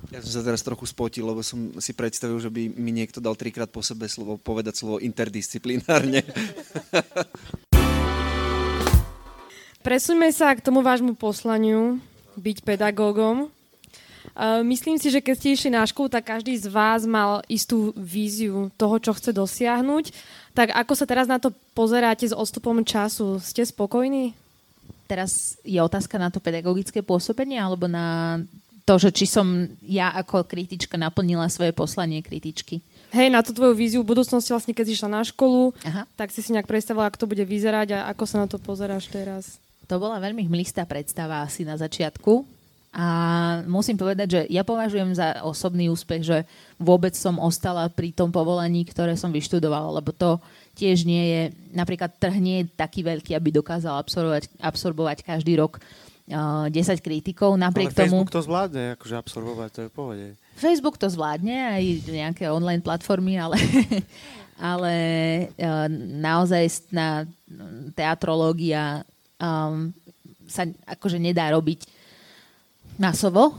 Ja 0.08 0.24
som 0.24 0.40
sa 0.40 0.46
teraz 0.46 0.64
trochu 0.64 0.88
spotil, 0.88 1.28
lebo 1.28 1.44
som 1.44 1.76
si 1.76 1.92
predstavil, 1.92 2.40
že 2.40 2.48
by 2.48 2.72
mi 2.72 2.88
niekto 2.88 3.20
dal 3.20 3.36
trikrát 3.36 3.68
po 3.68 3.84
sebe 3.84 4.08
slovo, 4.08 4.40
povedať 4.40 4.80
slovo 4.80 4.96
interdisciplinárne. 4.96 6.24
Presuňme 9.80 10.28
sa 10.28 10.52
k 10.52 10.60
tomu 10.60 10.84
vášmu 10.84 11.16
poslaniu, 11.16 11.96
byť 12.36 12.60
pedagógom. 12.60 13.48
Uh, 14.36 14.60
myslím 14.68 15.00
si, 15.00 15.08
že 15.08 15.24
keď 15.24 15.34
ste 15.36 15.48
išli 15.56 15.70
na 15.72 15.82
školu, 15.88 16.12
tak 16.12 16.28
každý 16.28 16.52
z 16.52 16.68
vás 16.68 17.08
mal 17.08 17.40
istú 17.48 17.96
víziu 17.96 18.68
toho, 18.76 19.00
čo 19.00 19.16
chce 19.16 19.32
dosiahnuť. 19.32 20.12
Tak 20.52 20.76
ako 20.76 20.92
sa 20.92 21.08
teraz 21.08 21.24
na 21.24 21.40
to 21.40 21.56
pozeráte 21.72 22.28
s 22.28 22.36
odstupom 22.36 22.84
času? 22.84 23.40
Ste 23.40 23.64
spokojní? 23.64 24.36
Teraz 25.08 25.56
je 25.64 25.80
otázka 25.80 26.20
na 26.20 26.28
to 26.28 26.44
pedagogické 26.44 27.00
pôsobenie 27.00 27.56
alebo 27.56 27.88
na 27.88 28.38
to, 28.84 29.00
že 29.00 29.10
či 29.16 29.26
som 29.26 29.64
ja 29.80 30.12
ako 30.12 30.44
kritička 30.44 31.00
naplnila 31.00 31.48
svoje 31.48 31.72
poslanie 31.72 32.20
kritičky. 32.20 32.84
Hej, 33.10 33.32
na 33.32 33.42
tú 33.42 33.50
tvoju 33.50 33.74
víziu 33.74 34.04
budúcnosti, 34.06 34.52
vlastne 34.54 34.76
keď 34.76 34.84
si 34.86 34.94
išla 34.94 35.10
na 35.10 35.22
školu, 35.26 35.74
Aha. 35.82 36.06
tak 36.14 36.30
si 36.30 36.44
si 36.44 36.54
nejak 36.54 36.68
predstavila, 36.68 37.10
ako 37.10 37.26
to 37.26 37.30
bude 37.30 37.42
vyzerať 37.42 37.96
a 37.96 37.98
ako 38.12 38.24
sa 38.28 38.36
na 38.42 38.46
to 38.46 38.60
pozeráš 38.60 39.10
teraz. 39.10 39.58
To 39.90 39.98
bola 39.98 40.22
veľmi 40.22 40.46
hmlistá 40.46 40.86
predstava 40.86 41.42
asi 41.42 41.66
na 41.66 41.74
začiatku. 41.74 42.46
A 42.90 43.06
musím 43.70 43.94
povedať, 43.94 44.28
že 44.30 44.40
ja 44.50 44.66
považujem 44.66 45.14
za 45.14 45.46
osobný 45.46 45.86
úspech, 45.90 46.26
že 46.26 46.38
vôbec 46.74 47.14
som 47.14 47.38
ostala 47.38 47.86
pri 47.86 48.10
tom 48.10 48.34
povolaní, 48.34 48.82
ktoré 48.82 49.14
som 49.14 49.30
vyštudovala, 49.30 50.02
lebo 50.02 50.10
to 50.10 50.42
tiež 50.74 51.06
nie 51.06 51.22
je, 51.22 51.42
napríklad 51.70 52.18
trh 52.18 52.34
nie 52.42 52.56
je 52.62 52.70
taký 52.74 53.06
veľký, 53.06 53.38
aby 53.38 53.54
dokázal 53.54 53.94
absorbovať, 53.94 54.50
absorbovať 54.58 55.22
každý 55.22 55.54
rok 55.54 55.78
uh, 55.78 56.66
10 56.66 56.98
kritikov. 56.98 57.54
Napriek 57.54 57.94
Ale 57.94 57.98
tomu... 58.10 58.26
Facebook 58.26 58.34
to 58.34 58.42
zvládne, 58.42 58.84
akože 58.98 59.14
absorbovať, 59.22 59.68
to 59.70 59.80
je 59.82 59.88
v 59.90 59.94
pohode. 59.94 60.26
Facebook 60.58 60.96
to 60.98 61.06
zvládne, 61.06 61.78
aj 61.78 61.84
nejaké 62.10 62.44
online 62.50 62.82
platformy, 62.82 63.38
ale, 63.38 63.54
ale 64.74 64.94
uh, 65.62 65.86
naozaj 66.18 66.90
na 66.90 67.22
teatrológia 67.94 69.06
um, 69.40 69.90
sa 70.46 70.68
akože 70.86 71.16
nedá 71.16 71.48
robiť 71.50 71.88
masovo. 73.00 73.56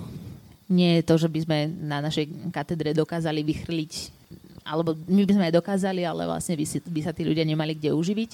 Nie 0.72 1.02
je 1.02 1.04
to, 1.04 1.16
že 1.20 1.28
by 1.28 1.40
sme 1.44 1.58
na 1.68 2.00
našej 2.00 2.54
katedre 2.54 2.96
dokázali 2.96 3.44
vychrliť 3.44 4.22
alebo 4.62 4.94
my 5.10 5.26
by 5.26 5.34
sme 5.34 5.48
aj 5.50 5.58
dokázali, 5.58 6.02
ale 6.06 6.30
vlastne 6.30 6.54
by, 6.54 6.66
si, 6.66 6.78
by 6.80 7.02
sa 7.02 7.12
tí 7.12 7.26
ľudia 7.26 7.42
nemali 7.42 7.74
kde 7.74 7.98
uživiť. 7.98 8.32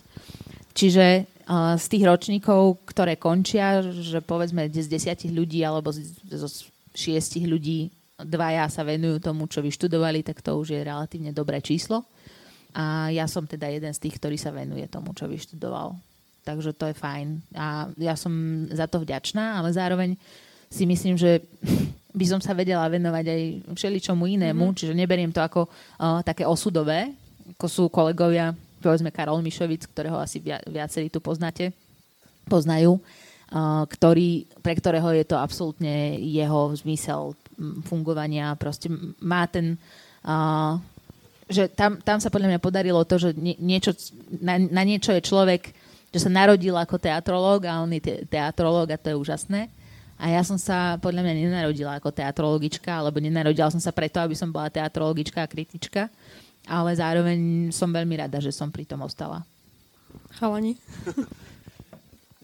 Čiže 0.75 1.05
uh, 1.47 1.73
z 1.79 1.85
tých 1.87 2.03
ročníkov, 2.05 2.83
ktoré 2.85 3.17
končia, 3.17 3.81
že 3.81 4.21
povedzme 4.21 4.67
z 4.69 4.91
desiatich 4.91 5.31
ľudí 5.31 5.63
alebo 5.63 5.89
zo 5.89 6.49
šiestich 6.93 7.47
ľudí 7.47 7.89
dvaja 8.17 8.65
sa 8.69 8.81
venujú 8.81 9.21
tomu, 9.21 9.45
čo 9.45 9.61
vyštudovali, 9.61 10.25
tak 10.25 10.41
to 10.41 10.57
už 10.57 10.73
je 10.73 10.81
relatívne 10.81 11.29
dobré 11.33 11.61
číslo. 11.61 12.05
A 12.77 13.09
ja 13.09 13.25
som 13.25 13.45
teda 13.45 13.69
jeden 13.69 13.89
z 13.93 14.01
tých, 14.01 14.21
ktorý 14.21 14.37
sa 14.37 14.53
venuje 14.53 14.85
tomu, 14.89 15.13
čo 15.17 15.25
vyštudoval. 15.25 15.97
Takže 16.47 16.71
to 16.79 16.87
je 16.87 16.95
fajn. 16.95 17.43
A 17.59 17.91
ja 17.99 18.15
som 18.15 18.31
za 18.71 18.87
to 18.87 19.03
vďačná, 19.03 19.59
ale 19.59 19.75
zároveň 19.75 20.15
si 20.71 20.87
myslím, 20.87 21.19
že 21.19 21.43
by 22.19 22.25
som 22.25 22.39
sa 22.39 22.55
vedela 22.55 22.87
venovať 22.87 23.25
aj 23.27 23.41
všeličomu 23.75 24.23
inému, 24.39 24.71
mm-hmm. 24.71 24.77
čiže 24.79 24.95
neberiem 24.95 25.35
to 25.35 25.43
ako 25.43 25.67
uh, 25.67 26.23
také 26.23 26.47
osudové, 26.47 27.11
ako 27.59 27.67
sú 27.67 27.83
kolegovia, 27.91 28.55
povedzme 28.79 29.11
Karol 29.11 29.43
Mišovic, 29.43 29.91
ktorého 29.91 30.15
asi 30.15 30.39
via, 30.39 30.63
viacerí 30.63 31.11
tu 31.11 31.19
poznáte, 31.19 31.75
poznajú, 32.47 32.95
uh, 32.95 33.83
ktorý, 33.83 34.47
pre 34.63 34.71
ktorého 34.79 35.11
je 35.19 35.27
to 35.27 35.35
absolútne 35.35 36.15
jeho 36.15 36.71
zmysel 36.79 37.35
fungovania, 37.83 38.55
proste 38.55 38.87
má 39.19 39.43
ten... 39.51 39.75
Uh, 40.23 40.79
že 41.47 41.71
tam, 41.71 41.95
tam 42.03 42.19
sa 42.19 42.27
podľa 42.27 42.51
mňa 42.51 42.59
podarilo 42.59 43.07
to, 43.07 43.15
že 43.15 43.31
nie, 43.39 43.55
niečo, 43.55 43.95
na, 44.43 44.59
na 44.59 44.83
niečo 44.83 45.15
je 45.15 45.23
človek, 45.23 45.71
že 46.11 46.23
sa 46.23 46.31
narodil 46.31 46.73
ako 46.73 46.95
teatrológ 46.97 47.67
a 47.67 47.83
on 47.83 47.91
je 47.95 48.01
te, 48.01 48.13
teatrológ 48.27 48.95
a 48.95 48.97
to 48.99 49.11
je 49.11 49.19
úžasné. 49.19 49.67
A 50.17 50.33
ja 50.33 50.41
som 50.41 50.57
sa 50.57 50.97
podľa 50.97 51.21
mňa 51.21 51.33
nenarodila 51.45 52.01
ako 52.01 52.09
teatrologička, 52.09 52.89
alebo 52.89 53.21
nenarodila 53.21 53.69
som 53.69 53.81
sa 53.81 53.93
preto, 53.93 54.17
aby 54.17 54.33
som 54.33 54.49
bola 54.49 54.73
teatrologička 54.73 55.45
a 55.45 55.51
kritička, 55.51 56.09
ale 56.65 56.89
zároveň 56.97 57.69
som 57.69 57.93
veľmi 57.93 58.17
rada, 58.17 58.41
že 58.41 58.49
som 58.49 58.73
pri 58.73 58.89
tom 58.89 59.05
ostala. 59.05 59.45
Chalani? 60.41 60.73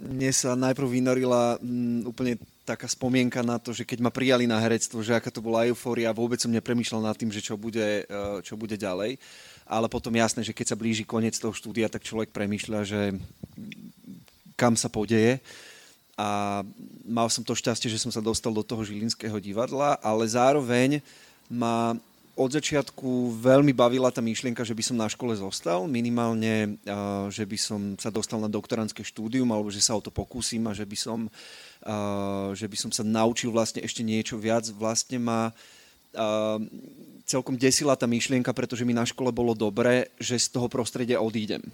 Mne 0.04 0.30
sa 0.36 0.54
najprv 0.54 0.88
vynorila 1.00 1.58
m, 1.64 2.06
mm, 2.06 2.12
úplne 2.12 2.34
taká 2.64 2.88
spomienka 2.88 3.44
na 3.44 3.60
to, 3.60 3.76
že 3.76 3.84
keď 3.84 4.00
ma 4.04 4.12
prijali 4.12 4.48
na 4.48 4.56
herectvo, 4.60 5.04
že 5.04 5.16
aká 5.16 5.28
to 5.28 5.44
bola 5.44 5.68
eufória, 5.68 6.16
vôbec 6.16 6.40
som 6.40 6.52
nepremýšľal 6.52 7.04
nad 7.04 7.16
tým, 7.20 7.32
že 7.32 7.44
čo 7.44 7.60
bude, 7.60 8.08
e, 8.08 8.24
čo 8.44 8.56
bude 8.56 8.80
ďalej. 8.80 9.20
Ale 9.64 9.88
potom 9.88 10.14
jasné, 10.14 10.44
že 10.44 10.56
keď 10.56 10.74
sa 10.74 10.80
blíži 10.80 11.08
koniec 11.08 11.40
toho 11.40 11.56
štúdia, 11.56 11.88
tak 11.88 12.04
človek 12.04 12.36
premýšľa, 12.36 12.80
že 12.84 13.02
kam 14.60 14.78
sa 14.78 14.92
podeje 14.92 15.42
a 16.14 16.62
mal 17.10 17.26
som 17.34 17.42
to 17.42 17.58
šťastie, 17.58 17.90
že 17.90 17.98
som 17.98 18.14
sa 18.14 18.22
dostal 18.22 18.54
do 18.54 18.62
toho 18.62 18.86
Žilinského 18.86 19.42
divadla, 19.42 19.98
ale 19.98 20.30
zároveň 20.30 21.02
ma 21.50 21.98
od 22.34 22.50
začiatku 22.50 23.38
veľmi 23.38 23.78
bavila 23.78 24.10
tá 24.10 24.18
myšlienka, 24.18 24.66
že 24.66 24.74
by 24.74 24.82
som 24.82 24.98
na 24.98 25.06
škole 25.06 25.38
zostal, 25.38 25.86
minimálne, 25.86 26.82
že 27.30 27.46
by 27.46 27.58
som 27.62 27.82
sa 28.02 28.10
dostal 28.10 28.42
na 28.42 28.50
doktorantské 28.50 29.06
štúdium, 29.06 29.54
alebo 29.54 29.70
že 29.70 29.82
sa 29.82 29.94
o 29.94 30.02
to 30.02 30.10
pokúsim 30.10 30.66
a 30.66 30.74
že 30.74 30.82
by 30.82 30.98
som, 30.98 31.30
že 32.58 32.66
by 32.66 32.78
som 32.78 32.90
sa 32.90 33.06
naučil 33.06 33.54
vlastne 33.54 33.86
ešte 33.86 34.02
niečo 34.02 34.42
viac. 34.42 34.66
Vlastne 34.74 35.22
ma 35.22 35.54
celkom 37.34 37.58
desila 37.58 37.98
tá 37.98 38.06
myšlienka, 38.06 38.54
pretože 38.54 38.86
mi 38.86 38.94
na 38.94 39.10
škole 39.10 39.34
bolo 39.34 39.58
dobre, 39.58 40.14
že 40.22 40.38
z 40.38 40.54
toho 40.54 40.70
prostredia 40.70 41.18
odídem. 41.18 41.66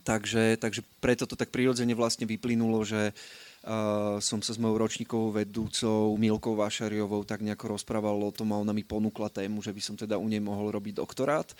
Takže, 0.00 0.56
takže 0.56 0.80
preto 1.04 1.28
to 1.28 1.36
tak 1.36 1.52
prirodzene 1.52 1.92
vlastne 1.92 2.24
vyplynulo, 2.24 2.80
že 2.88 3.12
uh, 3.12 4.16
som 4.24 4.40
sa 4.40 4.56
s 4.56 4.58
mojou 4.58 4.80
ročníkovou 4.80 5.36
vedúcou 5.36 6.16
Milkou 6.16 6.56
Vašariovou 6.56 7.28
tak 7.28 7.44
nejako 7.44 7.76
rozprával 7.76 8.16
o 8.16 8.32
tom 8.32 8.56
a 8.56 8.60
ona 8.64 8.72
mi 8.72 8.80
ponúkla 8.80 9.28
tému, 9.28 9.60
že 9.60 9.76
by 9.76 9.80
som 9.84 10.00
teda 10.00 10.16
u 10.16 10.24
nej 10.24 10.40
mohol 10.40 10.72
robiť 10.72 10.96
doktorát. 10.96 11.52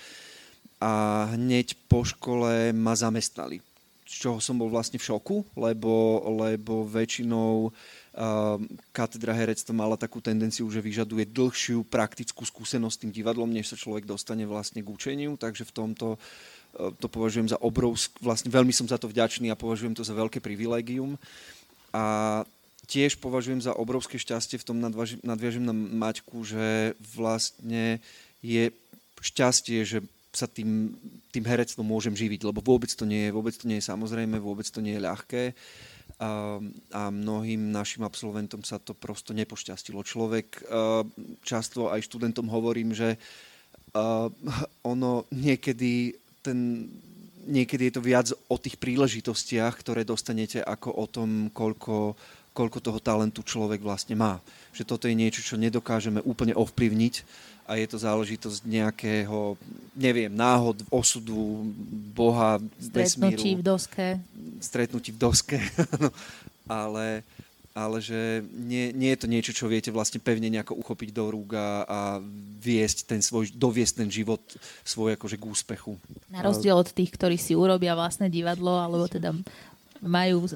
A 0.81 1.29
hneď 1.37 1.77
po 1.93 2.01
škole 2.09 2.73
ma 2.73 2.97
zamestnali, 2.97 3.61
z 4.09 4.15
čoho 4.17 4.41
som 4.41 4.57
bol 4.57 4.73
vlastne 4.73 4.97
v 4.97 5.05
šoku, 5.05 5.45
lebo, 5.61 6.25
lebo 6.41 6.89
väčšinou 6.89 7.69
uh, 7.69 7.73
katedra 8.91 9.33
herectva 9.33 9.71
mala 9.71 9.95
takú 9.95 10.19
tendenciu, 10.19 10.67
že 10.67 10.83
vyžaduje 10.83 11.31
dlhšiu 11.31 11.87
praktickú 11.87 12.43
skúsenosť 12.43 12.95
s 12.95 13.01
tým 13.07 13.13
divadlom, 13.15 13.47
než 13.47 13.71
sa 13.71 13.79
človek 13.79 14.03
dostane 14.03 14.43
vlastne 14.45 14.83
k 14.83 14.91
učeniu, 14.91 15.39
takže 15.39 15.63
v 15.63 15.75
tomto 15.75 16.19
uh, 16.19 16.51
to 16.99 17.07
považujem 17.11 17.51
za 17.51 17.59
obrovsk, 17.59 18.15
vlastne 18.23 18.49
veľmi 18.49 18.71
som 18.71 18.87
za 18.87 18.97
to 18.97 19.11
vďačný 19.11 19.51
a 19.51 19.59
považujem 19.59 19.95
to 19.95 20.07
za 20.07 20.15
veľké 20.15 20.39
privilégium. 20.39 21.19
A 21.91 22.47
tiež 22.87 23.19
považujem 23.19 23.63
za 23.63 23.75
obrovské 23.75 24.19
šťastie 24.19 24.63
v 24.63 24.67
tom 24.67 24.79
nadviažem 25.23 25.63
na 25.63 25.75
Maťku, 25.75 26.47
že 26.47 26.95
vlastne 27.15 27.99
je 28.43 28.71
šťastie, 29.19 29.83
že 29.83 29.99
sa 30.31 30.47
tým, 30.47 30.95
tým 31.35 31.43
herectvom 31.43 31.83
môžem 31.83 32.15
živiť, 32.15 32.47
lebo 32.47 32.63
vôbec 32.63 32.91
to 32.95 33.03
nie 33.03 33.27
je, 33.27 33.35
vôbec 33.35 33.51
to 33.51 33.67
nie 33.67 33.83
je 33.83 33.91
samozrejme, 33.91 34.39
vôbec 34.39 34.63
to 34.63 34.79
nie 34.79 34.95
je 34.95 35.03
ľahké 35.03 35.43
a, 36.19 37.11
mnohým 37.13 37.71
našim 37.71 38.03
absolventom 38.03 38.67
sa 38.67 38.83
to 38.83 38.97
prosto 38.97 39.31
nepošťastilo. 39.37 40.03
Človek, 40.03 40.67
často 41.47 41.93
aj 41.93 42.07
študentom 42.09 42.51
hovorím, 42.51 42.97
že 42.97 43.21
ono 44.83 45.13
niekedy 45.31 46.15
ten 46.41 46.89
niekedy 47.51 47.89
je 47.89 47.95
to 47.97 48.03
viac 48.05 48.27
o 48.53 48.57
tých 48.61 48.77
príležitostiach, 48.77 49.75
ktoré 49.81 50.05
dostanete, 50.05 50.61
ako 50.61 50.89
o 50.93 51.07
tom, 51.09 51.31
koľko, 51.51 52.15
koľko 52.53 52.79
toho 52.79 53.01
talentu 53.01 53.41
človek 53.41 53.81
vlastne 53.81 54.15
má. 54.15 54.39
Že 54.77 54.85
toto 54.87 55.05
je 55.09 55.17
niečo, 55.17 55.41
čo 55.43 55.57
nedokážeme 55.57 56.21
úplne 56.23 56.53
ovplyvniť 56.55 57.15
a 57.71 57.79
je 57.79 57.87
to 57.87 58.03
záležitosť 58.03 58.67
nejakého, 58.67 59.55
neviem, 59.95 60.27
náhod, 60.27 60.83
osudu, 60.91 61.71
Boha, 62.11 62.59
Stretnutí 62.83 63.55
vesmíru. 63.55 63.63
v 63.63 63.63
doske. 63.63 64.07
Stretnutí 64.59 65.11
v 65.15 65.19
doske, 65.23 65.59
ale 66.67 67.23
ale 67.71 68.03
že 68.03 68.43
nie, 68.51 68.91
nie 68.91 69.15
je 69.15 69.21
to 69.23 69.31
niečo, 69.31 69.53
čo 69.55 69.71
viete 69.71 69.95
vlastne 69.95 70.19
pevne 70.19 70.51
nejako 70.51 70.75
uchopiť 70.83 71.15
do 71.15 71.31
rúk 71.31 71.55
a, 71.55 71.87
a 71.87 71.99
viesť 72.59 73.07
ten 73.07 73.23
svoj, 73.23 73.55
doviesť 73.55 74.03
ten 74.03 74.11
život 74.11 74.43
svoj 74.83 75.15
akože 75.15 75.39
k 75.39 75.45
úspechu. 75.47 75.95
Na 76.27 76.43
rozdiel 76.43 76.75
od 76.75 76.91
tých, 76.91 77.15
ktorí 77.15 77.39
si 77.39 77.55
urobia 77.55 77.95
vlastné 77.95 78.27
divadlo, 78.27 78.75
alebo 78.75 79.07
teda 79.07 79.31
majú... 80.03 80.51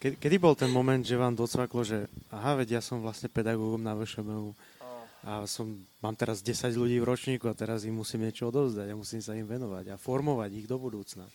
Kedy, 0.00 0.16
kedy 0.16 0.36
bol 0.40 0.56
ten 0.56 0.72
moment, 0.72 1.04
že 1.04 1.20
vám 1.20 1.36
docvaklo, 1.36 1.84
že 1.84 2.08
aha, 2.32 2.56
veď 2.64 2.80
ja 2.80 2.82
som 2.82 3.04
vlastne 3.04 3.28
pedagógom 3.28 3.84
na 3.84 3.92
VŠMU 3.92 4.56
a 5.26 5.42
som, 5.50 5.74
mám 5.98 6.14
teraz 6.14 6.38
10 6.38 6.70
ľudí 6.78 7.02
v 7.02 7.08
ročníku 7.10 7.50
a 7.50 7.58
teraz 7.58 7.82
im 7.82 7.98
musím 7.98 8.22
niečo 8.22 8.46
odovzdať 8.46 8.94
a 8.94 8.94
musím 8.94 9.18
sa 9.18 9.34
im 9.34 9.42
venovať 9.42 9.90
a 9.90 9.98
formovať 9.98 10.50
ich 10.54 10.70
do 10.70 10.78
budúcna. 10.78 11.26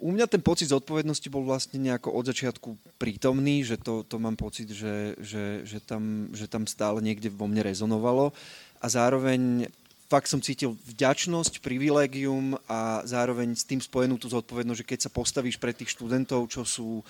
U 0.00 0.08
mňa 0.08 0.24
ten 0.24 0.40
pocit 0.40 0.72
zodpovednosti 0.72 1.28
bol 1.28 1.44
vlastne 1.44 1.76
nejako 1.76 2.16
od 2.16 2.32
začiatku 2.32 2.72
prítomný, 2.96 3.60
že 3.68 3.76
to, 3.76 4.00
to 4.08 4.16
mám 4.16 4.32
pocit, 4.32 4.72
že, 4.72 5.12
že, 5.20 5.68
že, 5.68 5.76
tam, 5.84 6.32
že 6.32 6.48
tam 6.48 6.64
stále 6.64 7.04
niekde 7.04 7.28
vo 7.28 7.44
mne 7.44 7.68
rezonovalo. 7.68 8.32
A 8.80 8.86
zároveň 8.88 9.68
fakt 10.08 10.32
som 10.32 10.40
cítil 10.40 10.72
vďačnosť, 10.88 11.60
privilégium 11.60 12.56
a 12.64 13.04
zároveň 13.04 13.52
s 13.52 13.68
tým 13.68 13.84
spojenú 13.84 14.16
tú 14.16 14.32
zodpovednosť, 14.32 14.80
že 14.80 14.88
keď 14.88 14.98
sa 15.04 15.10
postavíš 15.12 15.60
pred 15.60 15.76
tých 15.76 15.92
študentov, 15.92 16.48
čo 16.48 16.64
sú 16.64 17.04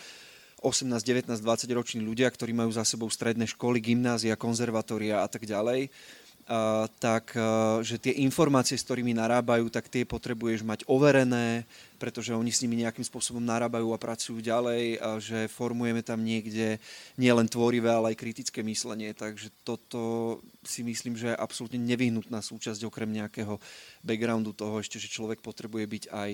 18, 0.60 1.00
19, 1.00 1.40
20 1.40 1.72
roční 1.72 2.00
ľudia, 2.04 2.28
ktorí 2.28 2.52
majú 2.52 2.68
za 2.70 2.84
sebou 2.84 3.08
stredné 3.08 3.48
školy, 3.48 3.80
gymnázia, 3.80 4.36
konzervatória 4.36 5.24
a 5.24 5.28
tak 5.28 5.48
ďalej, 5.48 5.88
tak 6.98 7.30
že 7.86 7.94
tie 8.02 8.26
informácie, 8.26 8.74
s 8.74 8.82
ktorými 8.82 9.14
narábajú, 9.14 9.70
tak 9.70 9.86
tie 9.86 10.02
potrebuješ 10.02 10.66
mať 10.66 10.82
overené, 10.90 11.62
pretože 11.94 12.34
oni 12.34 12.50
s 12.50 12.66
nimi 12.66 12.82
nejakým 12.82 13.06
spôsobom 13.06 13.38
narábajú 13.38 13.94
a 13.94 14.02
pracujú 14.02 14.42
ďalej, 14.42 14.98
a 14.98 15.22
že 15.22 15.46
formujeme 15.46 16.02
tam 16.02 16.26
niekde 16.26 16.82
nielen 17.14 17.46
tvorivé, 17.46 17.94
ale 17.94 18.10
aj 18.10 18.18
kritické 18.18 18.66
myslenie. 18.66 19.14
Takže 19.14 19.54
toto 19.62 20.42
si 20.66 20.82
myslím, 20.82 21.14
že 21.14 21.30
je 21.30 21.38
absolútne 21.38 21.78
nevyhnutná 21.78 22.42
súčasť 22.42 22.82
okrem 22.82 23.14
nejakého 23.14 23.62
backgroundu 24.02 24.50
toho 24.50 24.82
ešte, 24.82 24.98
že 24.98 25.06
človek 25.06 25.38
potrebuje 25.38 25.86
byť 25.86 26.04
aj 26.10 26.30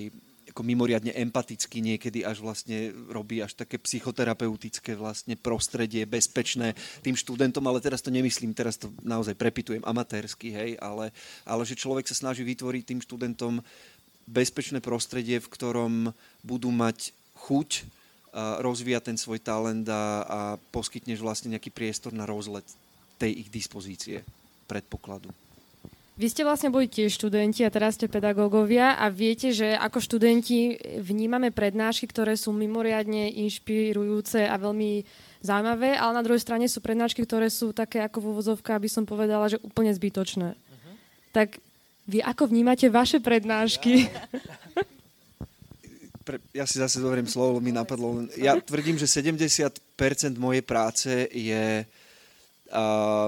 ako 0.51 0.61
mimoriadne 0.63 1.11
empatický, 1.13 1.83
niekedy 1.83 2.23
až 2.23 2.39
vlastne 2.41 2.95
robí 3.11 3.43
až 3.43 3.53
také 3.53 3.77
psychoterapeutické 3.77 4.95
vlastne 4.95 5.35
prostredie, 5.35 6.07
bezpečné 6.07 6.73
tým 7.03 7.15
študentom, 7.15 7.63
ale 7.67 7.83
teraz 7.83 7.99
to 7.99 8.09
nemyslím, 8.09 8.55
teraz 8.55 8.79
to 8.79 8.89
naozaj 9.03 9.35
prepitujem 9.35 9.83
amatérsky, 9.83 10.51
hej, 10.51 10.71
ale, 10.79 11.11
ale 11.43 11.63
že 11.67 11.79
človek 11.79 12.07
sa 12.07 12.15
snaží 12.15 12.41
vytvoriť 12.47 12.83
tým 12.83 12.99
študentom 13.03 13.59
bezpečné 14.27 14.83
prostredie, 14.83 15.39
v 15.39 15.51
ktorom 15.51 15.93
budú 16.43 16.69
mať 16.71 17.15
chuť 17.47 17.87
rozvíjať 18.37 19.03
ten 19.13 19.17
svoj 19.17 19.39
talent 19.41 19.87
a, 19.89 20.03
a 20.21 20.39
poskytneš 20.69 21.23
vlastne 21.23 21.55
nejaký 21.55 21.73
priestor 21.73 22.13
na 22.13 22.27
rozlet 22.27 22.65
tej 23.17 23.47
ich 23.47 23.49
dispozície, 23.49 24.21
predpokladu. 24.69 25.33
Vy 26.17 26.33
ste 26.33 26.41
vlastne 26.41 26.73
boli 26.73 26.89
tiež 26.89 27.13
študenti 27.13 27.61
a 27.61 27.69
teraz 27.69 27.93
ste 27.93 28.09
pedagógovia 28.09 28.97
a 28.97 29.05
viete, 29.13 29.53
že 29.53 29.77
ako 29.77 30.01
študenti 30.01 30.73
vnímame 30.97 31.53
prednášky, 31.53 32.09
ktoré 32.09 32.33
sú 32.33 32.49
mimoriadne 32.57 33.29
inšpirujúce 33.45 34.49
a 34.49 34.57
veľmi 34.57 35.05
zaujímavé, 35.45 35.93
ale 35.93 36.17
na 36.17 36.25
druhej 36.25 36.41
strane 36.41 36.65
sú 36.65 36.81
prednášky, 36.81 37.21
ktoré 37.21 37.53
sú 37.53 37.69
také 37.69 38.01
ako 38.01 38.33
v 38.33 38.59
aby 38.65 38.89
som 38.89 39.05
povedala, 39.05 39.45
že 39.45 39.61
úplne 39.61 39.93
zbytočné. 39.93 40.57
Uh-huh. 40.57 40.93
Tak 41.37 41.61
Vy 42.07 42.23
ako 42.23 42.47
vnímate 42.47 42.87
vaše 42.87 43.19
prednášky? 43.19 44.07
Pre, 46.23 46.39
ja 46.55 46.63
si 46.63 46.79
zase 46.79 47.03
dovolím 47.03 47.27
slovo, 47.27 47.59
mi 47.59 47.75
napadlo. 47.75 48.23
Ja 48.39 48.55
tvrdím, 48.55 48.95
že 48.95 49.11
70% 49.11 49.75
mojej 50.39 50.63
práce 50.63 51.11
je 51.31 51.83
uh, 51.83 53.27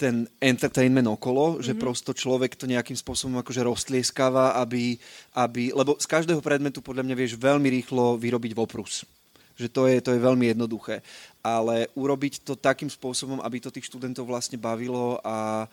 ten 0.00 0.24
entertainment 0.40 1.04
okolo, 1.04 1.60
mm-hmm. 1.60 1.64
že 1.68 1.76
prosto 1.76 2.16
človek 2.16 2.56
to 2.56 2.64
nejakým 2.64 2.96
spôsobom 2.96 3.36
akože 3.44 3.60
roztlieskáva, 3.60 4.56
aby, 4.56 4.96
aby, 5.36 5.76
lebo 5.76 6.00
z 6.00 6.08
každého 6.08 6.40
predmetu 6.40 6.80
podľa 6.80 7.04
mňa 7.04 7.16
vieš 7.20 7.36
veľmi 7.36 7.68
rýchlo 7.68 8.16
vyrobiť 8.16 8.56
voprus. 8.56 9.04
Že 9.60 9.68
to 9.68 9.82
je, 9.92 9.96
to 10.00 10.10
je 10.16 10.24
veľmi 10.24 10.56
jednoduché. 10.56 11.04
Ale 11.44 11.92
urobiť 11.92 12.40
to 12.48 12.56
takým 12.56 12.88
spôsobom, 12.88 13.44
aby 13.44 13.60
to 13.60 13.68
tých 13.68 13.92
študentov 13.92 14.24
vlastne 14.24 14.56
bavilo 14.56 15.20
a 15.20 15.68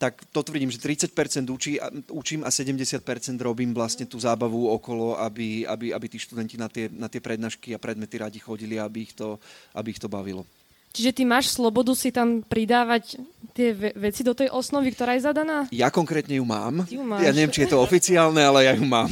tak 0.00 0.24
to 0.32 0.40
tvrdím, 0.40 0.72
že 0.72 0.80
30% 0.80 1.12
učí, 1.52 1.76
učím 2.08 2.40
a 2.40 2.48
70% 2.48 3.04
robím 3.44 3.76
vlastne 3.76 4.08
tú 4.08 4.16
zábavu 4.16 4.72
okolo, 4.72 5.20
aby, 5.20 5.68
aby, 5.68 5.92
aby 5.92 6.06
tí 6.08 6.16
študenti 6.16 6.56
na 6.56 6.72
tie, 6.72 6.88
na 6.88 7.06
tie 7.12 7.20
prednášky 7.20 7.76
a 7.76 7.78
predmety 7.78 8.16
radi 8.16 8.40
chodili, 8.40 8.80
aby 8.80 9.04
ich 9.04 9.12
to, 9.12 9.36
aby 9.76 9.92
ich 9.92 10.00
to 10.00 10.08
bavilo. 10.08 10.48
Čiže 10.90 11.10
ty 11.14 11.22
máš 11.22 11.54
slobodu 11.54 11.94
si 11.94 12.10
tam 12.10 12.42
pridávať 12.42 13.22
tie 13.54 13.70
ve- 13.70 13.94
veci 13.94 14.26
do 14.26 14.34
tej 14.34 14.50
osnovy, 14.50 14.90
ktorá 14.90 15.14
je 15.14 15.22
zadaná? 15.22 15.70
Ja 15.70 15.86
konkrétne 15.86 16.34
ju 16.38 16.44
mám. 16.46 16.82
Ty 16.82 16.98
ju 16.98 17.04
máš. 17.06 17.22
Ja 17.22 17.30
neviem, 17.30 17.54
či 17.54 17.62
je 17.62 17.70
to 17.70 17.78
oficiálne, 17.78 18.42
ale 18.42 18.66
ja 18.66 18.74
ju 18.74 18.82
mám. 18.82 19.10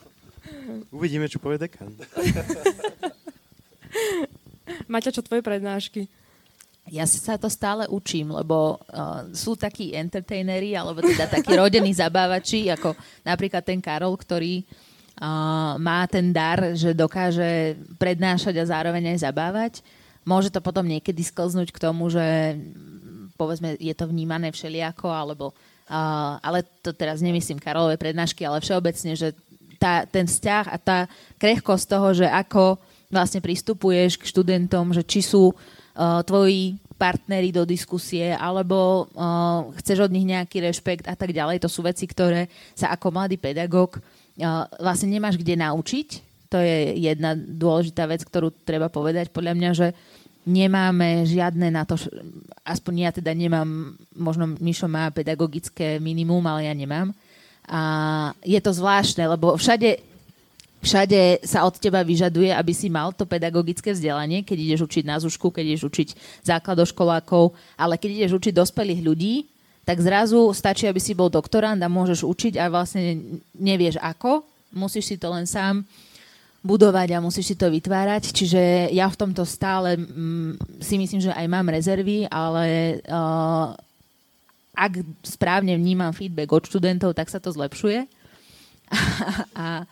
Uvidíme, 0.96 1.30
čo 1.30 1.38
povie 1.38 1.62
dekan. 1.62 1.94
Maťa, 4.90 5.14
čo 5.14 5.22
tvoje 5.22 5.46
prednášky? 5.46 6.10
Ja 6.92 7.08
sa 7.08 7.40
to 7.40 7.48
stále 7.48 7.88
učím, 7.88 8.34
lebo 8.34 8.76
uh, 8.76 9.24
sú 9.32 9.56
takí 9.56 9.96
entertainery, 9.96 10.76
alebo 10.76 11.00
teda 11.00 11.30
takí 11.30 11.56
rodení 11.56 11.96
zabávači, 12.02 12.68
ako 12.68 12.92
napríklad 13.24 13.64
ten 13.64 13.80
Karol, 13.80 14.12
ktorý 14.20 14.60
uh, 14.60 15.80
má 15.80 16.04
ten 16.10 16.28
dar, 16.28 16.76
že 16.76 16.92
dokáže 16.92 17.78
prednášať 17.96 18.58
a 18.60 18.68
zároveň 18.68 19.16
aj 19.16 19.18
zabávať. 19.24 19.72
Môže 20.24 20.48
to 20.48 20.64
potom 20.64 20.88
niekedy 20.88 21.20
sklznúť 21.20 21.68
k 21.72 21.82
tomu, 21.84 22.08
že 22.08 22.56
povedzme, 23.36 23.76
je 23.76 23.94
to 23.94 24.08
vnímané 24.08 24.50
všelijako, 24.50 25.12
alebo 25.12 25.52
uh, 25.52 26.40
ale 26.40 26.64
to 26.80 26.96
teraz 26.96 27.20
nemyslím 27.20 27.60
Karolové 27.60 28.00
prednášky, 28.00 28.46
ale 28.46 28.64
všeobecne, 28.64 29.12
že 29.18 29.36
tá, 29.76 30.08
ten 30.08 30.24
vzťah 30.24 30.64
a 30.70 30.76
tá 30.80 30.98
krehkosť 31.36 31.84
toho, 31.84 32.08
že 32.14 32.26
ako 32.30 32.80
vlastne 33.12 33.44
pristupuješ 33.44 34.16
k 34.16 34.28
študentom, 34.32 34.96
že 34.96 35.04
či 35.04 35.20
sú 35.20 35.52
uh, 35.52 36.22
tvoji 36.24 36.80
partneri 36.94 37.50
do 37.50 37.66
diskusie, 37.66 38.32
alebo 38.32 39.10
uh, 39.12 39.68
chceš 39.82 40.08
od 40.08 40.14
nich 40.14 40.24
nejaký 40.24 40.62
rešpekt 40.62 41.04
a 41.10 41.18
tak 41.18 41.34
ďalej. 41.34 41.60
To 41.60 41.68
sú 41.68 41.82
veci, 41.82 42.06
ktoré 42.06 42.48
sa 42.72 42.94
ako 42.94 43.12
mladý 43.12 43.36
pedagóg 43.36 43.98
uh, 43.98 44.64
vlastne 44.78 45.10
nemáš 45.10 45.36
kde 45.36 45.58
naučiť. 45.58 46.08
To 46.54 46.62
je 46.62 47.02
jedna 47.02 47.34
dôležitá 47.34 48.06
vec, 48.06 48.22
ktorú 48.22 48.54
treba 48.62 48.86
povedať. 48.86 49.34
Podľa 49.34 49.54
mňa, 49.58 49.70
že 49.74 49.90
nemáme 50.44 51.24
žiadne 51.24 51.72
na 51.72 51.88
to, 51.88 51.96
aspoň 52.64 52.94
ja 53.08 53.10
teda 53.12 53.32
nemám, 53.32 53.96
možno 54.16 54.54
Mišo 54.60 54.88
má 54.88 55.08
pedagogické 55.08 55.96
minimum, 56.00 56.44
ale 56.44 56.68
ja 56.68 56.74
nemám. 56.76 57.12
A 57.64 57.80
je 58.44 58.60
to 58.60 58.76
zvláštne, 58.76 59.24
lebo 59.24 59.56
všade 59.56 60.14
všade 60.84 61.40
sa 61.48 61.64
od 61.64 61.80
teba 61.80 62.04
vyžaduje, 62.04 62.52
aby 62.52 62.76
si 62.76 62.92
mal 62.92 63.16
to 63.16 63.24
pedagogické 63.24 63.96
vzdelanie, 63.96 64.44
keď 64.44 64.58
ideš 64.60 64.84
učiť 64.84 65.04
na 65.08 65.16
zušku, 65.16 65.48
keď 65.48 65.64
ideš 65.64 65.88
učiť 65.88 66.08
základoškolákov, 66.44 67.56
ale 67.80 67.96
keď 67.96 68.10
ideš 68.20 68.36
učiť 68.36 68.52
dospelých 68.52 69.00
ľudí, 69.00 69.34
tak 69.88 70.00
zrazu 70.00 70.52
stačí, 70.52 70.84
aby 70.84 71.00
si 71.00 71.16
bol 71.16 71.32
doktorant 71.32 71.80
a 71.80 71.88
môžeš 71.88 72.24
učiť 72.24 72.54
a 72.60 72.68
vlastne 72.68 73.40
nevieš 73.56 73.96
ako, 73.96 74.44
musíš 74.76 75.08
si 75.08 75.16
to 75.16 75.32
len 75.32 75.48
sám 75.48 75.88
budovať 76.64 77.08
a 77.12 77.20
musíš 77.20 77.52
si 77.52 77.56
to 77.60 77.68
vytvárať. 77.68 78.32
Čiže 78.32 78.88
ja 78.96 79.06
v 79.12 79.20
tomto 79.20 79.44
stále 79.44 80.00
mm, 80.00 80.80
si 80.80 80.96
myslím, 80.96 81.20
že 81.20 81.36
aj 81.36 81.46
mám 81.46 81.68
rezervy, 81.68 82.24
ale 82.32 82.98
uh, 83.04 83.76
ak 84.72 85.04
správne 85.20 85.76
vnímam 85.76 86.16
feedback 86.16 86.48
od 86.48 86.64
študentov, 86.64 87.12
tak 87.12 87.28
sa 87.28 87.36
to 87.36 87.52
zlepšuje. 87.52 88.08
a, 89.60 89.84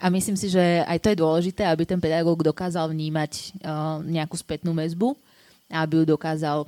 a 0.00 0.06
myslím 0.08 0.40
si, 0.40 0.48
že 0.48 0.80
aj 0.88 0.98
to 1.04 1.12
je 1.12 1.20
dôležité, 1.20 1.68
aby 1.68 1.84
ten 1.84 2.00
pedagóg 2.00 2.40
dokázal 2.40 2.88
vnímať 2.96 3.60
uh, 3.60 4.00
nejakú 4.00 4.40
spätnú 4.40 4.72
väzbu 4.72 5.12
a 5.68 5.84
aby 5.84 6.00
ju 6.00 6.04
dokázal, 6.16 6.64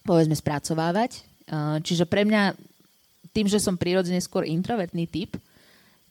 povedzme, 0.00 0.32
spracovávať. 0.32 1.20
Uh, 1.44 1.76
čiže 1.84 2.08
pre 2.08 2.24
mňa, 2.24 2.56
tým, 3.36 3.52
že 3.52 3.60
som 3.60 3.76
prirodzene 3.76 4.24
skôr 4.24 4.48
introvertný 4.48 5.04
typ, 5.04 5.36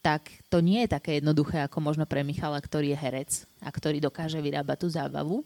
tak 0.02 0.34
to 0.50 0.66
nie 0.66 0.84
je 0.84 0.94
také 0.98 1.22
jednoduché 1.22 1.62
ako 1.62 1.78
možno 1.78 2.10
pre 2.10 2.26
Michala, 2.26 2.58
ktorý 2.58 2.94
je 2.94 2.98
herec 2.98 3.32
a 3.62 3.70
ktorý 3.70 4.02
dokáže 4.02 4.42
vyrábať 4.42 4.78
tú 4.82 4.88
zábavu. 4.90 5.46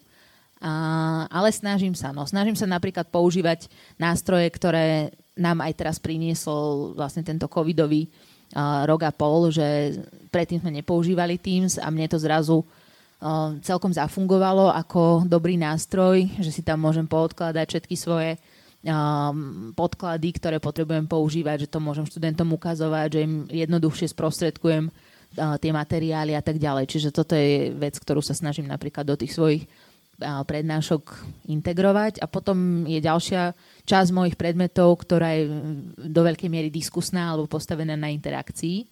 A, 0.63 1.27
ale 1.27 1.51
snažím 1.51 1.91
sa. 1.91 2.15
No, 2.15 2.23
snažím 2.23 2.55
sa 2.55 2.63
napríklad 2.63 3.11
používať 3.11 3.67
nástroje, 3.99 4.47
ktoré 4.47 5.11
nám 5.35 5.59
aj 5.59 5.73
teraz 5.75 5.97
priniesol 5.99 6.95
vlastne 6.95 7.27
tento 7.27 7.51
covidový 7.51 8.07
uh, 8.07 8.87
rok 8.87 9.03
a 9.03 9.11
pol, 9.11 9.51
že 9.51 9.99
predtým 10.31 10.63
sme 10.63 10.79
nepoužívali 10.79 11.35
Teams 11.35 11.75
a 11.75 11.91
mne 11.91 12.07
to 12.07 12.15
zrazu 12.15 12.63
uh, 12.63 13.51
celkom 13.59 13.91
zafungovalo 13.91 14.71
ako 14.71 15.27
dobrý 15.27 15.59
nástroj, 15.59 16.23
že 16.39 16.55
si 16.55 16.63
tam 16.63 16.79
môžem 16.79 17.03
poodkladať 17.03 17.67
všetky 17.67 17.95
svoje 17.99 18.39
um, 18.39 18.39
podklady, 19.73 20.29
ktoré 20.37 20.57
potrebujem 20.61 21.09
používať, 21.09 21.65
že 21.65 21.71
to 21.73 21.81
môžem 21.81 22.05
študentom 22.05 22.53
ukazovať, 22.53 23.07
že 23.17 23.19
im 23.25 23.33
jednoduchšie 23.49 24.13
sprostredkujem 24.13 24.93
uh, 24.93 25.57
tie 25.57 25.73
materiály 25.73 26.37
a 26.37 26.41
tak 26.45 26.61
ďalej. 26.61 26.85
Čiže 26.85 27.09
toto 27.09 27.33
je 27.33 27.73
vec, 27.73 27.97
ktorú 27.97 28.21
sa 28.21 28.37
snažím 28.37 28.69
napríklad 28.69 29.09
do 29.09 29.17
tých 29.17 29.33
svojich 29.33 29.65
uh, 29.65 30.45
prednášok 30.45 31.01
integrovať. 31.49 32.21
A 32.21 32.29
potom 32.29 32.85
je 32.85 33.01
ďalšia 33.01 33.57
časť 33.89 34.09
mojich 34.13 34.37
predmetov, 34.37 35.01
ktorá 35.01 35.33
je 35.33 35.49
mm, 35.49 36.05
do 36.05 36.21
veľkej 36.21 36.49
miery 36.53 36.69
diskusná 36.69 37.33
alebo 37.33 37.49
postavená 37.49 37.97
na 37.97 38.13
interakcii 38.13 38.85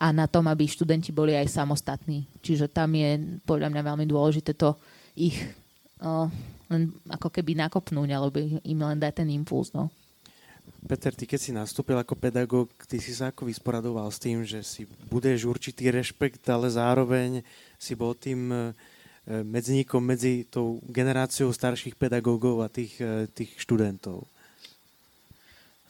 a 0.00 0.08
na 0.08 0.24
tom, 0.24 0.48
aby 0.48 0.64
študenti 0.64 1.12
boli 1.12 1.36
aj 1.36 1.52
samostatní. 1.52 2.24
Čiže 2.40 2.72
tam 2.72 2.96
je 2.96 3.40
podľa 3.44 3.68
mňa 3.68 3.82
veľmi 3.92 4.06
dôležité 4.08 4.56
to 4.56 4.72
ich 5.20 5.36
uh, 6.00 6.32
len 6.72 6.92
ako 7.10 7.28
keby 7.28 7.56
nakopnúť 7.58 8.08
alebo 8.12 8.40
im 8.42 8.80
len 8.80 8.98
dať 9.00 9.24
ten 9.24 9.28
impuls. 9.32 9.72
No. 9.74 9.92
Peter, 10.84 11.12
ty 11.16 11.24
keď 11.24 11.40
si 11.40 11.50
nastúpil 11.52 11.96
ako 11.96 12.16
pedagóg, 12.16 12.68
ty 12.84 13.00
si 13.00 13.16
sa 13.16 13.32
ako 13.32 13.48
vysporadoval 13.48 14.08
s 14.12 14.20
tým, 14.20 14.44
že 14.44 14.60
si 14.60 14.84
budeš 15.08 15.48
určitý 15.48 15.88
rešpekt, 15.88 16.44
ale 16.48 16.68
zároveň 16.68 17.40
si 17.80 17.96
bol 17.96 18.12
tým 18.12 18.52
e, 18.52 18.60
medzníkom 19.44 20.00
medzi 20.04 20.44
tou 20.48 20.80
generáciou 20.88 21.48
starších 21.52 21.96
pedagógov 21.96 22.60
a 22.64 22.68
tých, 22.68 23.00
e, 23.00 23.28
tých 23.32 23.56
študentov. 23.60 24.28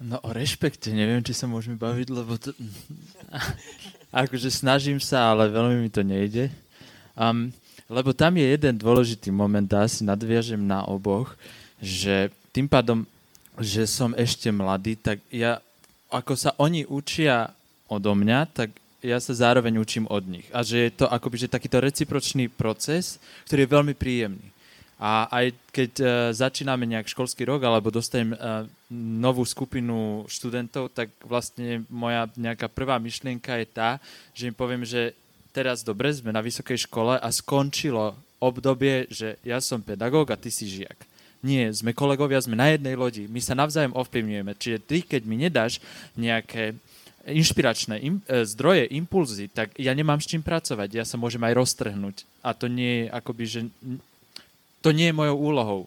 No 0.03 0.17
o 0.23 0.31
rešpekte 0.31 0.91
neviem, 0.91 1.23
či 1.23 1.35
sa 1.35 1.47
môžeme 1.47 1.79
baviť, 1.79 2.09
lebo 2.11 2.39
to... 2.39 2.55
akože 4.15 4.51
snažím 4.51 5.03
sa, 5.03 5.35
ale 5.35 5.51
veľmi 5.51 5.87
mi 5.87 5.91
to 5.91 6.07
nejde. 6.07 6.55
Um, 7.19 7.51
lebo 7.95 8.11
tam 8.11 8.35
je 8.35 8.43
jeden 8.43 8.75
dôležitý 8.75 9.31
moment, 9.31 9.71
a 9.71 9.87
asi 9.87 10.03
nadviažem 10.03 10.59
na 10.59 10.83
oboch, 10.83 11.39
že 11.79 12.35
tým 12.51 12.67
pádom, 12.67 13.07
že 13.63 13.87
som 13.87 14.11
ešte 14.19 14.51
mladý, 14.51 14.99
tak 14.99 15.23
ja, 15.31 15.63
ako 16.11 16.35
sa 16.35 16.51
oni 16.59 16.83
učia 16.91 17.55
odo 17.87 18.19
mňa, 18.19 18.51
tak 18.51 18.75
ja 19.05 19.21
sa 19.21 19.37
zároveň 19.37 19.79
učím 19.79 20.09
od 20.09 20.25
nich. 20.27 20.49
A 20.51 20.65
že 20.65 20.89
je 20.89 20.93
to 20.97 21.07
akoby 21.07 21.47
že 21.47 21.53
takýto 21.53 21.79
recipročný 21.79 22.49
proces, 22.49 23.21
ktorý 23.47 23.69
je 23.69 23.75
veľmi 23.77 23.95
príjemný. 23.95 24.49
A 24.97 25.29
aj 25.29 25.47
keď 25.69 25.93
uh, 26.01 26.09
začíname 26.33 26.89
nejak 26.89 27.13
školský 27.13 27.45
rok 27.45 27.61
alebo 27.67 27.93
dostanem 27.93 28.33
uh, 28.33 28.65
novú 28.95 29.45
skupinu 29.45 30.25
študentov, 30.31 30.89
tak 30.97 31.13
vlastne 31.21 31.85
moja 31.93 32.31
nejaká 32.39 32.71
prvá 32.73 32.97
myšlienka 32.97 33.61
je 33.61 33.67
tá, 33.69 33.91
že 34.33 34.49
im 34.49 34.57
poviem, 34.57 34.87
že 34.87 35.13
teraz 35.55 35.87
dobre, 35.87 36.11
sme 36.11 36.35
na 36.35 36.43
vysokej 36.43 36.91
škole 36.91 37.15
a 37.15 37.29
skončilo 37.31 38.19
obdobie, 38.43 39.07
že 39.07 39.39
ja 39.47 39.63
som 39.63 39.79
pedagóg 39.79 40.35
a 40.35 40.37
ty 40.37 40.51
si 40.51 40.67
žiak. 40.67 40.99
Nie, 41.47 41.71
sme 41.71 41.95
kolegovia, 41.95 42.43
sme 42.43 42.59
na 42.59 42.75
jednej 42.75 42.99
lodi, 42.99 43.31
my 43.31 43.39
sa 43.39 43.55
navzájom 43.55 43.95
ovplyvňujeme. 43.95 44.53
Čiže 44.59 44.79
ty, 44.83 44.97
keď 45.07 45.23
mi 45.23 45.37
nedáš 45.39 45.79
nejaké 46.19 46.75
inšpiračné 47.25 48.01
im, 48.05 48.21
e, 48.29 48.45
zdroje, 48.45 48.89
impulzy, 48.93 49.49
tak 49.49 49.73
ja 49.81 49.93
nemám 49.97 50.21
s 50.21 50.29
čím 50.29 50.45
pracovať. 50.45 50.89
Ja 50.93 51.05
sa 51.09 51.17
môžem 51.17 51.41
aj 51.45 51.57
roztrhnúť. 51.57 52.25
A 52.45 52.53
to 52.53 52.69
nie 52.69 53.05
je 53.05 53.13
akoby, 53.13 53.45
že 53.49 53.61
to 54.85 54.93
nie 54.93 55.09
je 55.09 55.17
mojou 55.17 55.37
úlohou. 55.37 55.83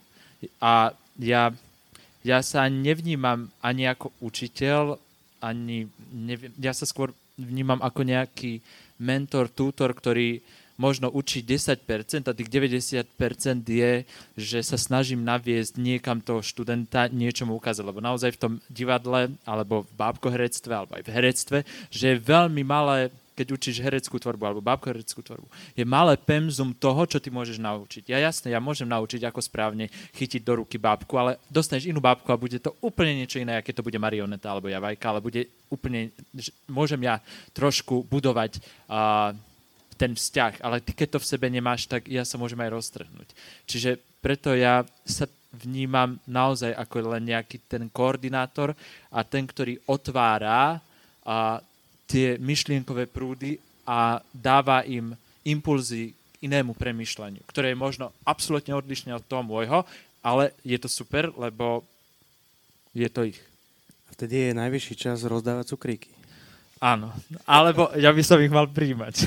A 0.57 0.93
ja, 1.17 1.53
ja 2.25 2.39
sa 2.41 2.65
nevnímam 2.69 3.49
ani 3.61 3.85
ako 3.89 4.13
učiteľ, 4.21 4.97
ani 5.41 5.89
neviem, 6.09 6.53
ja 6.57 6.73
sa 6.73 6.89
skôr 6.89 7.13
vnímam 7.37 7.77
ako 7.81 8.01
nejaký 8.01 8.65
mentor, 8.97 9.49
tútor, 9.49 9.93
ktorý 9.93 10.41
možno 10.77 11.09
učiť 11.09 11.41
10% 11.41 12.29
a 12.29 12.37
tých 12.37 12.49
90% 12.53 13.09
je, 13.65 13.93
že 14.37 14.59
sa 14.61 14.77
snažím 14.77 15.25
naviesť 15.25 15.81
niekam 15.81 16.21
toho 16.21 16.45
študenta 16.45 17.09
niečo 17.09 17.49
mu 17.49 17.57
ukázať, 17.57 17.81
lebo 17.81 17.97
naozaj 17.97 18.37
v 18.37 18.41
tom 18.41 18.53
divadle 18.69 19.33
alebo 19.43 19.89
v 19.89 19.91
bábkoherectve 19.97 20.71
alebo 20.71 20.93
aj 21.01 21.03
v 21.03 21.13
herectve, 21.13 21.57
že 21.89 22.13
je 22.13 22.21
veľmi 22.21 22.61
malé 22.61 23.09
keď 23.37 23.53
učíš 23.53 23.77
hereckú 23.85 24.17
tvorbu 24.17 24.43
alebo 24.49 24.65
bábkohereckú 24.65 25.21
tvorbu, 25.21 25.45
je 25.77 25.85
malé 25.85 26.17
pemzum 26.17 26.73
toho, 26.73 27.05
čo 27.05 27.21
ty 27.21 27.29
môžeš 27.29 27.61
naučiť. 27.61 28.09
Ja 28.09 28.17
jasne, 28.17 28.49
ja 28.49 28.57
môžem 28.57 28.89
naučiť, 28.89 29.21
ako 29.29 29.45
správne 29.45 29.93
chytiť 30.17 30.41
do 30.41 30.65
ruky 30.65 30.81
bábku, 30.81 31.13
ale 31.21 31.37
dostaneš 31.53 31.93
inú 31.93 32.01
bábku 32.01 32.33
a 32.33 32.41
bude 32.41 32.57
to 32.57 32.73
úplne 32.81 33.13
niečo 33.13 33.37
iné, 33.37 33.61
aké 33.61 33.69
to 33.69 33.85
bude 33.85 34.01
marioneta 34.01 34.49
alebo 34.49 34.73
javajka, 34.73 35.05
ale 35.05 35.21
bude 35.21 35.45
úplne, 35.69 36.09
môžem 36.65 37.05
ja 37.05 37.21
trošku 37.53 38.09
budovať 38.09 38.57
uh, 38.89 39.37
ten 39.97 40.17
vzťah, 40.17 40.65
ale 40.65 40.81
ty 40.81 40.97
keď 40.97 41.17
to 41.17 41.19
v 41.21 41.29
sebe 41.29 41.45
nemáš, 41.49 41.85
tak 41.85 42.09
ja 42.09 42.25
sa 42.25 42.41
môžem 42.41 42.57
aj 42.65 42.73
roztrhnúť. 42.73 43.29
Čiže 43.69 44.01
preto 44.21 44.57
ja 44.57 44.81
sa 45.05 45.29
vnímam 45.53 46.21
naozaj 46.29 46.73
ako 46.73 47.17
len 47.17 47.33
nejaký 47.33 47.65
ten 47.65 47.89
koordinátor 47.89 48.77
a 49.09 49.25
ten, 49.25 49.45
ktorý 49.49 49.81
otvára 49.89 50.77
a 51.25 51.59
tie 52.07 52.39
myšlienkové 52.39 53.05
prúdy 53.11 53.59
a 53.83 54.23
dáva 54.31 54.81
im 54.87 55.13
impulzy 55.43 56.15
k 56.15 56.47
inému 56.47 56.73
premyšľaniu, 56.73 57.43
ktoré 57.47 57.75
je 57.75 57.79
možno 57.79 58.15
absolútne 58.23 58.73
odlišné 58.75 59.11
od 59.15 59.23
toho 59.27 59.43
môjho, 59.43 59.83
ale 60.23 60.55
je 60.63 60.79
to 60.79 60.87
super, 60.91 61.29
lebo 61.35 61.83
je 62.95 63.07
to 63.11 63.27
ich. 63.27 63.39
A 64.07 64.15
vtedy 64.15 64.49
je 64.49 64.59
najvyšší 64.59 64.95
čas 64.95 65.27
rozdávať 65.27 65.75
cukríky. 65.75 66.09
Áno, 66.77 67.09
alebo 67.49 67.89
ja 67.97 68.13
by 68.13 68.21
som 68.21 68.37
ich 68.37 68.53
mal 68.53 68.69
príjmať. 68.69 69.25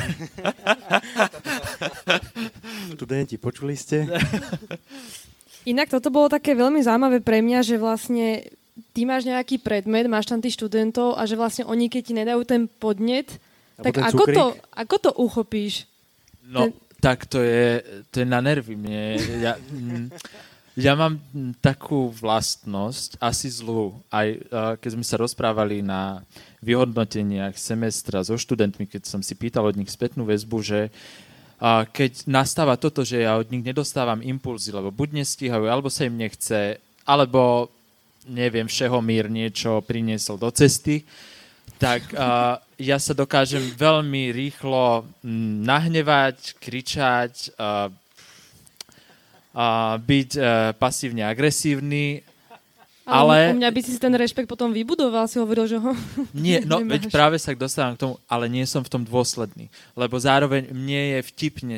Študenti, 2.95 3.43
počuli 3.43 3.74
ste? 3.74 4.07
Inak 5.66 5.91
toto 5.91 6.14
bolo 6.14 6.31
také 6.31 6.55
veľmi 6.55 6.78
zaujímavé 6.78 7.18
pre 7.18 7.43
mňa, 7.43 7.61
že 7.66 7.76
vlastne 7.76 8.47
ty 8.93 9.09
máš 9.09 9.28
nejaký 9.28 9.61
predmet, 9.61 10.11
máš 10.11 10.28
tam 10.28 10.43
tých 10.43 10.57
študentov 10.57 11.16
a 11.16 11.24
že 11.24 11.39
vlastne 11.39 11.64
oni, 11.68 11.87
keď 11.87 12.03
ti 12.03 12.14
nedajú 12.16 12.43
ten 12.45 12.66
podnet, 12.66 13.41
Alebo 13.81 13.85
tak 13.85 13.95
ten 13.95 14.05
ako, 14.05 14.24
to, 14.28 14.45
ako 14.76 14.97
to 14.99 15.11
uchopíš? 15.16 15.74
No, 16.45 16.68
ten... 16.68 16.70
tak 16.99 17.24
to 17.31 17.41
je, 17.41 17.81
to 18.11 18.24
je 18.24 18.26
na 18.26 18.41
nervy 18.45 18.74
mne. 18.74 19.16
Ja, 19.41 19.55
mm, 19.57 20.11
ja 20.78 20.95
mám 20.95 21.18
takú 21.59 22.14
vlastnosť, 22.14 23.18
asi 23.18 23.51
zlú, 23.51 23.99
aj 24.09 24.26
uh, 24.49 24.74
keď 24.78 24.91
sme 24.95 25.05
sa 25.05 25.20
rozprávali 25.20 25.83
na 25.83 26.22
vyhodnoteniach 26.62 27.59
semestra 27.59 28.22
so 28.22 28.39
študentmi, 28.39 28.87
keď 28.87 29.03
som 29.09 29.20
si 29.20 29.35
pýtal 29.35 29.66
od 29.66 29.76
nich 29.76 29.91
spätnú 29.91 30.22
väzbu, 30.24 30.59
že 30.62 30.81
uh, 31.59 31.85
keď 31.91 32.24
nastáva 32.31 32.78
toto, 32.78 33.03
že 33.03 33.26
ja 33.26 33.37
od 33.37 33.51
nich 33.51 33.66
nedostávam 33.66 34.22
impulzy, 34.22 34.70
lebo 34.70 34.95
buď 34.95 35.20
nestíhajú, 35.24 35.66
alebo 35.66 35.91
sa 35.91 36.07
im 36.07 36.14
nechce, 36.14 36.78
alebo 37.03 37.72
neviem, 38.29 38.68
všehomír 38.68 39.31
niečo 39.33 39.81
priniesol 39.85 40.37
do 40.37 40.51
cesty, 40.53 41.05
tak 41.81 42.05
uh, 42.12 42.61
ja 42.77 43.01
sa 43.01 43.16
dokážem 43.16 43.64
veľmi 43.73 44.37
rýchlo 44.37 45.09
nahnevať, 45.64 46.61
kričať, 46.61 47.57
uh, 47.57 47.89
uh, 49.57 49.97
byť 49.97 50.31
uh, 50.37 50.77
pasívne 50.77 51.25
agresívny, 51.25 52.21
ale... 53.11 53.51
U 53.51 53.59
mňa 53.59 53.71
by 53.75 53.81
si 53.83 53.99
ten 53.99 54.14
rešpekt 54.14 54.47
potom 54.47 54.71
vybudoval, 54.71 55.27
si 55.27 55.43
hovoril, 55.43 55.66
že 55.66 55.83
ho... 55.83 55.91
Nie, 56.37 56.62
no 56.62 56.79
veď 56.79 57.11
práve 57.11 57.43
sa 57.43 57.51
dostávam 57.59 57.99
k 57.99 58.03
tomu, 58.07 58.14
ale 58.31 58.47
nie 58.47 58.62
som 58.71 58.87
v 58.87 58.93
tom 58.93 59.03
dôsledný. 59.03 59.66
Lebo 59.99 60.14
zároveň 60.14 60.71
mne 60.71 61.18
je 61.18 61.21
vtipne 61.35 61.77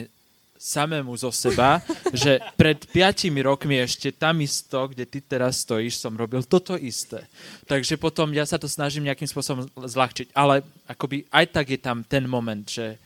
samému 0.63 1.11
zo 1.19 1.35
seba, 1.35 1.83
že 2.15 2.39
pred 2.55 2.79
piatimi 2.87 3.43
rokmi 3.43 3.83
ešte 3.83 4.15
tam 4.15 4.39
isto, 4.39 4.87
kde 4.87 5.11
ty 5.11 5.19
teraz 5.19 5.67
stojíš, 5.67 5.99
som 5.99 6.15
robil 6.15 6.47
toto 6.47 6.79
isté. 6.79 7.27
Takže 7.67 7.99
potom 7.99 8.31
ja 8.31 8.47
sa 8.47 8.63
to 8.63 8.71
snažím 8.71 9.11
nejakým 9.11 9.27
spôsobom 9.27 9.67
zľahčiť. 9.75 10.31
Ale 10.31 10.63
akoby 10.87 11.27
aj 11.35 11.47
tak 11.51 11.67
je 11.75 11.81
tam 11.83 12.07
ten 12.07 12.31
moment, 12.31 12.63
že 12.63 13.03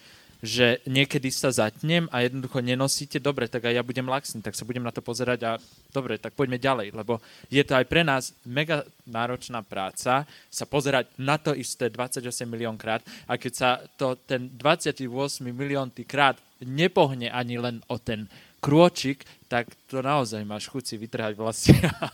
že 0.46 0.78
niekedy 0.86 1.26
sa 1.34 1.50
zatnem 1.50 2.06
a 2.14 2.22
jednoducho 2.22 2.62
nenosíte, 2.62 3.18
dobre, 3.18 3.50
tak 3.50 3.66
aj 3.66 3.74
ja 3.74 3.82
budem 3.82 4.06
laxný, 4.06 4.38
tak 4.46 4.54
sa 4.54 4.62
budem 4.62 4.86
na 4.86 4.94
to 4.94 5.02
pozerať 5.02 5.40
a 5.42 5.52
dobre, 5.90 6.22
tak 6.22 6.38
poďme 6.38 6.62
ďalej, 6.62 6.94
lebo 6.94 7.18
je 7.50 7.66
to 7.66 7.74
aj 7.74 7.84
pre 7.90 8.06
nás 8.06 8.30
mega 8.46 8.86
náročná 9.10 9.66
práca 9.66 10.22
sa 10.46 10.64
pozerať 10.70 11.10
na 11.18 11.34
to 11.34 11.50
isté 11.50 11.90
28 11.90 12.22
milión 12.46 12.78
krát 12.78 13.02
a 13.26 13.34
keď 13.34 13.52
sa 13.52 13.70
to 13.98 14.14
ten 14.14 14.46
28 14.54 15.02
milión 15.50 15.90
krát 16.06 16.38
nepohne 16.62 17.26
ani 17.34 17.58
len 17.58 17.82
o 17.90 17.98
ten 17.98 18.30
krôčik, 18.62 19.26
tak 19.50 19.66
to 19.90 19.98
naozaj 19.98 20.46
máš 20.46 20.70
chuť 20.70 20.94
vytrhať 20.94 21.34
vlasy 21.34 21.74
a 21.90 22.08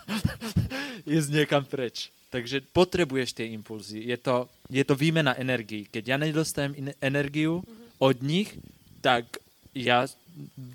ísť 1.20 1.28
niekam 1.30 1.68
preč. 1.68 2.08
Takže 2.32 2.64
potrebuješ 2.72 3.36
tie 3.36 3.52
impulzy. 3.52 4.08
Je 4.08 4.16
to, 4.16 4.48
je 4.72 4.80
to 4.88 4.96
výmena 4.96 5.36
energii. 5.36 5.84
Keď 5.84 6.04
ja 6.08 6.16
nedostajem 6.16 6.72
energiu, 6.96 7.60
mm-hmm 7.60 7.81
od 8.02 8.18
nich, 8.18 8.50
tak 8.98 9.38
ja 9.70 10.10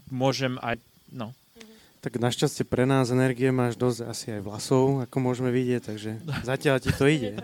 môžem 0.07 0.55
aj, 0.63 0.79
no. 1.11 1.35
Tak 1.99 2.23
našťastie 2.23 2.63
pre 2.63 2.87
nás 2.87 3.11
energie 3.11 3.51
máš 3.51 3.75
dosť 3.75 3.99
asi 4.07 4.25
aj 4.39 4.41
vlasov, 4.47 5.03
ako 5.03 5.17
môžeme 5.19 5.51
vidieť, 5.51 5.81
takže 5.91 6.11
zatiaľ 6.49 6.79
ti 6.79 6.95
to 6.95 7.03
ide. 7.03 7.35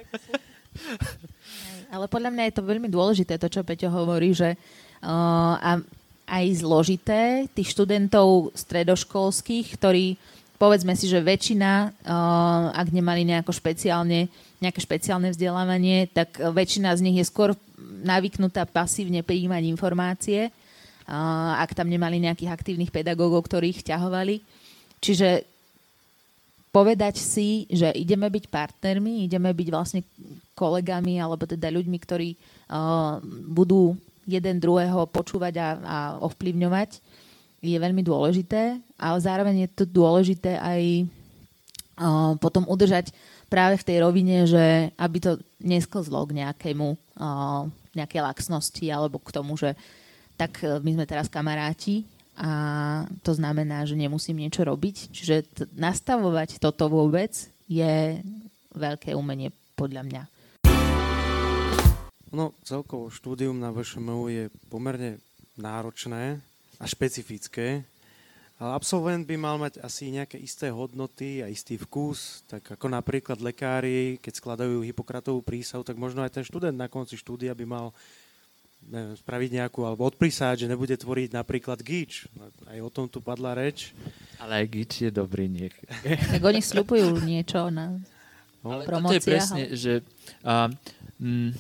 Ale 1.94 2.08
podľa 2.08 2.32
mňa 2.32 2.44
je 2.48 2.56
to 2.56 2.64
veľmi 2.66 2.88
dôležité, 2.88 3.36
to, 3.38 3.52
čo 3.52 3.62
Peťo 3.68 3.92
hovorí, 3.92 4.32
že 4.32 4.56
uh, 4.56 5.60
a 5.60 5.72
aj 6.24 6.46
zložité 6.64 7.52
tých 7.52 7.76
študentov 7.76 8.56
stredoškolských, 8.56 9.76
ktorí 9.78 10.16
povedzme 10.58 10.96
si, 10.96 11.12
že 11.12 11.20
väčšina, 11.20 11.92
uh, 11.92 12.72
ak 12.72 12.88
nemali 12.90 13.28
nejako 13.28 13.52
špeciálne, 13.52 14.32
nejaké 14.64 14.80
špeciálne 14.80 15.36
vzdelávanie, 15.36 16.08
tak 16.08 16.40
väčšina 16.40 16.96
z 16.96 17.04
nich 17.04 17.20
je 17.20 17.28
skôr 17.28 17.54
navyknutá 18.04 18.64
pasívne 18.68 19.24
prijímať 19.24 19.64
informácie, 19.68 20.52
ak 21.60 21.76
tam 21.76 21.92
nemali 21.92 22.24
nejakých 22.24 22.54
aktívnych 22.54 22.92
pedagógov, 22.92 23.44
ktorí 23.48 23.76
ich 23.76 23.84
ťahovali. 23.84 24.40
Čiže 25.04 25.44
povedať 26.72 27.20
si, 27.20 27.68
že 27.68 27.92
ideme 27.92 28.32
byť 28.32 28.50
partnermi, 28.50 29.28
ideme 29.28 29.52
byť 29.52 29.68
vlastne 29.70 30.02
kolegami 30.56 31.20
alebo 31.20 31.44
teda 31.44 31.70
ľuďmi, 31.70 31.98
ktorí 32.00 32.30
budú 33.52 34.00
jeden 34.24 34.56
druhého 34.58 35.04
počúvať 35.12 35.54
a, 35.60 35.70
a 35.84 35.98
ovplyvňovať, 36.24 37.04
je 37.64 37.78
veľmi 37.80 38.04
dôležité, 38.04 38.80
ale 39.00 39.18
zároveň 39.20 39.68
je 39.68 39.70
to 39.72 39.84
dôležité 39.88 40.60
aj 40.60 41.08
potom 42.40 42.66
udržať 42.68 43.14
práve 43.54 43.78
v 43.78 43.86
tej 43.86 43.98
rovine, 44.02 44.50
že 44.50 44.90
aby 44.98 45.18
to 45.22 45.32
nesklzlo 45.62 46.26
k 46.26 46.42
nejakému, 46.42 46.98
uh, 47.22 47.70
nejakej 47.94 48.26
laxnosti 48.26 48.90
alebo 48.90 49.22
k 49.22 49.30
tomu, 49.30 49.54
že 49.54 49.78
tak 50.34 50.58
uh, 50.66 50.82
my 50.82 50.98
sme 50.98 51.06
teraz 51.06 51.30
kamaráti 51.30 52.10
a 52.34 52.50
to 53.22 53.38
znamená, 53.38 53.86
že 53.86 53.94
nemusím 53.94 54.42
niečo 54.42 54.66
robiť. 54.66 55.14
Čiže 55.14 55.36
t- 55.46 55.70
nastavovať 55.78 56.58
toto 56.58 56.90
vôbec 56.90 57.30
je 57.70 58.18
veľké 58.74 59.14
umenie 59.14 59.54
podľa 59.78 60.02
mňa. 60.02 60.24
No, 62.34 62.58
celkovo 62.66 63.14
štúdium 63.14 63.62
na 63.62 63.70
VŠMU 63.70 64.34
je 64.34 64.44
pomerne 64.74 65.22
náročné 65.54 66.42
a 66.82 66.86
špecifické. 66.90 67.86
Ale 68.62 68.78
absolvent 68.78 69.26
by 69.26 69.36
mal 69.36 69.58
mať 69.58 69.82
asi 69.82 70.14
nejaké 70.14 70.38
isté 70.38 70.70
hodnoty 70.70 71.42
a 71.42 71.50
istý 71.50 71.76
vkus, 71.82 72.46
tak 72.46 72.78
ako 72.78 72.86
napríklad 72.86 73.42
lekári, 73.42 74.22
keď 74.22 74.34
skladajú 74.38 74.86
Hipokratovú 74.86 75.42
prísahu, 75.42 75.82
tak 75.82 75.98
možno 75.98 76.22
aj 76.22 76.38
ten 76.38 76.46
študent 76.46 76.78
na 76.78 76.86
konci 76.86 77.18
štúdia 77.18 77.58
by 77.58 77.66
mal 77.66 77.90
neviem, 78.90 79.16
spraviť 79.16 79.50
nejakú, 79.64 79.80
alebo 79.88 80.08
odprísať, 80.08 80.66
že 80.66 80.72
nebude 80.72 80.96
tvoriť 80.96 81.30
napríklad 81.32 81.80
gíč. 81.80 82.28
Aj 82.68 82.80
o 82.84 82.90
tom 82.92 83.08
tu 83.08 83.24
padla 83.24 83.56
reč. 83.56 83.96
Ale 84.40 84.64
aj 84.64 84.66
gíč 84.68 84.92
je 85.08 85.12
dobrý 85.12 85.48
niek. 85.48 85.74
Tak 86.34 86.42
oni 86.44 86.62
slúbujú 86.62 87.20
niečo 87.24 87.72
na 87.72 87.96
no. 88.64 88.84
promociách. 88.84 89.12
To 89.12 89.16
je 89.16 89.22
presne, 89.24 89.64
že 89.76 89.94
uh, 90.44 90.68
mm, 91.20 91.52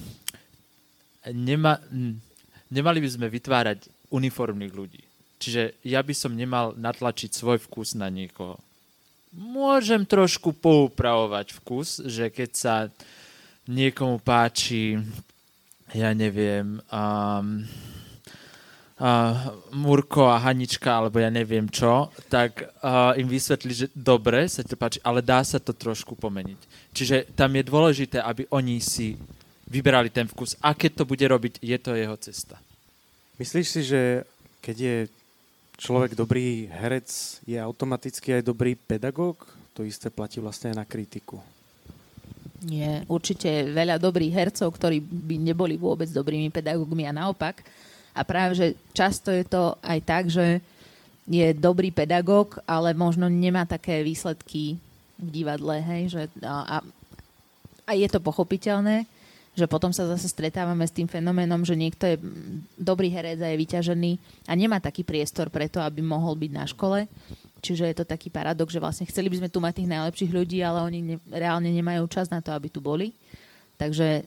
nema, 1.32 1.80
mm, 1.80 2.14
nemali 2.72 3.00
by 3.00 3.10
sme 3.10 3.28
vytvárať 3.32 3.88
uniformných 4.12 4.74
ľudí. 4.74 5.04
Čiže 5.44 5.76
ja 5.84 6.00
by 6.00 6.16
som 6.16 6.32
nemal 6.32 6.72
natlačiť 6.80 7.36
svoj 7.36 7.60
vkus 7.68 8.00
na 8.00 8.08
niekoho. 8.08 8.56
Môžem 9.36 10.08
trošku 10.08 10.56
poupravovať 10.56 11.60
vkus, 11.60 12.00
že 12.08 12.32
keď 12.32 12.50
sa 12.56 12.76
niekomu 13.68 14.24
páči, 14.24 15.04
ja 15.92 16.16
neviem, 16.16 16.80
um, 16.88 17.68
uh, 19.04 19.52
Murko 19.76 20.32
a 20.32 20.40
Hanička, 20.40 20.96
alebo 20.96 21.20
ja 21.20 21.28
neviem 21.28 21.68
čo, 21.68 22.08
tak 22.32 22.64
uh, 22.80 23.12
im 23.20 23.28
vysvetli, 23.28 23.74
že 23.76 23.88
dobre, 23.92 24.48
sa 24.48 24.64
to 24.64 24.80
páči, 24.80 25.04
ale 25.04 25.20
dá 25.20 25.44
sa 25.44 25.60
to 25.60 25.76
trošku 25.76 26.16
pomeniť. 26.16 26.60
Čiže 26.96 27.36
tam 27.36 27.52
je 27.58 27.64
dôležité, 27.68 28.24
aby 28.24 28.48
oni 28.48 28.80
si 28.80 29.20
vyberali 29.68 30.08
ten 30.08 30.30
vkus. 30.30 30.56
A 30.64 30.72
keď 30.78 31.04
to 31.04 31.10
bude 31.10 31.26
robiť, 31.26 31.60
je 31.60 31.78
to 31.82 31.98
jeho 31.98 32.16
cesta. 32.22 32.62
Myslíš 33.42 33.68
si, 33.68 33.82
že 33.82 34.02
keď 34.62 34.78
je 34.78 34.96
človek 35.84 36.16
dobrý 36.16 36.72
herec, 36.72 37.12
je 37.44 37.60
automaticky 37.60 38.40
aj 38.40 38.48
dobrý 38.48 38.80
pedagóg? 38.80 39.44
To 39.76 39.84
isté 39.84 40.08
platí 40.08 40.40
vlastne 40.40 40.72
aj 40.72 40.80
na 40.80 40.88
kritiku. 40.88 41.44
Je 42.64 43.04
určite 43.12 43.68
veľa 43.76 44.00
dobrých 44.00 44.32
hercov, 44.32 44.72
ktorí 44.72 45.04
by 45.04 45.36
neboli 45.52 45.76
vôbec 45.76 46.08
dobrými 46.08 46.48
pedagógmi 46.48 47.04
a 47.04 47.12
naopak. 47.12 47.60
A 48.16 48.24
práve, 48.24 48.56
že 48.56 48.68
často 48.96 49.28
je 49.28 49.44
to 49.44 49.76
aj 49.84 50.00
tak, 50.08 50.32
že 50.32 50.64
je 51.28 51.52
dobrý 51.52 51.92
pedagóg, 51.92 52.64
ale 52.64 52.96
možno 52.96 53.28
nemá 53.28 53.68
také 53.68 54.00
výsledky 54.00 54.80
v 55.20 55.28
divadle, 55.28 55.84
hej, 55.84 56.04
že 56.16 56.22
a, 56.44 56.80
a 57.84 57.92
je 57.92 58.08
to 58.08 58.24
pochopiteľné, 58.24 59.04
že 59.54 59.70
potom 59.70 59.94
sa 59.94 60.10
zase 60.10 60.26
stretávame 60.26 60.82
s 60.82 60.94
tým 60.94 61.06
fenoménom, 61.06 61.62
že 61.62 61.78
niekto 61.78 62.10
je 62.10 62.18
dobrý 62.74 63.14
herec 63.14 63.38
a 63.38 63.54
je 63.54 63.62
vyťažený 63.62 64.12
a 64.50 64.52
nemá 64.58 64.82
taký 64.82 65.06
priestor 65.06 65.54
preto, 65.54 65.78
aby 65.78 66.02
mohol 66.02 66.34
byť 66.34 66.52
na 66.52 66.66
škole. 66.66 67.06
Čiže 67.64 67.88
je 67.88 67.96
to 68.02 68.06
taký 68.10 68.28
paradox, 68.34 68.74
že 68.74 68.82
vlastne 68.82 69.08
chceli 69.08 69.30
by 69.30 69.46
sme 69.46 69.50
tu 69.54 69.62
mať 69.62 69.80
tých 69.80 69.94
najlepších 69.94 70.32
ľudí, 70.36 70.60
ale 70.66 70.84
oni 70.84 71.00
ne, 71.00 71.18
reálne 71.32 71.70
nemajú 71.70 72.04
čas 72.10 72.28
na 72.34 72.42
to, 72.42 72.52
aby 72.52 72.68
tu 72.68 72.82
boli. 72.82 73.14
Takže 73.78 74.26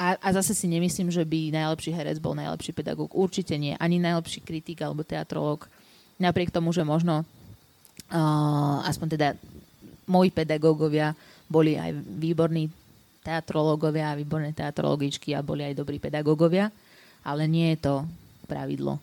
a, 0.00 0.18
a 0.18 0.28
zase 0.34 0.52
si 0.52 0.66
nemyslím, 0.66 1.12
že 1.14 1.22
by 1.24 1.54
najlepší 1.54 1.94
herec 1.94 2.18
bol 2.18 2.34
najlepší 2.34 2.72
pedagóg. 2.74 3.12
Určite 3.14 3.54
nie. 3.54 3.78
Ani 3.78 4.02
najlepší 4.02 4.42
kritik 4.42 4.82
alebo 4.82 5.06
teatrolog. 5.06 5.68
Napriek 6.20 6.52
tomu, 6.52 6.74
že 6.74 6.84
možno 6.84 7.22
uh, 7.22 8.78
aspoň 8.84 9.08
teda 9.14 9.28
moji 10.10 10.32
pedagógovia 10.34 11.14
boli 11.46 11.76
aj 11.76 11.94
výborní 11.96 12.72
teatrológovia, 13.20 14.16
výborné 14.16 14.56
teatrologičky 14.56 15.36
a 15.36 15.44
boli 15.44 15.64
aj 15.64 15.76
dobrí 15.76 16.00
pedagógovia, 16.00 16.72
ale 17.24 17.44
nie 17.44 17.76
je 17.76 17.78
to 17.84 17.94
pravidlo. 18.48 18.98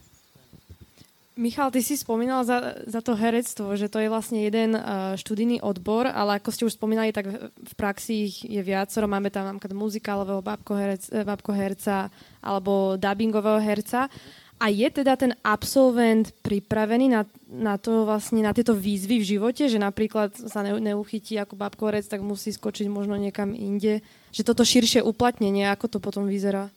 Michal, 1.38 1.70
ty 1.70 1.86
si 1.86 1.94
spomínal 1.94 2.42
za, 2.42 2.82
za 2.90 2.98
to 2.98 3.14
herectvo, 3.14 3.78
že 3.78 3.94
to 3.94 4.02
je 4.02 4.10
vlastne 4.10 4.42
jeden 4.42 4.74
uh, 4.74 5.14
študijný 5.14 5.62
odbor, 5.62 6.10
ale 6.10 6.42
ako 6.42 6.50
ste 6.50 6.66
už 6.66 6.82
spomínali, 6.82 7.14
tak 7.14 7.30
v 7.54 7.74
praxi 7.78 8.26
ich 8.26 8.42
je 8.42 8.58
viacero. 8.66 9.06
Máme 9.06 9.30
tam 9.30 9.46
napríklad 9.46 9.78
muzikálového 9.78 10.42
eh, 10.42 11.22
babkoherca 11.22 12.10
alebo 12.42 12.98
dubbingového 12.98 13.62
herca. 13.62 14.10
A 14.58 14.74
je 14.74 14.90
teda 14.90 15.14
ten 15.14 15.38
absolvent 15.46 16.34
pripravený 16.42 17.14
na, 17.14 17.22
na 17.46 17.78
to 17.78 18.10
vlastne, 18.10 18.42
na 18.42 18.58
tieto 18.58 18.74
výzvy 18.74 19.22
v 19.22 19.30
živote, 19.38 19.70
že 19.70 19.78
napríklad 19.78 20.34
sa 20.34 20.66
ne, 20.66 20.74
neuchytí 20.82 21.38
ako 21.38 21.54
babkorec, 21.54 22.10
tak 22.10 22.26
musí 22.26 22.50
skočiť 22.50 22.90
možno 22.90 23.22
niekam 23.22 23.54
inde. 23.54 24.02
Že 24.34 24.42
toto 24.50 24.66
širšie 24.66 25.06
uplatnenie, 25.06 25.70
ako 25.70 25.86
to 25.94 25.98
potom 26.02 26.26
vyzerá? 26.26 26.74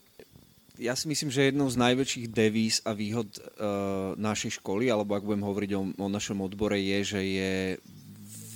ja 0.81 0.97
si 0.97 1.05
myslím, 1.13 1.29
že 1.29 1.53
jednou 1.53 1.69
z 1.69 1.77
najväčších 1.77 2.27
devíz 2.33 2.81
a 2.89 2.97
výhod 2.97 3.29
uh, 3.37 4.17
našej 4.17 4.65
školy, 4.65 4.89
alebo 4.89 5.13
ak 5.13 5.29
budem 5.29 5.45
hovoriť 5.45 5.71
o, 5.77 5.83
o 5.93 6.07
našom 6.09 6.41
odbore, 6.41 6.81
je, 6.81 6.99
že 7.05 7.21
je 7.21 7.53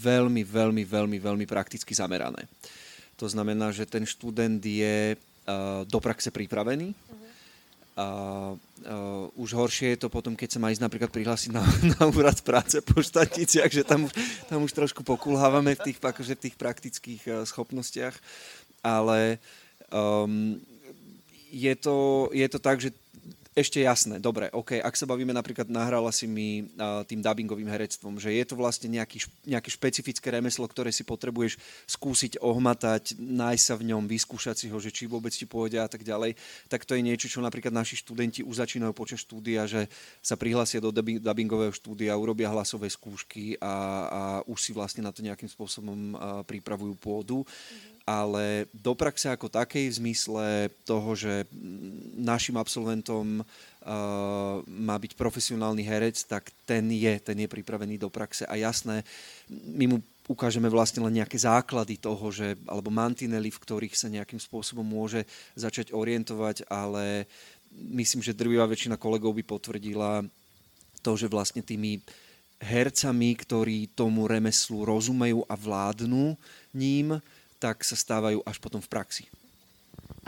veľmi, 0.00 0.40
veľmi, 0.40 0.82
veľmi, 0.88 1.18
veľmi 1.20 1.44
prakticky 1.44 1.92
zamerané. 1.92 2.48
To 3.20 3.28
znamená, 3.28 3.70
že 3.76 3.84
ten 3.84 4.08
študent 4.08 4.58
je 4.64 5.14
uh, 5.14 5.84
do 5.84 5.98
praxe 6.00 6.32
pripravený. 6.32 6.96
A 6.96 7.23
uh, 7.96 8.58
už 9.38 9.50
horšie 9.54 9.94
je 9.94 10.06
to 10.06 10.08
potom, 10.10 10.34
keď 10.34 10.58
sa 10.58 10.62
má 10.62 10.70
ísť 10.74 10.82
napríklad 10.82 11.10
prihlásiť 11.10 11.50
na, 11.54 11.62
na 11.98 12.02
úrad 12.10 12.38
práce 12.42 12.78
po 12.82 12.98
štatniciach, 13.00 13.70
že 13.70 13.86
tam 13.86 14.10
už, 14.10 14.12
tam 14.50 14.66
už 14.66 14.72
trošku 14.74 15.06
pokulhávame 15.06 15.78
v 15.78 15.84
tých, 15.90 15.98
akože 16.02 16.34
v 16.34 16.42
tých 16.50 16.56
praktických 16.58 17.22
uh, 17.30 17.34
schopnostiach. 17.46 18.16
Ale 18.84 19.40
um, 19.88 20.60
je 21.48 21.74
to, 21.78 22.28
je 22.34 22.46
to 22.50 22.58
tak, 22.58 22.82
že 22.82 22.90
ešte 23.54 23.78
jasné, 23.78 24.18
dobre, 24.18 24.50
OK, 24.50 24.82
ak 24.82 24.98
sa 24.98 25.06
bavíme 25.06 25.30
napríklad, 25.30 25.70
nahrala 25.70 26.10
si 26.10 26.26
mi 26.26 26.66
uh, 26.74 27.06
tým 27.06 27.22
dubbingovým 27.22 27.70
herectvom, 27.70 28.18
že 28.18 28.34
je 28.34 28.42
to 28.42 28.58
vlastne 28.58 28.90
nejaký, 28.90 29.22
nejaké 29.46 29.70
špecifické 29.70 30.26
remeslo, 30.34 30.66
ktoré 30.66 30.90
si 30.90 31.06
potrebuješ 31.06 31.62
skúsiť 31.86 32.42
ohmatať, 32.42 33.14
nájsť 33.14 33.64
sa 33.64 33.78
v 33.78 33.94
ňom, 33.94 34.10
vyskúšať 34.10 34.56
si 34.58 34.66
ho, 34.66 34.78
že 34.82 34.90
či 34.90 35.06
vôbec 35.06 35.30
ti 35.30 35.46
pôjde 35.46 35.78
a 35.78 35.86
tak 35.86 36.02
ďalej, 36.02 36.34
tak 36.66 36.82
to 36.82 36.98
je 36.98 37.06
niečo, 37.06 37.30
čo 37.30 37.38
napríklad 37.38 37.70
naši 37.70 37.94
študenti 38.02 38.42
už 38.42 38.58
začínajú 38.58 38.90
počas 38.90 39.22
štúdia, 39.22 39.70
že 39.70 39.86
sa 40.18 40.34
prihlásia 40.34 40.82
do 40.82 40.90
dubbingového 40.90 41.70
štúdia, 41.70 42.18
urobia 42.18 42.50
hlasové 42.50 42.90
skúšky 42.90 43.54
a, 43.62 43.70
a 43.70 44.20
už 44.50 44.58
si 44.58 44.74
vlastne 44.74 45.06
na 45.06 45.14
to 45.14 45.22
nejakým 45.22 45.46
spôsobom 45.46 46.18
uh, 46.18 46.42
pripravujú 46.42 46.98
pôdu. 46.98 47.46
Mm-hmm 47.46 47.93
ale 48.04 48.68
do 48.76 48.92
praxe 48.92 49.32
ako 49.32 49.48
takej 49.48 49.88
v 49.88 49.98
zmysle 50.00 50.68
toho, 50.84 51.16
že 51.16 51.48
našim 52.20 52.60
absolventom 52.60 53.40
uh, 53.40 53.44
má 54.68 54.96
byť 55.00 55.16
profesionálny 55.16 55.80
herec, 55.80 56.20
tak 56.28 56.52
ten 56.68 56.84
je, 56.92 57.16
ten 57.24 57.36
je 57.40 57.48
pripravený 57.48 57.96
do 57.96 58.12
praxe. 58.12 58.44
A 58.44 58.60
jasné, 58.60 59.00
my 59.48 59.88
mu 59.88 59.96
ukážeme 60.28 60.68
vlastne 60.68 61.04
len 61.04 61.20
nejaké 61.20 61.40
základy 61.40 61.96
toho, 61.96 62.28
že, 62.28 62.60
alebo 62.68 62.92
mantinely, 62.92 63.48
v 63.48 63.62
ktorých 63.64 63.96
sa 63.96 64.12
nejakým 64.12 64.40
spôsobom 64.40 64.84
môže 64.84 65.24
začať 65.56 65.92
orientovať, 65.96 66.68
ale 66.68 67.24
myslím, 67.72 68.20
že 68.20 68.36
drvivá 68.36 68.68
väčšina 68.68 69.00
kolegov 69.00 69.36
by 69.36 69.44
potvrdila 69.44 70.24
to, 71.04 71.12
že 71.16 71.28
vlastne 71.28 71.60
tými 71.60 72.00
hercami, 72.60 73.36
ktorí 73.36 73.92
tomu 73.92 74.24
remeslu 74.24 74.88
rozumejú 74.88 75.44
a 75.44 75.54
vládnu 75.56 76.32
ním, 76.72 77.20
tak 77.64 77.80
sa 77.80 77.96
stávajú 77.96 78.44
až 78.44 78.60
potom 78.60 78.84
v 78.84 78.92
praxi. 78.92 79.24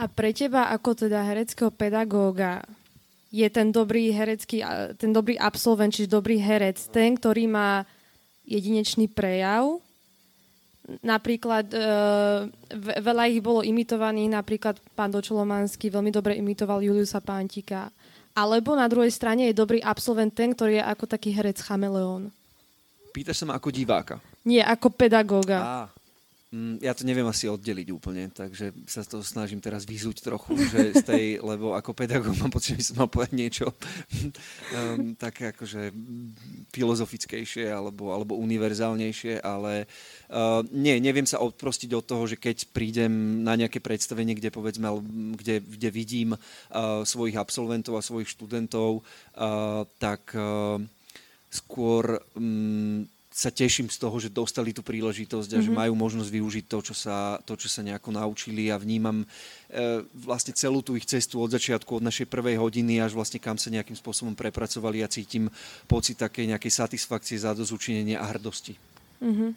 A 0.01 0.09
pre 0.09 0.33
teba 0.33 0.73
ako 0.73 1.05
teda 1.05 1.21
hereckého 1.21 1.69
pedagóga 1.69 2.65
je 3.29 3.45
ten 3.53 3.69
dobrý 3.69 4.09
herecký, 4.09 4.65
ten 4.97 5.13
dobrý 5.13 5.37
absolvent, 5.37 5.93
čiže 5.93 6.09
dobrý 6.09 6.41
herec, 6.41 6.89
ten, 6.89 7.13
ktorý 7.13 7.45
má 7.45 7.85
jedinečný 8.49 9.05
prejav. 9.11 9.77
Napríklad 11.03 11.67
e, 11.75 11.79
veľa 13.03 13.23
ich 13.27 13.43
bolo 13.43 13.59
imitovaných, 13.61 14.31
napríklad 14.31 14.79
pán 14.95 15.11
Dočolomanský 15.11 15.91
veľmi 15.91 16.09
dobre 16.09 16.39
imitoval 16.39 16.79
Juliusa 16.79 17.19
Pántika. 17.19 17.91
Alebo 18.31 18.77
na 18.77 18.87
druhej 18.87 19.11
strane 19.11 19.51
je 19.51 19.57
dobrý 19.57 19.83
absolvent 19.83 20.31
ten, 20.31 20.55
ktorý 20.55 20.79
je 20.79 20.83
ako 20.87 21.05
taký 21.09 21.35
herec 21.35 21.59
chameleón. 21.59 22.31
Pýtaš 23.11 23.43
sa 23.43 23.45
ma 23.49 23.59
ako 23.59 23.73
diváka? 23.73 24.21
Nie, 24.47 24.63
ako 24.63 24.87
pedagóga. 24.95 25.59
Á, 25.59 25.96
ja 26.55 26.95
to 26.95 27.03
neviem 27.03 27.27
asi 27.27 27.51
oddeliť 27.51 27.91
úplne, 27.91 28.31
takže 28.31 28.71
sa 28.87 29.03
to 29.03 29.19
snažím 29.19 29.59
teraz 29.59 29.83
vyzúť 29.83 30.23
trochu, 30.23 30.55
že 30.55 30.95
z 30.95 31.03
tej, 31.03 31.25
lebo 31.49 31.75
ako 31.75 31.91
pedagóg 31.91 32.39
mám 32.39 32.55
pocit, 32.55 32.79
že 32.79 32.91
som 32.95 33.03
mal 33.03 33.11
povedať 33.11 33.35
niečo 33.35 33.67
um, 33.75 35.11
také 35.19 35.51
akože 35.51 35.91
filozofickejšie 36.71 37.67
alebo, 37.67 38.15
alebo 38.15 38.39
univerzálnejšie, 38.39 39.43
ale 39.43 39.91
uh, 40.31 40.63
nie, 40.71 40.95
neviem 41.03 41.27
sa 41.27 41.43
odprostiť 41.43 41.91
od 41.91 42.07
toho, 42.07 42.23
že 42.23 42.39
keď 42.39 42.71
prídem 42.71 43.43
na 43.43 43.59
nejaké 43.59 43.83
predstavenie, 43.83 44.31
kde 44.31 44.47
povedzme, 44.47 44.87
kde, 45.35 45.59
kde 45.59 45.89
vidím 45.91 46.31
uh, 46.31 47.03
svojich 47.03 47.35
absolventov 47.35 47.99
a 47.99 48.07
svojich 48.07 48.31
študentov, 48.31 49.03
uh, 49.03 49.83
tak 49.99 50.31
uh, 50.31 50.79
skôr 51.51 52.23
um, 52.39 53.03
sa 53.37 53.53
teším 53.53 53.85
z 53.85 54.01
toho, 54.01 54.17
že 54.17 54.33
dostali 54.33 54.73
tú 54.73 54.81
príležitosť 54.81 55.49
a 55.53 55.61
mm-hmm. 55.61 55.67
že 55.69 55.71
mhm. 55.71 55.77
majú 55.77 55.93
možnosť 55.93 56.29
využiť 56.33 56.65
to 56.65 56.77
čo, 56.89 56.95
sa, 56.97 57.37
to, 57.45 57.53
čo 57.53 57.69
sa 57.69 57.85
nejako 57.85 58.09
naučili 58.17 58.73
a 58.73 58.81
vnímam 58.81 59.21
e, 59.21 59.25
vlastne 60.25 60.57
celú 60.57 60.81
tú 60.81 60.97
ich 60.97 61.05
cestu 61.05 61.37
od 61.37 61.53
začiatku, 61.53 62.01
od 62.01 62.07
našej 62.09 62.25
prvej 62.25 62.57
hodiny 62.57 62.97
až 62.97 63.13
vlastne 63.13 63.37
kam 63.37 63.61
sa 63.61 63.69
nejakým 63.69 63.93
spôsobom 63.93 64.33
prepracovali 64.33 65.05
a 65.05 65.11
cítim 65.11 65.53
pocit 65.85 66.17
takej 66.17 66.49
nejakej 66.49 66.73
satisfakcie, 66.73 67.37
zadozučinenia 67.37 68.17
a 68.17 68.25
hrdosti. 68.33 68.73
Mm-hmm. 69.21 69.51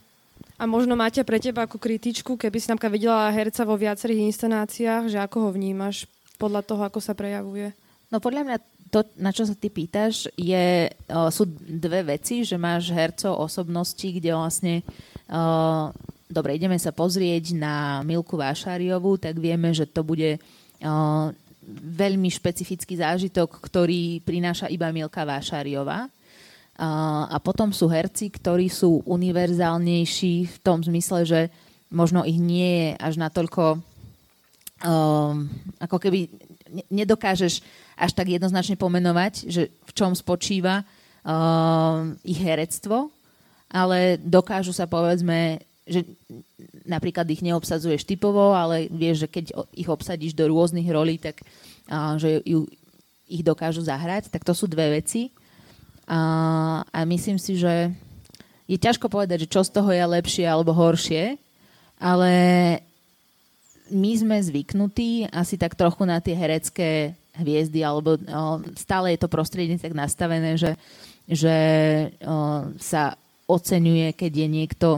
A 0.61 0.69
možno 0.69 0.93
máte 0.93 1.25
pre 1.25 1.41
teba 1.41 1.65
ako 1.65 1.81
kritičku, 1.81 2.37
keby 2.37 2.61
si 2.61 2.69
napríklad 2.69 2.93
videla 2.93 3.33
herca 3.33 3.65
vo 3.65 3.81
viacerých 3.81 4.29
inscenáciách, 4.29 5.09
že 5.09 5.19
ako 5.25 5.49
ho 5.49 5.51
vnímaš 5.57 6.05
podľa 6.37 6.65
toho, 6.69 6.85
ako 6.85 7.01
sa 7.01 7.17
prejavuje? 7.17 7.73
No 8.13 8.21
podľa 8.21 8.45
mňa 8.45 8.57
to, 8.91 9.07
na 9.17 9.31
čo 9.31 9.47
sa 9.47 9.55
ty 9.55 9.71
pýtaš, 9.71 10.27
je, 10.35 10.91
uh, 10.91 11.31
sú 11.31 11.47
dve 11.55 12.03
veci, 12.19 12.43
že 12.43 12.59
máš 12.59 12.91
hercov 12.91 13.39
osobnosti, 13.39 14.03
kde 14.03 14.35
vlastne 14.35 14.83
uh, 15.31 15.95
dobre, 16.31 16.55
ideme 16.55 16.79
sa 16.79 16.95
pozrieť 16.95 17.59
na 17.59 18.07
Milku 18.07 18.39
Vášariovú, 18.39 19.19
tak 19.19 19.39
vieme, 19.39 19.75
že 19.75 19.91
to 19.91 20.07
bude 20.07 20.39
uh, 20.39 21.27
veľmi 21.75 22.31
špecifický 22.31 22.99
zážitok, 22.99 23.63
ktorý 23.63 24.23
prináša 24.23 24.71
iba 24.71 24.91
Milka 24.95 25.27
Vášariová. 25.27 26.07
Uh, 26.81 27.29
a 27.29 27.37
potom 27.43 27.75
sú 27.75 27.91
herci, 27.91 28.33
ktorí 28.33 28.71
sú 28.73 29.05
univerzálnejší 29.05 30.35
v 30.49 30.57
tom 30.65 30.81
zmysle, 30.81 31.27
že 31.29 31.41
možno 31.93 32.25
ich 32.25 32.39
nie 32.39 32.89
je 32.89 32.89
až 32.97 33.15
natoľko 33.21 33.83
uh, 34.87 35.33
ako 35.83 35.97
keby 35.99 36.31
nedokážeš 36.89 37.61
až 38.01 38.17
tak 38.17 38.33
jednoznačne 38.33 38.81
pomenovať, 38.81 39.45
že 39.45 39.69
v 39.69 39.93
čom 39.93 40.17
spočíva 40.17 40.81
uh, 40.81 42.17
ich 42.25 42.41
herectvo, 42.41 43.13
ale 43.69 44.17
dokážu 44.17 44.73
sa 44.73 44.89
povedzme, 44.89 45.61
že 45.85 46.09
napríklad 46.89 47.29
ich 47.29 47.45
neobsadzuješ 47.45 48.09
typovo, 48.09 48.57
ale 48.57 48.89
vieš, 48.89 49.29
že 49.29 49.29
keď 49.29 49.45
ich 49.77 49.89
obsadíš 49.93 50.33
do 50.33 50.49
rôznych 50.49 50.89
rolí, 50.89 51.21
tak 51.21 51.45
uh, 51.93 52.17
že 52.17 52.41
ju, 52.49 52.65
ich 53.29 53.45
dokážu 53.45 53.85
zahrať, 53.85 54.33
tak 54.33 54.43
to 54.43 54.57
sú 54.57 54.65
dve 54.65 54.99
veci. 54.99 55.31
A, 56.11 56.83
a 56.91 56.99
myslím 57.07 57.39
si, 57.39 57.55
že 57.55 57.95
je 58.67 58.79
ťažko 58.81 59.07
povedať, 59.07 59.47
že 59.47 59.53
čo 59.53 59.63
z 59.63 59.71
toho 59.71 59.91
je 59.95 60.03
lepšie 60.03 60.43
alebo 60.49 60.75
horšie, 60.75 61.39
ale 62.01 62.33
my 63.91 64.11
sme 64.15 64.37
zvyknutí 64.39 65.31
asi 65.31 65.59
tak 65.59 65.75
trochu 65.79 66.03
na 66.07 66.23
tie 66.23 66.35
herecké 66.35 67.19
hviezdy, 67.37 67.85
alebo 67.85 68.19
stále 68.75 69.15
je 69.15 69.21
to 69.23 69.29
prostredie 69.31 69.79
tak 69.79 69.95
nastavené, 69.95 70.59
že, 70.59 70.75
že 71.31 71.57
sa 72.83 73.15
oceňuje, 73.51 74.15
keď 74.15 74.33
je 74.35 74.49
niekto 74.49 74.89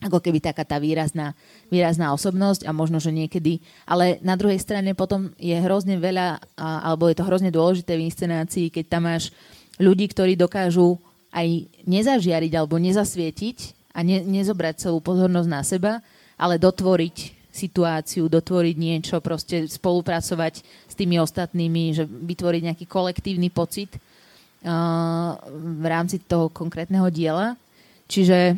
ako 0.00 0.16
keby 0.16 0.40
taká 0.40 0.64
tá 0.64 0.80
výrazná, 0.80 1.36
výrazná 1.68 2.16
osobnosť 2.16 2.64
a 2.64 2.72
možno, 2.72 2.96
že 2.96 3.12
niekedy, 3.12 3.60
ale 3.84 4.16
na 4.24 4.32
druhej 4.32 4.56
strane 4.56 4.96
potom 4.96 5.28
je 5.36 5.52
hrozne 5.52 6.00
veľa, 6.00 6.40
alebo 6.56 7.12
je 7.12 7.20
to 7.20 7.28
hrozne 7.28 7.52
dôležité 7.52 8.00
v 8.00 8.08
inscenácii, 8.08 8.72
keď 8.72 8.84
tam 8.88 9.04
máš 9.04 9.28
ľudí, 9.76 10.08
ktorí 10.08 10.40
dokážu 10.40 10.96
aj 11.28 11.68
nezažiariť 11.84 12.52
alebo 12.56 12.80
nezasvietiť 12.80 13.56
a 13.92 14.00
ne, 14.00 14.24
nezobrať 14.24 14.88
celú 14.88 15.04
pozornosť 15.04 15.48
na 15.52 15.60
seba, 15.60 15.92
ale 16.40 16.56
dotvoriť 16.56 17.39
situáciu, 17.66 18.30
dotvoriť 18.30 18.76
niečo, 18.80 19.16
proste 19.20 19.68
spolupracovať 19.68 20.54
s 20.64 20.94
tými 20.96 21.20
ostatnými, 21.20 21.92
že 21.92 22.04
vytvoriť 22.08 22.62
nejaký 22.72 22.86
kolektívny 22.88 23.52
pocit 23.52 23.92
uh, 23.96 25.36
v 25.52 25.84
rámci 25.84 26.22
toho 26.24 26.48
konkrétneho 26.48 27.08
diela. 27.12 27.58
Čiže 28.08 28.56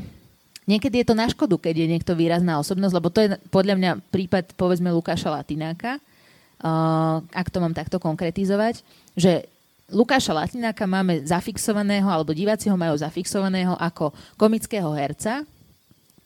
Niekedy 0.63 1.03
je 1.03 1.07
to 1.11 1.19
na 1.19 1.27
škodu, 1.27 1.59
keď 1.59 1.75
je 1.75 1.91
niekto 1.91 2.15
výrazná 2.15 2.55
osobnosť, 2.63 2.95
lebo 2.95 3.11
to 3.11 3.19
je 3.19 3.29
podľa 3.51 3.75
mňa 3.75 3.93
prípad, 4.15 4.55
povedzme, 4.55 4.95
Lukáša 4.95 5.35
Latináka, 5.35 5.99
uh, 5.99 7.19
ak 7.35 7.51
to 7.51 7.59
mám 7.59 7.75
takto 7.75 7.99
konkretizovať, 7.99 8.87
že 9.19 9.51
Lukáša 9.91 10.31
Latináka 10.31 10.87
máme 10.87 11.27
zafixovaného, 11.27 12.07
alebo 12.07 12.31
diváci 12.31 12.71
ho 12.71 12.79
majú 12.79 12.95
zafixovaného 12.95 13.75
ako 13.75 14.15
komického 14.39 14.95
herca, 14.95 15.43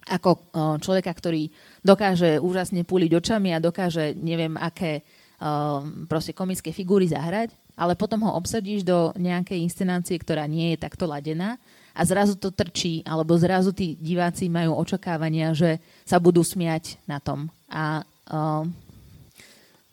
ako 0.07 0.31
človeka, 0.79 1.11
ktorý 1.11 1.51
dokáže 1.83 2.39
úžasne 2.39 2.87
púliť 2.87 3.11
očami 3.19 3.51
a 3.51 3.63
dokáže 3.63 4.15
neviem 4.15 4.55
aké 4.55 5.03
proste 6.09 6.33
komické 6.33 6.73
figúry 6.73 7.11
zahrať, 7.11 7.53
ale 7.77 7.93
potom 7.93 8.25
ho 8.25 8.39
obsadíš 8.39 8.87
do 8.87 9.13
nejakej 9.21 9.61
inscenácie, 9.61 10.17
ktorá 10.17 10.49
nie 10.49 10.73
je 10.73 10.81
takto 10.81 11.05
ladená 11.05 11.61
a 11.93 12.01
zrazu 12.09 12.41
to 12.41 12.49
trčí, 12.49 13.05
alebo 13.05 13.37
zrazu 13.37 13.73
tí 13.77 13.97
diváci 14.01 14.49
majú 14.49 14.79
očakávania, 14.81 15.53
že 15.53 15.77
sa 16.09 16.17
budú 16.17 16.41
smiať 16.41 16.97
na 17.05 17.21
tom. 17.21 17.53
A 17.69 18.01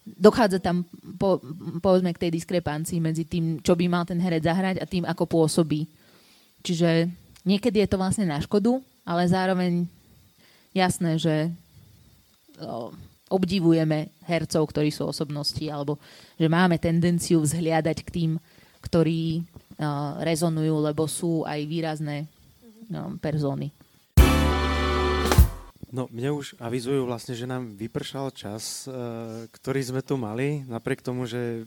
dochádza 0.04 0.60
tam, 0.60 0.88
po, 1.20 1.40
povedzme, 1.80 2.12
k 2.12 2.28
tej 2.28 2.32
diskrepancii 2.40 3.00
medzi 3.00 3.24
tým, 3.28 3.60
čo 3.60 3.76
by 3.76 3.88
mal 3.88 4.04
ten 4.04 4.20
herec 4.20 4.44
zahrať 4.44 4.76
a 4.80 4.86
tým, 4.88 5.04
ako 5.08 5.28
pôsobí. 5.28 5.88
Čiže 6.64 7.08
niekedy 7.44 7.84
je 7.84 7.90
to 7.92 8.00
vlastne 8.00 8.28
na 8.28 8.40
škodu, 8.40 8.80
ale 9.04 9.28
zároveň 9.28 9.88
jasné, 10.74 11.22
že 11.22 11.36
uh, 12.60 12.90
obdivujeme 13.32 14.14
hercov, 14.30 14.70
ktorí 14.70 14.94
sú 14.94 15.10
osobnosti, 15.10 15.66
alebo 15.66 15.98
že 16.38 16.46
máme 16.46 16.78
tendenciu 16.78 17.42
vzhliadať 17.42 17.98
k 18.06 18.10
tým, 18.14 18.32
ktorí 18.84 19.42
rezonujú, 20.22 20.86
lebo 20.86 21.10
sú 21.10 21.42
aj 21.50 21.66
výrazné 21.66 22.30
persóny. 23.18 23.74
No, 25.90 26.06
mne 26.14 26.38
už 26.38 26.54
avizujú 26.62 27.10
vlastne, 27.10 27.34
že 27.34 27.50
nám 27.50 27.74
vypršal 27.74 28.30
čas, 28.38 28.86
ktorý 29.50 29.82
sme 29.82 30.06
tu 30.06 30.14
mali, 30.14 30.62
napriek 30.70 31.02
tomu, 31.02 31.26
že 31.26 31.66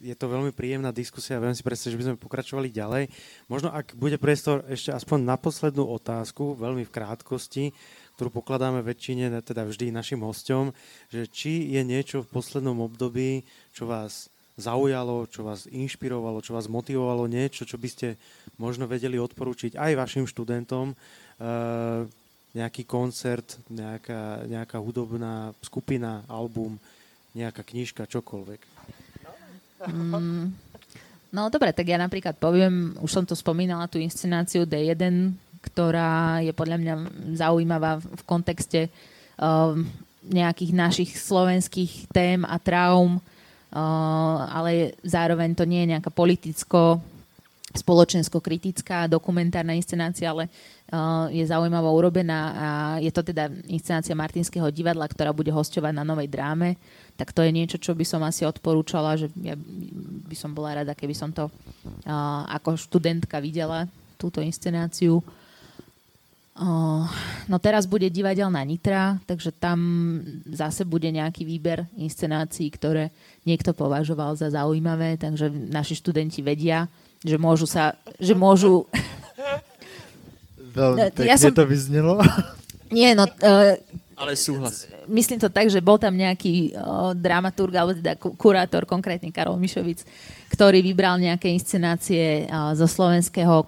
je 0.00 0.14
to 0.16 0.26
veľmi 0.26 0.56
príjemná 0.56 0.88
diskusia, 0.88 1.38
viem 1.38 1.52
si 1.52 1.60
predstaviť, 1.62 1.92
že 1.94 2.00
by 2.00 2.06
sme 2.10 2.24
pokračovali 2.24 2.72
ďalej. 2.72 3.12
Možno 3.46 3.68
ak 3.70 3.92
bude 3.92 4.16
priestor 4.16 4.64
ešte 4.66 4.90
aspoň 4.90 5.22
na 5.22 5.36
poslednú 5.36 5.84
otázku, 5.84 6.56
veľmi 6.56 6.88
v 6.88 6.94
krátkosti, 6.96 7.76
ktorú 8.22 8.38
pokladáme 8.38 8.86
väčšine, 8.86 9.34
teda 9.42 9.66
vždy 9.66 9.90
našim 9.90 10.22
hostom, 10.22 10.70
že 11.10 11.26
či 11.26 11.74
je 11.74 11.82
niečo 11.82 12.22
v 12.22 12.30
poslednom 12.30 12.78
období, 12.78 13.42
čo 13.74 13.90
vás 13.90 14.30
zaujalo, 14.54 15.26
čo 15.26 15.42
vás 15.42 15.66
inšpirovalo, 15.66 16.38
čo 16.38 16.54
vás 16.54 16.70
motivovalo, 16.70 17.26
niečo, 17.26 17.66
čo 17.66 17.74
by 17.82 17.88
ste 17.90 18.14
možno 18.62 18.86
vedeli 18.86 19.18
odporúčiť 19.18 19.74
aj 19.74 19.98
vašim 19.98 20.30
študentom, 20.30 20.94
uh, 20.94 22.06
nejaký 22.54 22.86
koncert, 22.86 23.58
nejaká, 23.66 24.46
nejaká 24.46 24.78
hudobná 24.78 25.50
skupina, 25.58 26.22
album, 26.30 26.78
nejaká 27.34 27.66
knižka, 27.66 28.06
čokoľvek. 28.06 28.60
Mm, 29.90 30.54
no 31.34 31.42
dobre, 31.50 31.74
tak 31.74 31.90
ja 31.90 31.98
napríklad 31.98 32.38
poviem, 32.38 32.94
už 33.02 33.10
som 33.10 33.26
to 33.26 33.34
spomínala, 33.34 33.90
tú 33.90 33.98
inscenáciu 33.98 34.62
D1, 34.62 35.34
ktorá 35.62 36.42
je 36.42 36.50
podľa 36.50 36.76
mňa 36.82 36.94
zaujímavá 37.38 38.02
v 38.02 38.22
kontexte 38.26 38.90
um, 39.38 39.86
nejakých 40.26 40.72
našich 40.74 41.10
slovenských 41.18 42.10
tém 42.10 42.46
a 42.46 42.58
traum, 42.58 43.18
ale 44.52 44.94
zároveň 45.02 45.56
to 45.56 45.64
nie 45.64 45.82
je 45.82 45.92
nejaká 45.96 46.10
politicko 46.12 47.00
spoločensko-kritická 47.72 49.08
dokumentárna 49.08 49.72
inscenácia, 49.72 50.28
ale 50.28 50.44
uh, 50.44 51.24
je 51.32 51.40
zaujímavo 51.40 51.88
urobená 51.88 52.40
a 52.52 52.68
je 53.00 53.08
to 53.08 53.24
teda 53.24 53.48
inscenácia 53.64 54.12
Martinského 54.12 54.68
divadla, 54.68 55.08
ktorá 55.08 55.32
bude 55.32 55.48
hostovať 55.48 55.96
na 55.96 56.04
novej 56.04 56.28
dráme. 56.28 56.76
Tak 57.16 57.32
to 57.32 57.40
je 57.40 57.48
niečo, 57.48 57.80
čo 57.80 57.96
by 57.96 58.04
som 58.04 58.20
asi 58.28 58.44
odporúčala, 58.44 59.16
že 59.16 59.32
ja 59.40 59.56
by 59.56 60.36
som 60.36 60.52
bola 60.52 60.84
rada, 60.84 60.92
keby 60.92 61.16
som 61.16 61.32
to 61.32 61.48
uh, 61.48 62.44
ako 62.52 62.76
študentka 62.76 63.40
videla, 63.40 63.88
túto 64.20 64.44
inscenáciu. 64.44 65.24
Uh, 65.24 65.41
no 67.48 67.56
teraz 67.58 67.84
bude 67.90 68.06
divadelná 68.10 68.62
Nitra, 68.62 69.18
takže 69.26 69.50
tam 69.52 69.78
zase 70.46 70.86
bude 70.86 71.10
nejaký 71.10 71.42
výber 71.42 71.86
inscenácií, 71.98 72.70
ktoré 72.70 73.10
niekto 73.42 73.74
považoval 73.74 74.38
za 74.38 74.50
zaujímavé, 74.50 75.18
takže 75.18 75.50
naši 75.50 75.98
študenti 75.98 76.40
vedia, 76.40 76.86
že 77.22 77.36
môžu 77.38 77.66
sa, 77.66 77.98
že 78.18 78.34
môžu... 78.38 78.86
Veľmi 80.72 81.12
pekne 81.12 81.28
ja 81.28 81.36
som... 81.36 81.52
to 81.52 81.66
vyznelo. 81.68 82.22
Nie, 82.88 83.12
no... 83.12 83.28
Ale 84.22 84.38
súhlas. 84.38 84.86
Myslím 85.10 85.42
to 85.42 85.50
tak, 85.50 85.66
že 85.66 85.82
bol 85.82 85.98
tam 85.98 86.14
nejaký 86.14 86.70
uh, 86.70 87.10
dramaturg, 87.10 87.74
alebo 87.74 87.98
teda 87.98 88.14
kurátor, 88.38 88.86
konkrétne 88.86 89.34
Karol 89.34 89.58
Mišovic, 89.58 90.06
ktorý 90.54 90.78
vybral 90.78 91.18
nejaké 91.18 91.50
inscenácie 91.50 92.46
uh, 92.46 92.70
zo 92.78 92.86
slovenského 92.86 93.66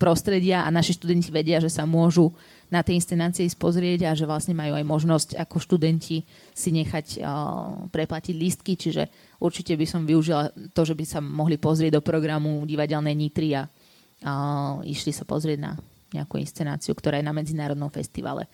prostredia 0.00 0.64
a 0.64 0.72
naši 0.72 0.96
študenti 0.96 1.28
vedia, 1.28 1.60
že 1.60 1.68
sa 1.68 1.84
môžu 1.84 2.32
na 2.72 2.80
tej 2.80 2.96
inscenácii 3.02 3.44
pozrieť 3.60 4.08
a 4.08 4.16
že 4.16 4.24
vlastne 4.24 4.56
majú 4.56 4.72
aj 4.78 4.86
možnosť 4.88 5.28
ako 5.36 5.60
študenti 5.60 6.24
si 6.56 6.70
nechať 6.72 7.20
uh, 7.20 7.84
preplatiť 7.92 8.32
lístky, 8.32 8.80
čiže 8.80 9.36
určite 9.36 9.76
by 9.76 9.84
som 9.84 10.08
využila 10.08 10.48
to, 10.72 10.80
že 10.88 10.96
by 10.96 11.04
sa 11.04 11.20
mohli 11.20 11.60
pozrieť 11.60 12.00
do 12.00 12.00
programu 12.00 12.64
divadelnej 12.64 13.12
Nitry 13.12 13.52
a 13.52 13.68
uh, 13.68 14.80
išli 14.80 15.12
sa 15.12 15.28
pozrieť 15.28 15.60
na 15.60 15.76
nejakú 16.10 16.40
inscenáciu, 16.42 16.96
ktorá 16.96 17.20
je 17.20 17.26
na 17.26 17.34
medzinárodnom 17.34 17.90
festivale. 17.92 18.48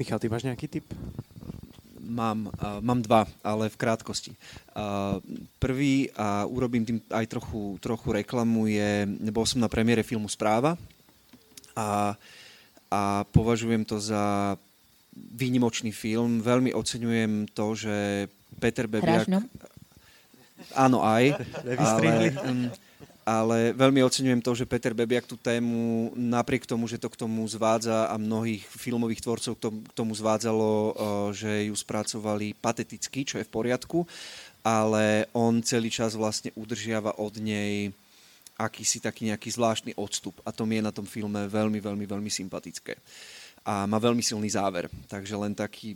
Michal, 0.00 0.18
ty 0.20 0.26
máš 0.32 0.48
nejaký 0.48 0.66
tip? 0.68 0.86
Mám, 2.02 2.48
uh, 2.48 2.80
mám 2.80 3.00
dva, 3.04 3.28
ale 3.44 3.68
v 3.68 3.76
krátkosti. 3.76 4.32
Uh, 4.72 5.20
prvý, 5.56 6.12
a 6.16 6.44
urobím 6.48 6.84
tým 6.84 6.98
aj 7.12 7.26
trochu, 7.28 7.76
trochu 7.80 8.08
reklamu, 8.12 8.68
je, 8.68 9.06
bol 9.32 9.44
som 9.48 9.60
na 9.60 9.70
premiére 9.70 10.04
filmu 10.04 10.28
Správa 10.28 10.76
a, 11.76 12.16
a 12.92 13.00
považujem 13.32 13.84
to 13.84 14.00
za 14.00 14.56
výnimočný 15.12 15.92
film. 15.92 16.40
Veľmi 16.40 16.72
oceňujem 16.72 17.52
to, 17.52 17.76
že 17.76 17.96
Peter 18.60 18.88
Bebiak... 18.88 19.28
Áno, 20.72 21.04
aj. 21.04 21.36
ale, 21.92 22.32
um, 22.44 22.70
ale 23.22 23.70
veľmi 23.70 24.02
oceňujem 24.02 24.42
to, 24.42 24.52
že 24.58 24.66
Peter 24.66 24.90
Bebiak 24.90 25.30
tú 25.30 25.38
tému, 25.38 26.10
napriek 26.18 26.66
tomu, 26.66 26.90
že 26.90 26.98
to 26.98 27.06
k 27.06 27.18
tomu 27.22 27.46
zvádza 27.46 28.10
a 28.10 28.18
mnohých 28.18 28.66
filmových 28.66 29.22
tvorcov 29.22 29.52
k 29.58 29.62
tomu 29.94 30.12
zvádzalo, 30.14 30.70
eh, 30.70 30.92
že 31.34 31.50
ju 31.70 31.74
spracovali 31.74 32.58
pateticky, 32.58 33.22
čo 33.22 33.38
je 33.38 33.46
v 33.46 33.54
poriadku, 33.54 34.02
ale 34.66 35.30
on 35.34 35.62
celý 35.62 35.90
čas 35.90 36.18
vlastne 36.18 36.50
udržiava 36.58 37.18
od 37.18 37.38
nej 37.38 37.94
akýsi 38.58 39.02
taký 39.02 39.30
nejaký 39.30 39.48
zvláštny 39.50 39.92
odstup 39.98 40.38
a 40.46 40.54
to 40.54 40.62
mi 40.62 40.78
je 40.78 40.86
na 40.86 40.94
tom 40.94 41.06
filme 41.06 41.48
veľmi, 41.48 41.82
veľmi, 41.82 42.06
veľmi 42.06 42.30
sympatické. 42.30 42.94
A 43.62 43.86
má 43.86 44.02
veľmi 44.02 44.22
silný 44.22 44.50
záver, 44.50 44.90
takže 45.06 45.38
len 45.38 45.54
taký 45.54 45.94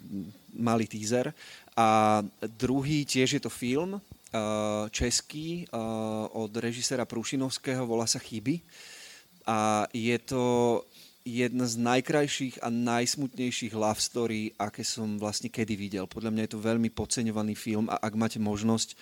malý 0.54 0.86
teaser. 0.86 1.34
A 1.74 2.22
druhý 2.54 3.02
tiež 3.02 3.38
je 3.38 3.42
to 3.42 3.50
film, 3.50 3.98
český 4.90 5.64
eh, 5.64 5.76
od 6.32 6.52
režisera 6.56 7.04
Prušinovského, 7.04 7.86
volá 7.86 8.06
sa 8.06 8.18
Chyby. 8.18 8.62
A 9.46 9.86
je 9.94 10.18
to 10.18 10.42
jedna 11.26 11.66
z 11.66 11.74
najkrajších 11.82 12.62
a 12.62 12.70
najsmutnejších 12.70 13.74
love 13.74 13.98
story, 13.98 14.54
aké 14.54 14.86
som 14.86 15.18
vlastne 15.18 15.50
kedy 15.50 15.74
videl. 15.74 16.06
Podľa 16.06 16.30
mňa 16.30 16.42
je 16.46 16.52
to 16.54 16.62
veľmi 16.62 16.90
podceňovaný 16.94 17.58
film 17.58 17.90
a 17.90 17.98
ak 17.98 18.14
máte 18.14 18.38
možnosť, 18.38 18.94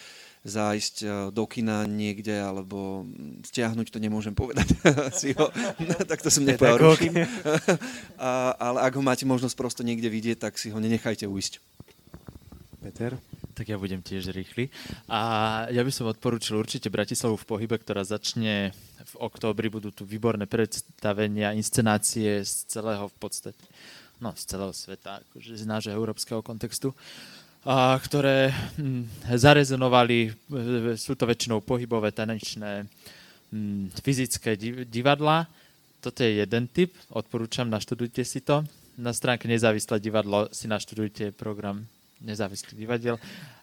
zájsť 0.44 0.96
e, 1.04 1.06
do 1.32 1.44
kina 1.44 1.84
niekde, 1.84 2.36
alebo 2.36 3.04
stiahnuť, 3.44 3.92
to 3.92 4.00
nemôžem 4.00 4.32
povedať. 4.32 4.72
si 5.20 5.36
ho, 5.36 5.52
no, 5.80 5.96
tak 6.10 6.24
to 6.24 6.32
som 6.32 6.48
nepovedal. 6.48 6.96
A, 8.20 8.56
ale 8.56 8.78
ak 8.84 8.92
ho 8.96 9.04
máte 9.04 9.28
možnosť 9.28 9.56
prosto 9.56 9.84
niekde 9.84 10.08
vidieť, 10.08 10.48
tak 10.48 10.56
si 10.56 10.72
ho 10.72 10.80
nenechajte 10.80 11.28
ujsť. 11.28 11.60
Peter? 12.80 13.20
Tak 13.54 13.70
ja 13.70 13.78
budem 13.78 14.02
tiež 14.02 14.34
rýchly. 14.34 14.68
A 15.06 15.64
ja 15.70 15.80
by 15.86 15.92
som 15.94 16.10
odporúčil 16.10 16.58
určite 16.58 16.90
Bratislavu 16.90 17.38
v 17.38 17.48
pohybe, 17.48 17.78
ktorá 17.78 18.02
začne 18.02 18.74
v 19.06 19.14
októbri. 19.22 19.70
Budú 19.70 19.94
tu 19.94 20.02
výborné 20.02 20.50
predstavenia, 20.50 21.54
inscenácie 21.54 22.42
z 22.42 22.66
celého 22.66 23.06
v 23.06 23.16
podstate, 23.16 23.62
no 24.18 24.34
z 24.34 24.42
celého 24.42 24.74
sveta, 24.74 25.22
akože 25.22 25.54
z 25.54 25.64
nášho 25.64 25.94
európskeho 25.94 26.42
kontextu 26.42 26.90
a, 27.64 27.96
ktoré 27.96 28.52
hm, 28.76 29.08
zarezonovali, 29.40 30.28
e, 30.28 30.30
sú 31.00 31.16
to 31.16 31.24
väčšinou 31.24 31.64
pohybové, 31.64 32.12
tanečné, 32.12 32.84
hm, 33.48 33.88
fyzické 34.04 34.56
divadla. 34.84 35.48
Toto 36.04 36.20
je 36.20 36.44
jeden 36.44 36.68
typ, 36.68 36.92
odporúčam, 37.08 37.64
naštudujte 37.72 38.20
si 38.20 38.44
to. 38.44 38.60
Na 39.00 39.16
stránke 39.16 39.48
Nezávislé 39.48 39.96
divadlo 39.98 40.52
si 40.52 40.68
naštudujte 40.68 41.32
program 41.32 41.88
nezávislých 42.24 42.80
divadiel. 42.80 43.16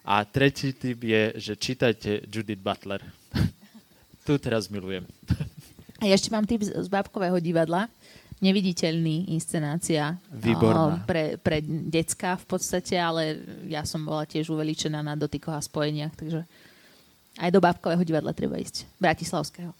A 0.06 0.22
tretí 0.22 0.70
typ 0.72 1.02
je, 1.02 1.22
že 1.36 1.52
čítajte 1.58 2.22
Judith 2.30 2.62
Butler. 2.62 3.02
tu 4.26 4.38
teraz 4.38 4.70
milujem. 4.70 5.02
A 6.02 6.06
ešte 6.06 6.30
mám 6.30 6.46
typ 6.46 6.62
z 6.62 6.88
bábkového 6.90 7.38
divadla 7.42 7.90
neviditeľný 8.42 9.30
inscenácia 9.30 10.18
Výborná. 10.34 10.98
pre, 11.06 11.38
pre 11.38 11.62
decka 11.62 12.34
v 12.34 12.46
podstate, 12.50 12.98
ale 12.98 13.38
ja 13.70 13.86
som 13.86 14.02
bola 14.02 14.26
tiež 14.26 14.50
uveličená 14.50 14.98
na 14.98 15.14
dotykoch 15.14 15.54
a 15.54 15.62
spojeniach, 15.62 16.10
takže 16.18 16.42
aj 17.38 17.50
do 17.54 17.62
bábkového 17.62 18.02
divadla 18.02 18.34
treba 18.34 18.58
ísť, 18.58 18.90
bratislavského. 18.98 19.70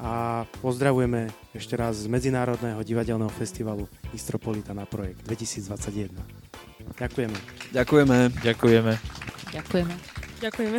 a 0.03 0.43
pozdravujeme 0.59 1.31
ešte 1.55 1.79
raz 1.79 2.03
z 2.03 2.11
Medzinárodného 2.11 2.83
divadelného 2.83 3.31
festivalu 3.31 3.87
Istropolita 4.11 4.75
na 4.75 4.83
projekt 4.83 5.23
2021. 5.31 6.11
Ďakujeme. 6.99 7.39
Ďakujeme. 7.71 8.17
Ďakujeme. 8.43 8.93
Ďakujeme. 9.55 9.95
Ďakujeme. 10.43 10.79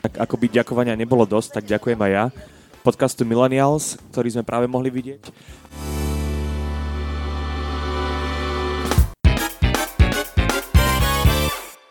Tak 0.00 0.12
ako 0.16 0.34
by 0.40 0.46
ďakovania 0.48 0.96
nebolo 0.96 1.28
dosť, 1.28 1.60
tak 1.60 1.64
ďakujem 1.68 2.00
aj 2.08 2.12
ja 2.12 2.24
podcastu 2.80 3.28
Millennials, 3.28 4.00
ktorý 4.16 4.32
sme 4.32 4.48
práve 4.48 4.64
mohli 4.64 4.88
vidieť 4.88 5.28